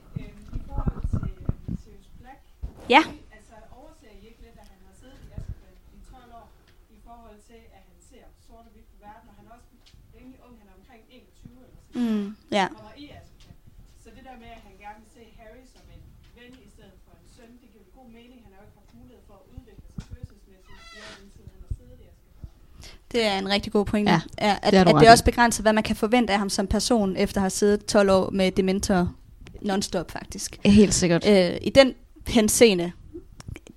[23.15, 24.11] Det er en rigtig god pointe.
[24.11, 26.67] Ja, Ja, at, det at det også begrænset, hvad man kan forvente af ham som
[26.67, 29.13] person, efter at have siddet 12 år med dementor
[29.61, 30.57] non-stop faktisk.
[30.65, 31.27] Helt sikkert.
[31.27, 31.93] Øh, I den
[32.27, 32.91] henseende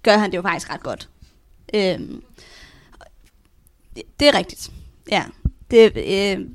[0.02, 1.09] gør han det jo faktisk ret godt.
[1.74, 2.23] Øhm,
[3.97, 4.70] det, det er rigtigt.
[5.10, 5.23] Ja.
[5.70, 6.47] Det, øh,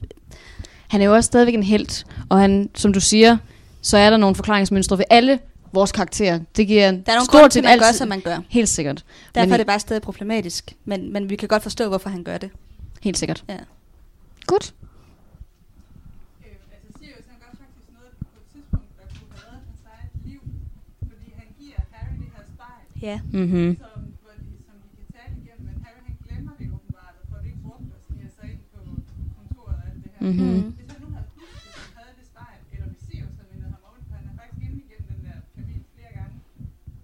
[0.88, 3.38] Han er jo også stadigvæk en held, og han, som du siger,
[3.82, 5.40] så er der nogle forklaringsmønstre ved alle
[5.74, 6.40] vores karakterer.
[6.58, 7.86] Det giver der er nogle stort til, at man altid.
[7.88, 8.38] gør, som man gør.
[8.50, 9.06] Helt sikkert.
[9.36, 10.74] Derfor Men- er det bare stadig problematisk.
[10.86, 12.50] Men, men vi kan godt forstå, hvorfor han gør det.
[13.06, 13.44] Helt sikkert.
[13.50, 13.60] Ja.
[14.52, 14.66] Godt.
[16.46, 19.84] Øh, altså Sirius han gør faktisk noget på et tidspunkt, der kunne have reddet hans
[19.94, 20.42] eget liv,
[21.10, 23.18] fordi han giver Harry det her spejl, Ja.
[23.40, 23.70] Mm-hmm.
[23.84, 27.26] som, hvor de, som de kan tale igennem, men Harry han glemmer det åbenbart, og
[27.30, 28.78] får det ikke brugt og sniger sig ind på
[29.38, 30.22] kontoret og alt det her.
[30.32, 30.62] Mhm.
[30.78, 33.70] Hvis han nu havde husket, at han havde det spejl, eller hvis Sirius havde mindet
[33.76, 36.36] ham om for han er faktisk inde igennem den der kabin flere gange.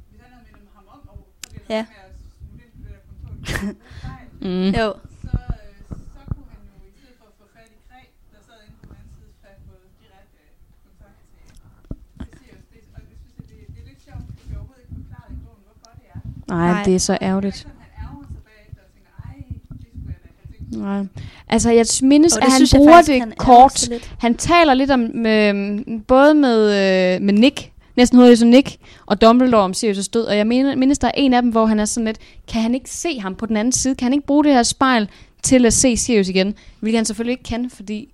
[0.09, 1.81] Hvis han havde mindet ham om, og så ville Ja.
[1.81, 1.85] ja.
[1.93, 4.69] med at smutte ind på det der kontor, det spejl, Mm.
[4.81, 4.87] Jo.
[5.25, 5.73] så, øh,
[6.15, 7.99] så kunne han jo i stedet for at få fat i Kræ,
[8.33, 10.51] der sad inde på den anden side, have fået direkte øh,
[10.85, 11.43] kontakt til,
[12.25, 12.65] til Sirius.
[12.71, 15.31] Det, og jeg synes, at det, det er lidt sjovt, fordi vi overhovedet ikke forklaret
[15.35, 16.21] i bogen, hvorfor det er.
[16.49, 16.83] Nej, Nej.
[16.83, 17.67] det er så ærgerligt.
[20.73, 21.05] Nej.
[21.47, 23.87] Altså, jeg mindes, at han synes jeg bruger faktisk, det han kort.
[23.89, 24.13] lidt.
[24.19, 25.73] Han taler lidt om, med,
[26.07, 26.61] både med,
[27.15, 30.47] øh, med Nick, næsten hedder det så Nick, og Dumbledore om Sirius' død, og jeg
[30.47, 32.17] mener, mindes, der er en af dem, hvor han er sådan lidt,
[32.47, 33.95] kan han ikke se ham på den anden side?
[33.95, 35.09] Kan han ikke bruge det her spejl
[35.43, 36.55] til at se Sirius igen?
[36.79, 38.09] Hvilket han selvfølgelig ikke kan, fordi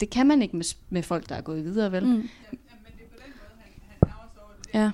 [0.00, 2.04] det kan man ikke med, med folk, der er gået videre, vel?
[2.04, 2.08] Mm.
[2.10, 4.90] Men det er på den måde, han, han over det, Ja.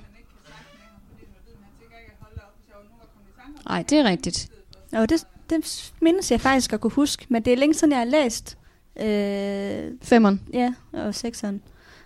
[3.69, 4.47] Nej, det er rigtigt.
[4.93, 7.99] Og det, det mindes jeg faktisk at kunne huske, men det er længe siden, jeg
[7.99, 8.57] har læst.
[8.99, 10.41] Øh, Femmeren.
[10.53, 11.61] ja, og sekseren.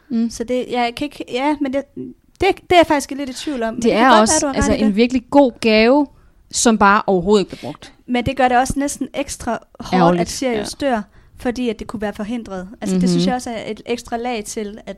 [0.10, 0.30] Mm.
[0.30, 3.34] Så det, jeg kan ikke, ja, men det, det, det er jeg faktisk lidt i
[3.34, 3.82] tvivl om.
[3.82, 4.82] Det er godt også være, altså, det.
[4.82, 6.08] en virkelig god gave,
[6.52, 7.94] som bare overhovedet ikke bliver brugt.
[8.08, 10.88] Men det gør det også næsten ekstra hårdt, Ærgerligt, at Sirius ja.
[10.88, 11.02] dør,
[11.38, 12.68] fordi at det kunne være forhindret.
[12.82, 13.02] Altså mm-hmm.
[13.02, 13.12] det Mhm.
[13.12, 14.98] synes jeg også er et ekstra lag til, at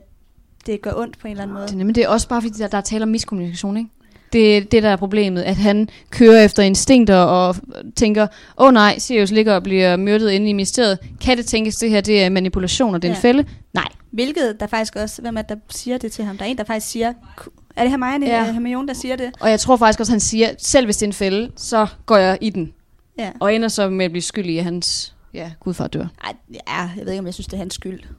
[0.66, 1.66] det gør ondt på en eller anden måde.
[1.66, 3.90] Det er, nemlig, det er også bare fordi, der, der er tale om miskommunikation, ikke?
[4.34, 7.56] Det det, der er problemet, at han kører efter instinkter og
[7.96, 8.22] tænker,
[8.58, 10.98] åh oh, nej, Sirius ligger og bliver myrdet inde i ministeriet.
[11.20, 13.28] Kan det tænkes, det her det er manipulation, og det er en Ja.
[13.28, 13.44] fælde?
[13.74, 13.88] Nej.
[14.10, 16.36] Hvilket der faktisk også, hvem er der siger det til ham?
[16.38, 18.44] Der er en, der faktisk siger, "Ku- er det Hermione, Ja.
[18.44, 18.52] ja.
[18.52, 19.30] Hermione, der siger det?
[19.40, 22.16] Og jeg tror faktisk også, han siger, selv hvis det er en fælde, så går
[22.16, 22.72] jeg i den.
[23.18, 23.30] Ja.
[23.40, 26.06] Og ender så med at blive skyldig i hans ja, gudfar dør.
[26.24, 28.00] Ej, ja, jeg ved ikke, om jeg synes, det er hans skyld.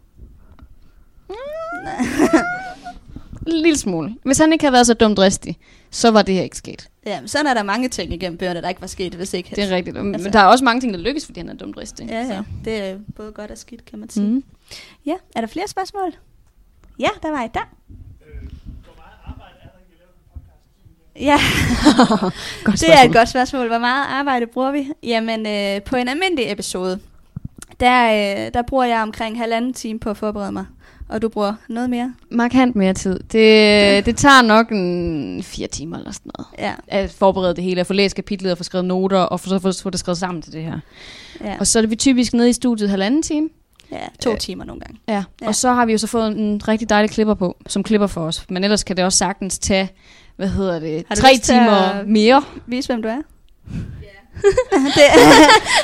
[3.47, 4.15] En lille smule.
[4.25, 5.57] Hvis han ikke havde været så dumt dristig,
[5.95, 6.89] så var det her ikke sket.
[7.05, 9.55] Ja, men sådan er der mange ting igennem bøgerne, der ikke var sket, hvis ikke
[9.55, 9.95] Det er rigtigt.
[9.95, 12.07] Men Altså- der er også mange ting, der lykkes, fordi han er dumt dristig.
[12.09, 12.27] Ja, ja.
[12.27, 12.43] Så.
[12.65, 14.27] Det er både godt og skidt, kan man sige.
[14.27, 14.43] Mm.
[15.05, 16.15] Ja, er der flere spørgsmål?
[16.99, 17.69] Ja, der var et der.
[21.19, 21.37] Ja,
[22.65, 23.67] Godt det er et godt spørgsmål.
[23.67, 24.87] Hvor meget arbejde bruger vi?
[25.03, 26.99] Jamen, øh, på en almindelig episode,
[27.79, 28.05] der,
[28.47, 30.65] øh, der bruger jeg omkring halvanden time på at forberede mig.
[31.09, 32.13] Og du bruger noget mere?
[32.31, 33.19] Markant mere tid.
[33.31, 36.47] Det, det tager nok en fire timer eller sådan noget.
[36.59, 39.49] Ja, At forberede det hele, at få læst kapitlet og få skrevet noter, og få,
[39.49, 40.79] så få, få det skrevet sammen til det her.
[41.43, 43.49] ja, Og så er vi typisk nede i studiet halvanden time.
[43.91, 44.99] ja to øh, timer nogle gange.
[45.07, 45.13] Ja.
[45.13, 45.23] Ja.
[45.41, 45.47] ja.
[45.47, 48.21] Og så har vi jo så fået en rigtig dejlig klipper på, som klipper for
[48.21, 48.45] os.
[48.49, 49.89] Men ellers kan det også sagtens tage,
[50.35, 52.43] hvad hedder det, Har du tre lyst til timer at- mere.
[52.67, 53.15] Vis, hvem du er.
[54.97, 55.03] det,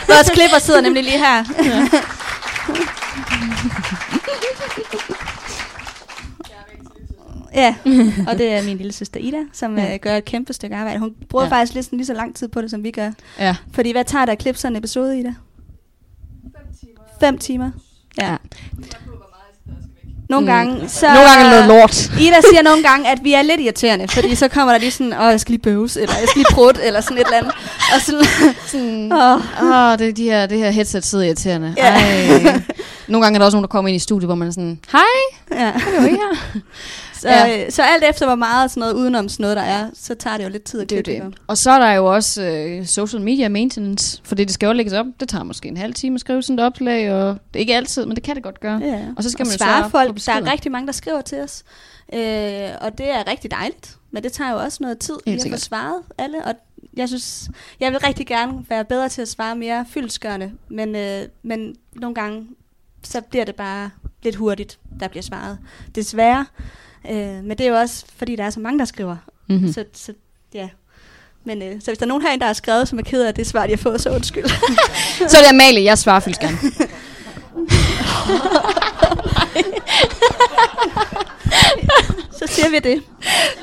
[0.08, 1.44] vores klipper sidder nemlig lige her.
[1.64, 1.88] Ja,
[8.28, 9.92] og det er min lille søster Ida, som Ja.
[9.92, 9.98] ja.
[9.98, 11.00] gør et kæmpe stykke arbejde.
[11.00, 11.50] Hun bruger Ja.
[11.50, 11.56] ja.
[11.56, 13.12] faktisk næsten lige så lang tid på det, som vi gør.
[13.40, 13.56] Ja.
[13.74, 15.34] Fordi hvad tager der at klippe sådan en episode, Ida?
[16.44, 17.02] Fem timer.
[17.20, 17.72] Fem timer.
[18.18, 18.26] Ja.
[18.26, 18.32] Ja.
[18.32, 18.38] ja.
[20.30, 20.52] Nogle Mm.
[20.54, 21.08] gange, så...
[21.08, 22.06] Nogle gange er noget lort.
[22.26, 25.14] Ida siger nogle gange, at vi er lidt irriterende, fordi så kommer der lige sådan,
[25.14, 27.54] åh, jeg skal lige bøves, eller jeg skal lige prutte, eller sådan et eller andet.
[27.96, 28.24] Og sådan,
[28.68, 31.74] Sådan, åh, Åh, det, de her, det her headset sidder irriterende.
[31.78, 31.94] Ja.
[31.94, 32.62] Ej.
[33.08, 34.80] Nogle gange er der også nogen, der kommer ind i studiet, hvor man er sådan,
[34.92, 35.02] hej,
[35.52, 35.68] ja.
[35.68, 36.60] er her?
[37.22, 37.70] Så, Ja.
[37.70, 40.44] så alt efter, hvor meget sådan noget udenom sådan noget der er, så tager det
[40.44, 41.40] jo lidt tid at Det klippe jo det.
[41.48, 44.94] Og så er der jo også øh, social media maintenance, fordi det skal jo lægges
[44.94, 45.06] op.
[45.20, 47.76] Det tager måske en halv time at skrive sådan et opslag, og det er ikke
[47.76, 48.80] altid, men det kan det godt gøre.
[48.84, 49.06] Ja.
[49.18, 50.26] Og så skal og man svare folk.
[50.26, 51.64] Der er rigtig mange, der skriver til os.
[52.14, 53.98] Øh, og det er rigtig dejligt.
[54.12, 56.46] Men det tager jo også noget tid lige at få svaret alle.
[56.46, 56.54] Og
[56.98, 57.50] jeg synes,
[57.80, 60.52] jeg vil rigtig gerne være bedre til at svare mere fyldskørende.
[60.70, 62.48] Men, øh, men nogle gange,
[63.04, 63.90] så bliver det bare
[64.24, 65.58] lidt hurtigt, der bliver svaret.
[65.96, 66.46] Desværre.
[67.10, 69.16] Øh, men det er jo også, fordi der er så mange, der skriver.
[69.50, 69.66] Mm-hmm.
[69.66, 69.74] Mm.
[69.74, 70.14] Så, så
[70.54, 70.70] ja.
[71.44, 73.34] Men øh, så hvis der er nogen herinde, der har skrevet, som er ked af
[73.34, 74.44] det svar, de har fået, så undskyld.
[75.30, 76.58] Så er det Amalie, jeg svarer fyldsk gerne.
[82.40, 83.04] så siger vi det.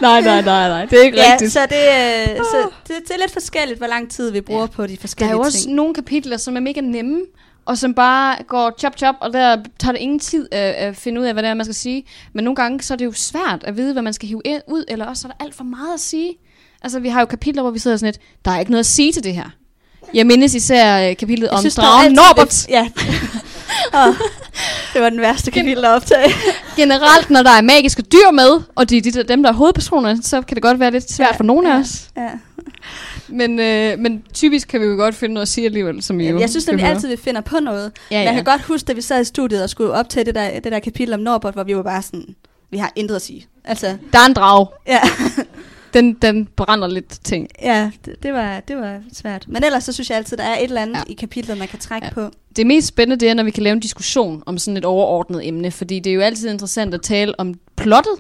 [0.01, 0.85] nej, nej, nej, nej.
[0.85, 1.53] Det er ikke Ja, rigtigt.
[1.53, 4.67] så, det, øh, så det, det er lidt forskelligt, hvor lang tid vi bruger ja.
[4.67, 5.75] på de Der er forskellige jo også ting.
[5.75, 7.21] nogle kapitler, som er mega nemme,
[7.69, 11.21] og som bare går chop chop, og der tager det ingen tid at, at finde
[11.21, 12.05] ud af, hvad det er, man skal sige.
[12.33, 14.85] Men nogle gange, så er det jo svært at vide, hvad man skal hive ud,
[14.89, 16.35] eller også er der alt for meget at sige.
[16.83, 18.87] Altså, vi har jo kapitler, hvor vi sidder sådan lidt, der er ikke noget at
[18.87, 19.51] sige til det her.
[20.15, 22.69] Jeg mindes især øh, kapitlet om dragen Norbert.
[22.69, 22.81] Ja.
[24.01, 24.15] oh,
[24.95, 26.33] det var den værste kapitel at optage.
[26.77, 30.23] Generelt, når der er magiske dyr med, og de er de, dem, der er hovedpersonerne,
[30.23, 32.09] så kan det godt være lidt svært Ja, for nogle af ja, os.
[32.17, 32.31] Ja.
[33.29, 36.29] Men, øh, men typisk kan vi jo godt finde noget at sige alligevel, som I
[36.29, 36.95] jo Jeg synes nemlig høre.
[36.95, 37.93] altid, vi finder på noget.
[38.11, 38.25] Ja, Men ja.
[38.25, 40.73] jeg kan godt huske, da vi sad i studiet og skulle optage det der, det
[40.73, 42.25] der kapitel om Norbert, hvor vi var bare sådan,
[42.71, 43.47] vi har intet at sige.
[43.65, 44.67] Altså, Der er en drag.
[44.87, 45.01] ja,
[45.95, 47.49] Den, den brænder lidt ting.
[47.63, 49.45] ja det, det, var, det var svært.
[49.49, 50.99] Men ellers så synes jeg altid, der er et eller andet Ja.
[51.07, 51.13] ja.
[51.13, 52.21] i kapitlet, man kan trække Ja.
[52.23, 52.29] ja.
[52.29, 52.35] på.
[52.57, 55.47] Det mest spændende, det er, når vi kan lave en diskussion om sådan et overordnet
[55.49, 58.13] emne, fordi det er jo altid interessant at tale om plottet,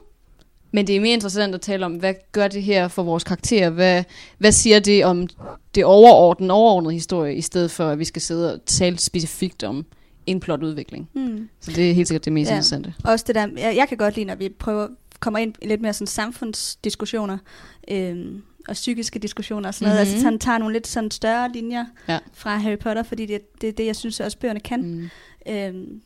[0.73, 3.70] men det er mere interessant at tale om, hvad gør det her for vores karakterer?
[3.70, 4.05] Hvad,
[4.39, 5.28] hvad siger det om
[5.74, 9.86] det overordnede, overordnede historie, i stedet for, at vi skal sidde og tale specifikt om
[10.27, 11.09] en plotudvikling.
[11.15, 11.49] Mm.
[11.61, 12.55] Så det er helt sikkert det mest ja.
[12.55, 12.95] Interessante.
[13.05, 14.89] Også det der, jeg, jeg kan godt lide, når vi prøver,
[15.20, 17.39] kommer ind i lidt mere sådan samfundsdiskussioner,
[17.90, 20.07] øhm, og psykiske diskussioner og sådan noget.
[20.07, 20.12] Mhm.
[20.15, 22.19] Altså han tager nogle lidt sådan større linjer Ja.
[22.35, 24.82] fra Harry Potter, fordi det, det er det, jeg synes også bøgerne kan.
[24.82, 25.09] Mm.
[25.53, 26.01] Øhm,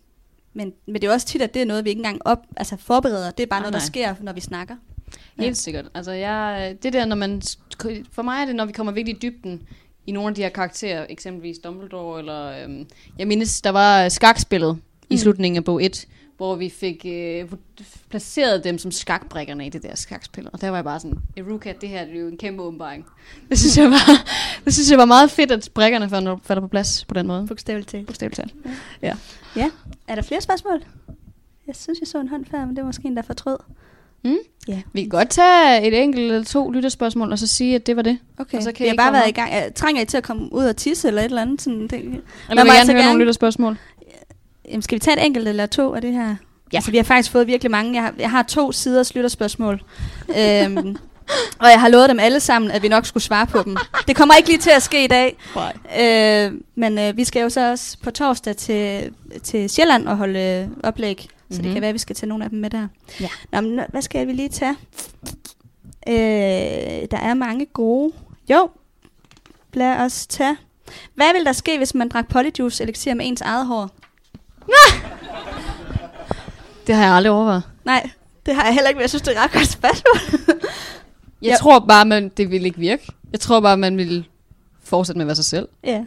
[0.54, 2.76] men, men det er også tit, at det er noget, vi ikke engang op, altså
[2.76, 3.30] forbereder.
[3.30, 3.86] Det er bare Nej, noget, der nej.
[3.86, 4.76] sker, når vi snakker.
[5.38, 5.52] Helt Ja.
[5.52, 5.88] sikkert.
[5.94, 7.42] Altså, jeg, det der, når man...
[8.12, 9.62] For mig er det, når vi kommer virkelig i dybden
[10.06, 12.64] i nogle af de her karakterer, eksempelvis Dumbledore, eller...
[12.64, 12.86] Øhm,
[13.18, 14.80] jeg mindes, der var skakspillet mm.
[15.10, 16.06] i slutningen af bog 1,
[16.36, 17.48] hvor vi fik øh,
[18.10, 20.48] placeret dem som skakbrikkerne i det der skakspil.
[20.52, 23.06] Og der var jeg bare sådan, Eruka, det her det er jo en kæmpe åbenbaring.
[23.50, 24.24] Det synes jeg var,
[24.64, 27.46] det synes jeg var meget fedt, at brikkerne falder, falder på plads på den måde.
[27.46, 28.06] Bogstaveligt talt.
[28.06, 28.54] Bogstaveligt talt.
[30.08, 30.82] Er der flere spørgsmål?
[31.66, 33.56] Jeg synes, jeg så en hånd før, men det var måske en, der fortrød.
[34.24, 34.36] Mm?
[34.68, 34.82] Ja.
[34.92, 38.02] Vi kan godt tage et enkelt eller to lytterspørgsmål, og så sige, at det var
[38.02, 38.18] det.
[38.38, 39.28] Okay, Og så kan jeg bare komme været op.
[39.28, 39.52] i gang.
[39.52, 41.62] Jeg trænger I til at komme ud og tisse eller et eller andet?
[41.62, 43.78] Sådan, det, Eller vil mig gerne høre nogle gerne- lytterspørgsmål?
[44.72, 46.26] Jamen, skal vi tage et enkelt eller to af det her?
[46.28, 46.76] Ja.
[46.76, 47.94] Altså, vi har faktisk fået virkelig mange.
[47.94, 49.82] Jeg har, jeg har to sider lytterspørgsmål.
[50.28, 50.96] øhm,
[51.58, 53.76] og jeg har lovet dem alle sammen, at vi nok skulle svare på dem.
[54.08, 55.36] Det kommer ikke lige til at ske i dag.
[55.54, 55.72] Nej.
[56.00, 60.40] Øh, men øh, vi skal jo så også på torsdag til, til Sjælland og holde
[60.40, 61.16] øh, oplæg.
[61.20, 61.56] Så mm-hmm.
[61.56, 61.72] det Mhm.
[61.74, 62.88] kan være, at vi skal tage nogle af dem med der.
[63.20, 63.28] Ja.
[63.52, 64.76] Nå, men nå, hvad skal vi lige tage?
[66.08, 68.12] Øh, der er mange gode.
[68.50, 68.70] Jo,
[69.72, 70.56] lad os tage.
[71.14, 73.90] Hvad vil der ske, hvis man drak polyjuice elixir med ens eget hår?
[76.86, 77.62] Det har jeg aldrig overvejet.
[77.84, 78.10] Nej,
[78.46, 80.16] det har jeg heller ikke, men jeg synes, det er et ret godt spørgsmål.
[81.42, 81.56] Jeg Ja.
[81.60, 83.12] tror bare, man, det ville ikke virke.
[83.32, 84.24] Jeg tror bare, man ville
[84.84, 85.68] fortsætte med at være sig selv.
[85.84, 86.02] ja.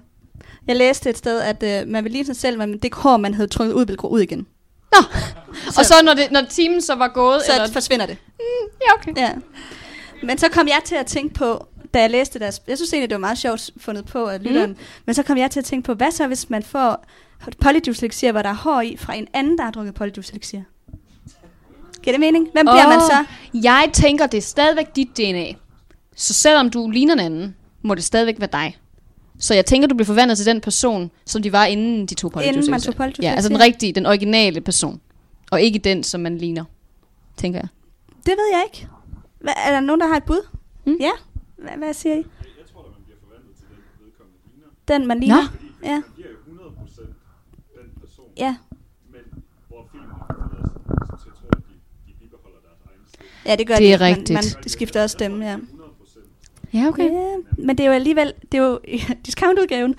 [0.68, 3.34] Jeg læste et sted, at øh, man vil ligne sig selv, men det hår, man
[3.34, 4.48] havde trykket ud, vil gå ud igen.
[4.92, 4.98] Nå.
[5.78, 7.74] og så når, det, når timen så var gået, Så eller...
[7.74, 8.18] forsvinder det.
[8.82, 9.22] Ja, okay.
[9.22, 9.32] Ja.
[10.24, 12.62] Men så kom jeg til at tænke på, da jeg læste deres...
[12.68, 14.70] Jeg synes egentlig, det var meget sjovt fundet på af lytteren.
[14.70, 14.78] Mm.
[15.06, 17.06] Men så kom jeg til at tænke på, hvad så hvis man får
[17.62, 20.66] polyjuice hvor der er hår i, fra en anden, der har drukket polyjuice?
[22.04, 22.50] Giver det mening?
[22.52, 22.90] Hvem bliver Åh.
[22.90, 23.26] man så?
[23.54, 25.46] Jeg tænker, det er stadigvæk dit DNA.
[26.16, 28.78] Så selvom du ligner en anden, må det stadigvæk være dig.
[29.40, 32.30] Så jeg tænker, du bliver forvandlet til den person, som de var inden de to
[32.30, 35.02] polyjuice Inden man tog polyjuice Ja, altså den rigtige, den originale person.
[35.52, 36.64] Og ikke den, som man ligner.
[37.38, 37.68] Tænker jeg.
[38.26, 38.88] Det ved jeg ikke.
[39.40, 40.48] Hva, er der nogen, der har et bud?
[40.86, 40.98] Mm.
[41.00, 41.12] Ja?
[41.58, 42.18] Hvad, hvad siger I?
[42.18, 42.26] Jeg
[42.74, 44.68] tror, at man bliver forvandlet til den vedkommende ligner.
[44.88, 45.44] Den, man ligner?
[45.82, 45.88] Nå.
[45.90, 45.94] Ja.
[45.94, 47.02] Man bliver jo 100%
[47.78, 48.26] den person.
[48.38, 48.56] Ja.
[49.14, 49.22] Men
[49.68, 51.74] hvor filmen os til at tro, at de,
[52.08, 53.30] de bibeholder deres egen stemme.
[53.46, 54.04] Ja, det gør Det er de.
[54.04, 54.34] Man- rigtigt.
[54.56, 55.56] Man, skifter også stemme, ja.
[55.58, 56.20] 100%.
[56.74, 57.12] Ja, okay.
[57.12, 58.80] Ja, men det er jo alligevel, det er jo
[59.26, 59.96] discountudgaven.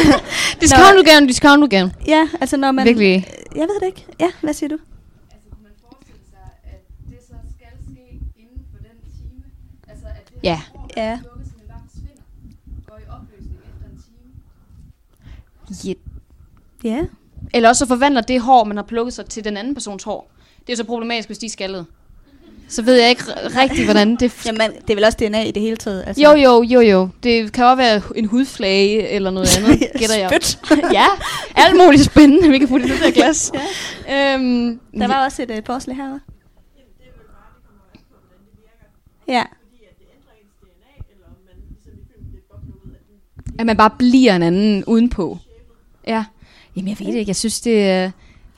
[0.62, 1.92] Discountudgaven, discountudgaven.
[2.06, 2.86] ja, altså når man...
[2.86, 3.26] Virkelig.
[3.54, 4.06] Jeg ved det ikke.
[4.20, 4.78] Ja, hvad siger du?
[5.32, 6.80] Altså, kunne man forestille sig, at
[7.10, 9.42] det så skal ske inden for den time?
[9.88, 10.60] Altså, at det Ja.
[10.96, 11.02] Ja.
[11.10, 12.22] der slukkes, men bare forsvinder,
[12.86, 14.02] går i opløsning efter en
[15.82, 15.98] time?
[16.84, 16.90] Ja.
[16.90, 17.04] Ja.
[17.54, 20.30] Eller også så forvandler det hår, man har plukket sig til den anden persons hår.
[20.66, 21.84] Det er så problematisk, hvis de er skaldede.
[22.68, 23.22] Så ved jeg ikke
[23.60, 24.32] rigtigt, hvordan det...
[24.46, 26.04] Jamen, det er vel også DNA i det hele taget.
[26.06, 26.22] Altså.
[26.22, 27.08] jo, jo, jo, jo.
[27.22, 30.30] Det kan også være en hudflage eller noget andet, gætter jeg.
[30.42, 30.58] Spyt.
[30.98, 31.06] ja,
[31.54, 33.52] alt muligt spændende, vi kan putte i det der glas.
[34.08, 34.34] ja.
[34.34, 36.18] øhm, Der var også et uh, forslag her?
[39.28, 39.42] Ja.
[43.58, 45.38] At man bare bliver en anden udenpå.
[46.06, 46.24] Ja.
[46.76, 47.28] Jamen, jeg ved det ikke.
[47.30, 48.10] Jeg synes, det er...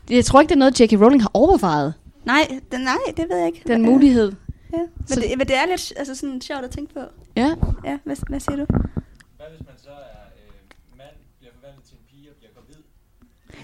[0.08, 0.92] det- Jeg tror ikke, det er noget, J.K.
[0.92, 1.94] Rowling har overvejet,
[2.24, 3.62] Nej, den, nej, det ved jeg ikke.
[3.66, 4.32] den mulighed.
[4.72, 4.78] Ja.
[4.78, 7.00] Men, Så- det, men det er lidt altså sådan sjovt at tænke på.
[7.36, 7.54] Ja.
[7.84, 8.64] Ja, hvad, hvad siger du?
[8.68, 11.08] Hvad hvis man så er øh, mand,
[11.38, 12.82] bliver forvandlet til en pige og bliver gravid?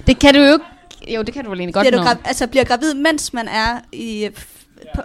[0.07, 1.15] Det kan du jo ikke...
[1.15, 2.11] Jo, det kan du vel egentlig godt Bliver du nå.
[2.11, 4.25] gra- altså bliver gravid, mens man er i...
[4.25, 5.03] øh, f- Ja, på,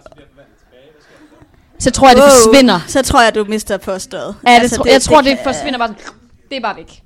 [1.79, 2.79] så tror jeg, det forsvinder.
[2.87, 4.35] Så tror jeg, du mister påstået.
[4.47, 5.87] Ja, det, altså, tro, jeg tror, det, kan- forsvinder bare.
[5.87, 6.18] sådan.
[6.49, 7.01] Det er bare væk.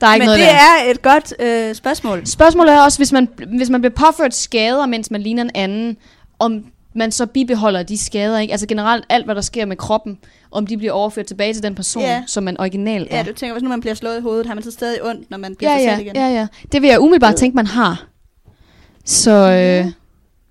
[0.00, 0.54] Der er ikke Men noget det der.
[0.86, 2.26] er et godt øh, spørgsmål.
[2.26, 5.96] Spørgsmålet er også, hvis man, hvis man bliver påført skader, mens man ligner en anden,
[6.38, 6.64] om
[6.94, 8.52] man så bibeholder de skader, ikke?
[8.52, 10.18] Altså generelt alt, hvad der sker med kroppen,
[10.50, 12.22] om de bliver overført tilbage til den person, Ja.
[12.26, 13.16] som man original er.
[13.16, 15.30] Ja, du tænker, hvis nu man bliver slået i hovedet, har man så stadig ondt,
[15.30, 16.16] når man bliver ja, sig ja, selv igen?
[16.16, 16.46] ja, ja.
[16.72, 18.06] Det vil jeg umiddelbart tænke, man har.
[19.04, 19.92] Så øh,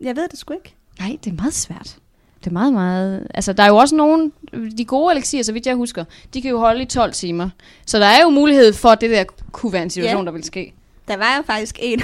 [0.07, 0.75] Jeg ved det sgu ikke.
[0.99, 1.95] nej, det er meget svært.
[2.43, 3.27] Det er meget, meget...
[3.33, 4.31] Altså, der er jo også nogle...
[4.77, 6.03] De gode elixier, så vidt jeg husker,
[6.33, 7.49] de kan jo holde i 12 timer.
[7.85, 10.25] Så der er jo mulighed for, at det der kunne være en situation, Ja.
[10.25, 10.73] der vil ske.
[11.07, 12.01] Der var jo faktisk en,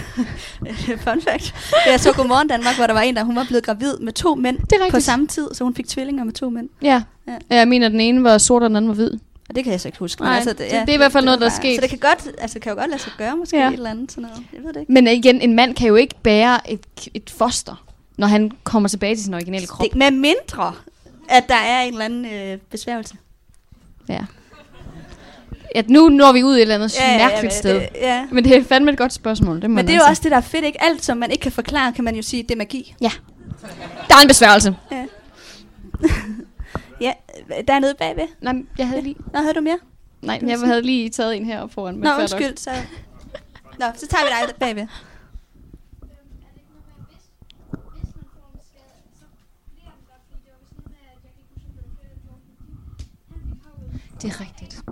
[1.06, 1.56] fun fact,
[1.88, 4.36] jeg så Godmorgen Danmark, hvor der var en, der hun var blevet gravid med to
[4.36, 6.70] mænd Det er på samme tid, så hun fik tvillinger med to mænd.
[6.82, 7.02] Ja.
[7.28, 7.32] Ja.
[7.52, 7.56] ja.
[7.56, 9.12] Jeg mener, den ene var sort, og den anden var hvid.
[9.50, 10.22] Og det kan jeg så ikke huske.
[10.22, 11.76] Nej, det- det er i hvert fald noget, der er sket.
[11.76, 13.64] Så det kan godt, altså kan jo godt lade sig gøre, måske Ja.
[13.64, 13.70] ja.
[13.70, 14.44] et eller andet sådan noget.
[14.54, 14.92] Jeg ved det ikke.
[14.94, 16.80] Men igen, en mand kan jo ikke bære et,
[17.14, 17.84] et foster,
[18.18, 19.84] når han kommer tilbage til sin originale krop.
[19.84, 20.74] Det, med mindre,
[21.30, 23.16] at der er en eller anden øh, besværgelse.
[24.10, 24.26] Ja.
[25.76, 27.76] At nu når vi ud et eller andet ja, mærkeligt men sted.
[27.76, 28.28] Det, ja.
[28.32, 29.62] Men det er fandme et godt spørgsmål.
[29.62, 30.84] Det må Men det er jo altså- også det, der er fedt, ikke?
[30.84, 32.96] Alt, som man ikke kan forklare, kan man jo sige, det er magi.
[33.02, 33.12] Ja.
[34.08, 34.76] Der er en besværgelse.
[37.02, 37.14] Ja,
[37.68, 38.28] der er nede bagved.
[38.42, 39.16] Nej, jeg havde lige...
[39.34, 39.80] Nå, havde du mere?
[40.22, 41.94] Nej, jeg havde lige taget en her foran.
[41.96, 42.58] men Nå, undskyld.
[42.58, 42.72] Så...
[43.80, 44.82] Nå, så tager vi dig bagved.
[44.82, 44.92] Er det
[46.56, 47.26] ikke noget med, hvis,
[47.94, 49.26] hvis man får en skade, så
[49.74, 51.72] bliver den der, fordi det var vist noget med, at jeg kan ikke huske, om
[51.78, 52.76] det var Fred eller Jordan, fordi
[53.32, 54.72] han fik havet, Det er rigtigt.
[54.74, 54.84] det,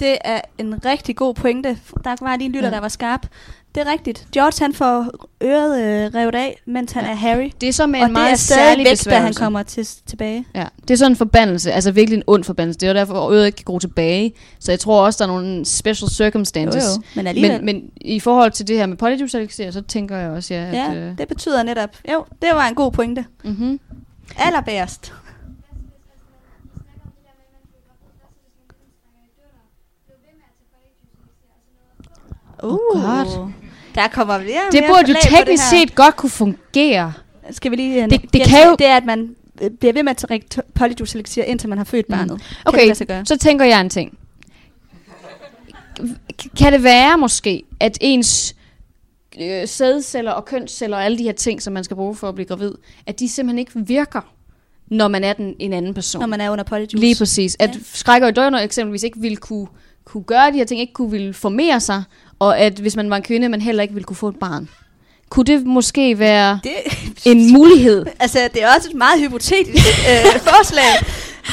[0.00, 1.78] Det er en rigtig god pointe.
[2.04, 2.74] Der var lige en lytter, Ja.
[2.74, 3.26] der var skarp.
[3.74, 4.26] Det er rigtigt.
[4.32, 5.10] George han får
[5.42, 7.10] øret øh, revet af, mens han Ja.
[7.10, 7.50] er Harry.
[7.60, 9.62] Det er så med og en det meget er stadig særlig væk, da han kommer
[9.62, 10.46] til, tilbage.
[10.54, 12.80] Ja, det er sådan en forbandelse, altså virkelig en ond forbandelse.
[12.80, 14.32] Det er jo derfor, at øret ikke kan gro tilbage.
[14.58, 16.84] Så jeg tror også, der er nogle special circumstances.
[17.16, 17.64] Men alligevel.
[17.64, 20.74] Men, men i forhold til det her med polyjuice så tænker jeg også, ja, at...
[20.74, 21.90] ja, øh, det betyder netop.
[22.12, 23.24] Jo, det var en god pointe.
[23.44, 23.80] mm-hmm.
[24.38, 25.04] Allerbærest.
[25.04, 25.20] hvad så
[25.74, 28.26] hvis, altså man, vi snakker om det der med, at man føler godt, hvad så
[28.40, 29.68] hvis man begynder at snakke i døren,
[30.06, 31.60] blev ved med at tage polyjuice elixir, og
[32.14, 32.20] så
[32.64, 33.50] Uh.
[33.94, 37.12] Der kommer og Det mere burde jo teknisk det set godt kunne fungere.
[37.50, 38.02] Skal vi lige...
[38.10, 40.46] Det- det kan jo- Det er, at man øh, bliver ved med at drikke
[41.14, 42.14] elixir, indtil man har født Mm.
[42.16, 42.28] barnet.
[42.40, 43.26] Kan det Okay, sig gøre?
[43.26, 44.18] så tænker jeg en ting.
[46.58, 48.54] Kan det være måske, at ens
[49.40, 52.34] øh, sædceller og kønsceller og alle de her ting, som man skal bruge for at
[52.34, 52.72] blive gravid,
[53.06, 54.20] at de simpelthen ikke virker,
[54.88, 56.20] når man er den, en anden person?
[56.20, 56.96] Når man er under polyjuice.
[56.96, 57.56] Lige præcis.
[57.58, 57.80] At Ja.
[57.92, 59.66] skrækker i døgn eksempelvis ikke ville kunne,
[60.04, 62.02] kunne gøre de her ting, ikke kunne ville formere sig,
[62.44, 64.68] og at hvis man var en kvinde, man heller ikke ville kunne få et barn.
[65.30, 66.72] Kunne det måske være Det,
[67.24, 68.06] en mulighed?
[68.20, 70.84] altså, det er også et meget hypotetisk øh, forslag.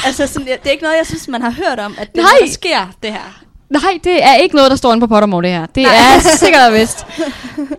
[0.06, 2.32] Altså, sådan, det er ikke noget, jeg synes, man har hørt om, at det Nej.
[2.42, 3.44] der sker, det her.
[3.70, 5.66] Nej, det er ikke noget, der står inde på Pottermore, det her.
[5.66, 5.94] Det Nej.
[5.96, 7.06] er sikkert og vist.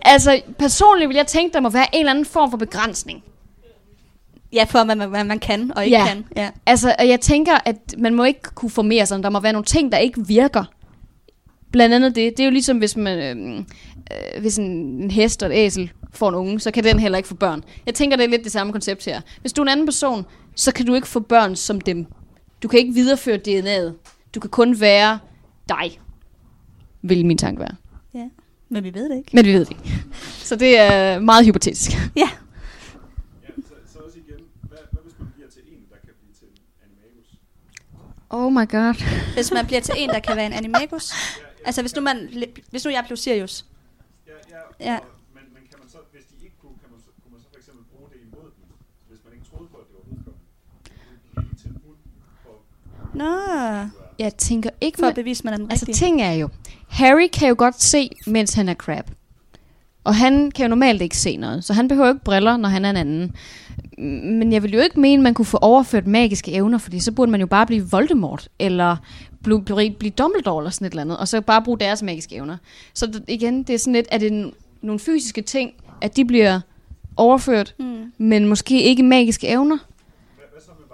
[0.01, 3.23] Altså, personligt vil jeg tænke, der må være en eller anden form for begrænsning.
[4.53, 6.05] Ja, for hvad man, hvad man kan og ikke Ja.
[6.07, 6.25] kan.
[6.35, 6.49] Ja.
[6.65, 9.23] Altså, og jeg tænker, at man må ikke kunne formere sig.
[9.23, 10.63] Der må være nogle ting, der ikke virker.
[11.73, 12.37] Blandt andet det.
[12.37, 13.37] Det er jo ligesom, hvis man...
[13.37, 13.57] Øh,
[14.11, 17.17] øh, hvis en, en hest og et æsel får en unge, så kan den heller
[17.17, 17.63] ikke få børn.
[17.85, 19.21] Jeg tænker, det er lidt det samme koncept her.
[19.41, 20.25] Hvis du er en anden person,
[20.55, 22.05] så kan du ikke få børn som dem.
[22.63, 23.93] Du kan ikke videreføre DNA'et.
[24.35, 25.19] Du kan kun være
[25.69, 25.99] dig,
[27.01, 27.75] vil min tanke være.
[28.13, 28.25] ja.
[28.69, 29.29] Men vi ved det ikke.
[29.33, 30.03] Men vi ved det ikke.
[30.21, 31.91] Så det er meget hypotetisk.
[31.91, 32.21] Ja.
[32.21, 32.27] Ja,
[33.57, 36.47] så, så også igen, hvad, hvad hvis man bliver til en, der kan blive til
[36.47, 37.39] en animagus?
[38.29, 39.33] Oh my god.
[39.33, 41.13] Hvis man bliver til en, der kan være en animagus.
[41.65, 42.17] Altså, hvis nu, man,
[42.71, 43.65] hvis nu jeg blev Sirius.
[44.27, 44.61] Ja, ja,
[44.91, 44.97] Ja.
[44.99, 47.41] Og, men, men kan man så, hvis de ikke kunne, kan man så, kunne man
[47.41, 48.65] så for eksempel bruge det imod dem,
[49.09, 50.41] hvis man ikke troede på, at det var vedkommende?
[53.13, 53.33] Nå,
[54.19, 54.97] Jeg tænker ikke...
[54.97, 56.05] for med- at bevise, man er den Altså, rigtige.
[56.07, 56.49] ting er jo,
[56.89, 59.11] Harry kan jo godt se, mens han er crab.
[60.03, 62.85] Og han kan jo normalt ikke se noget, så han behøver ikke briller, når han
[62.85, 63.35] er en anden.
[64.37, 67.31] Men jeg vil jo ikke mene, man kunne få overført magiske evner, fordi så burde
[67.31, 68.97] man jo bare blive Voldemort, eller
[69.43, 72.35] blive, blive, blive Dumbledore, eller sådan et eller andet, og så bare bruge deres magiske
[72.35, 72.57] evner.
[72.93, 74.51] Så d- igen, det er sådan lidt, at det
[74.81, 76.59] nogle fysiske ting, at de bliver
[77.17, 78.11] overført, Mm.
[78.17, 79.77] men måske ikke magiske evner.
[80.35, 80.87] Hvad, hvad så med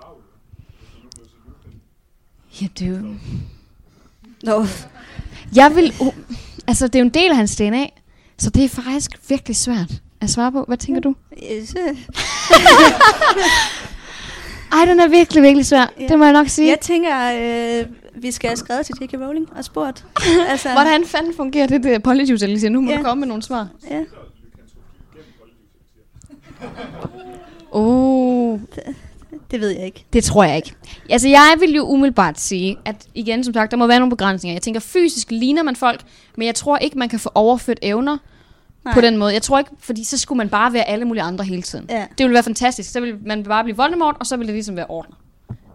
[1.46, 1.80] Lupin?
[2.62, 3.16] Ja, det er jo...
[4.44, 4.66] Nå,
[5.56, 5.94] Jeg vil...
[6.00, 6.14] Uh,
[6.68, 7.86] altså, det er jo en del af hans DNA,
[8.38, 10.64] så det er faktisk virkelig svært at svare på.
[10.68, 11.16] Hvad tænker du?
[14.72, 15.94] Ej, den er virkelig, virkelig svær.
[16.00, 16.08] Ja.
[16.08, 16.70] Det må jeg nok sige.
[16.70, 17.86] Jeg tænker, øh,
[18.22, 19.14] vi skal have skrevet til J.K.
[19.14, 20.06] Rowling og spurgt.
[20.50, 22.70] altså, Hvordan fanden fungerer det der polyjuice elixir?
[22.70, 22.98] Nu må Ja.
[22.98, 23.68] du komme med nogle svar.
[23.90, 24.04] Ja.
[27.72, 28.60] Oh,
[29.52, 30.06] Det ved jeg ikke.
[30.14, 30.74] det tror jeg ikke.
[31.10, 34.56] Altså, jeg vil jo umiddelbart sige, at igen, som sagt, der må være nogle begrænsninger.
[34.56, 36.02] Jeg tænker, fysisk ligner man folk,
[36.38, 38.18] men jeg tror ikke, man kan få overført evner
[38.86, 38.94] Nej.
[38.94, 39.34] på den måde.
[39.34, 41.86] Jeg tror ikke, fordi så skulle man bare være alle mulige andre hele tiden.
[41.90, 42.06] Ja.
[42.18, 42.92] Det ville være fantastisk.
[42.92, 45.14] Så ville man bare blive Voldemort, og så ville det ligesom være orden.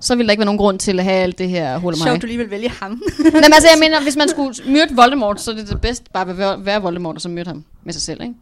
[0.00, 2.22] Så ville der ikke være nogen grund til at have alt det her hul Sjovt,
[2.22, 3.02] du lige vil vælge ham.
[3.24, 6.30] Jamen altså, jeg mener, hvis man skulle myrde Voldemort, så er det det bedste bare
[6.30, 8.34] at være, være Voldemort, og så myrde ham med sig selv, ikke?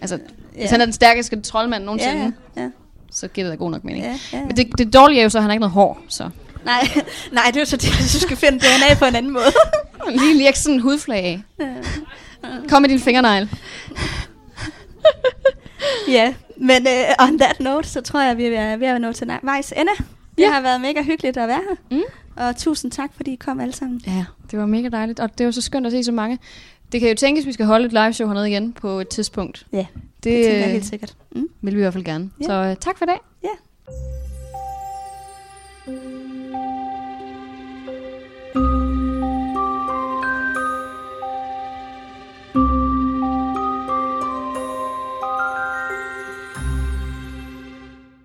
[0.00, 0.18] Altså,
[0.54, 0.60] ja.
[0.60, 2.70] hvis han er den stærkeste troldmand nogensinde, ja, ja.
[3.12, 4.04] så giver det da god nok mening.
[4.04, 4.44] ja, ja.
[4.44, 6.30] Men det, det dårlige er jo så, at han har ikke noget hår, så...
[6.64, 6.88] Nej,
[7.32, 9.44] nej, det er jo så det, at du skal finde DNA på en anden måde.
[10.20, 11.42] Lige lige sådan en hudflag af.
[12.68, 13.48] Kom med din fingernegl.
[16.08, 19.26] ja, men uh, on that note, så tror jeg, vi er ved at nå til
[19.26, 19.92] nej- vejs ende.
[20.38, 20.52] Det Ja.
[20.52, 21.96] har været mega hyggeligt at være her.
[21.98, 22.02] Mm.
[22.36, 24.00] Og tusind tak, fordi I kom alle sammen.
[24.06, 26.38] Ja, det var mega dejligt, og det var så skønt at se så mange.
[26.92, 29.08] Det kan jo tænkes, at vi skal holde et live show hernede igen på et
[29.08, 29.66] tidspunkt.
[29.72, 29.86] Ja, det,
[30.24, 31.16] Det tænker jeg øh, helt sikkert.
[31.34, 31.48] Mm.
[31.62, 32.30] vil vi i hvert fald gerne.
[32.40, 32.44] Ja.
[32.46, 33.18] Så øh, tak for i dag.
[33.44, 33.48] Ja.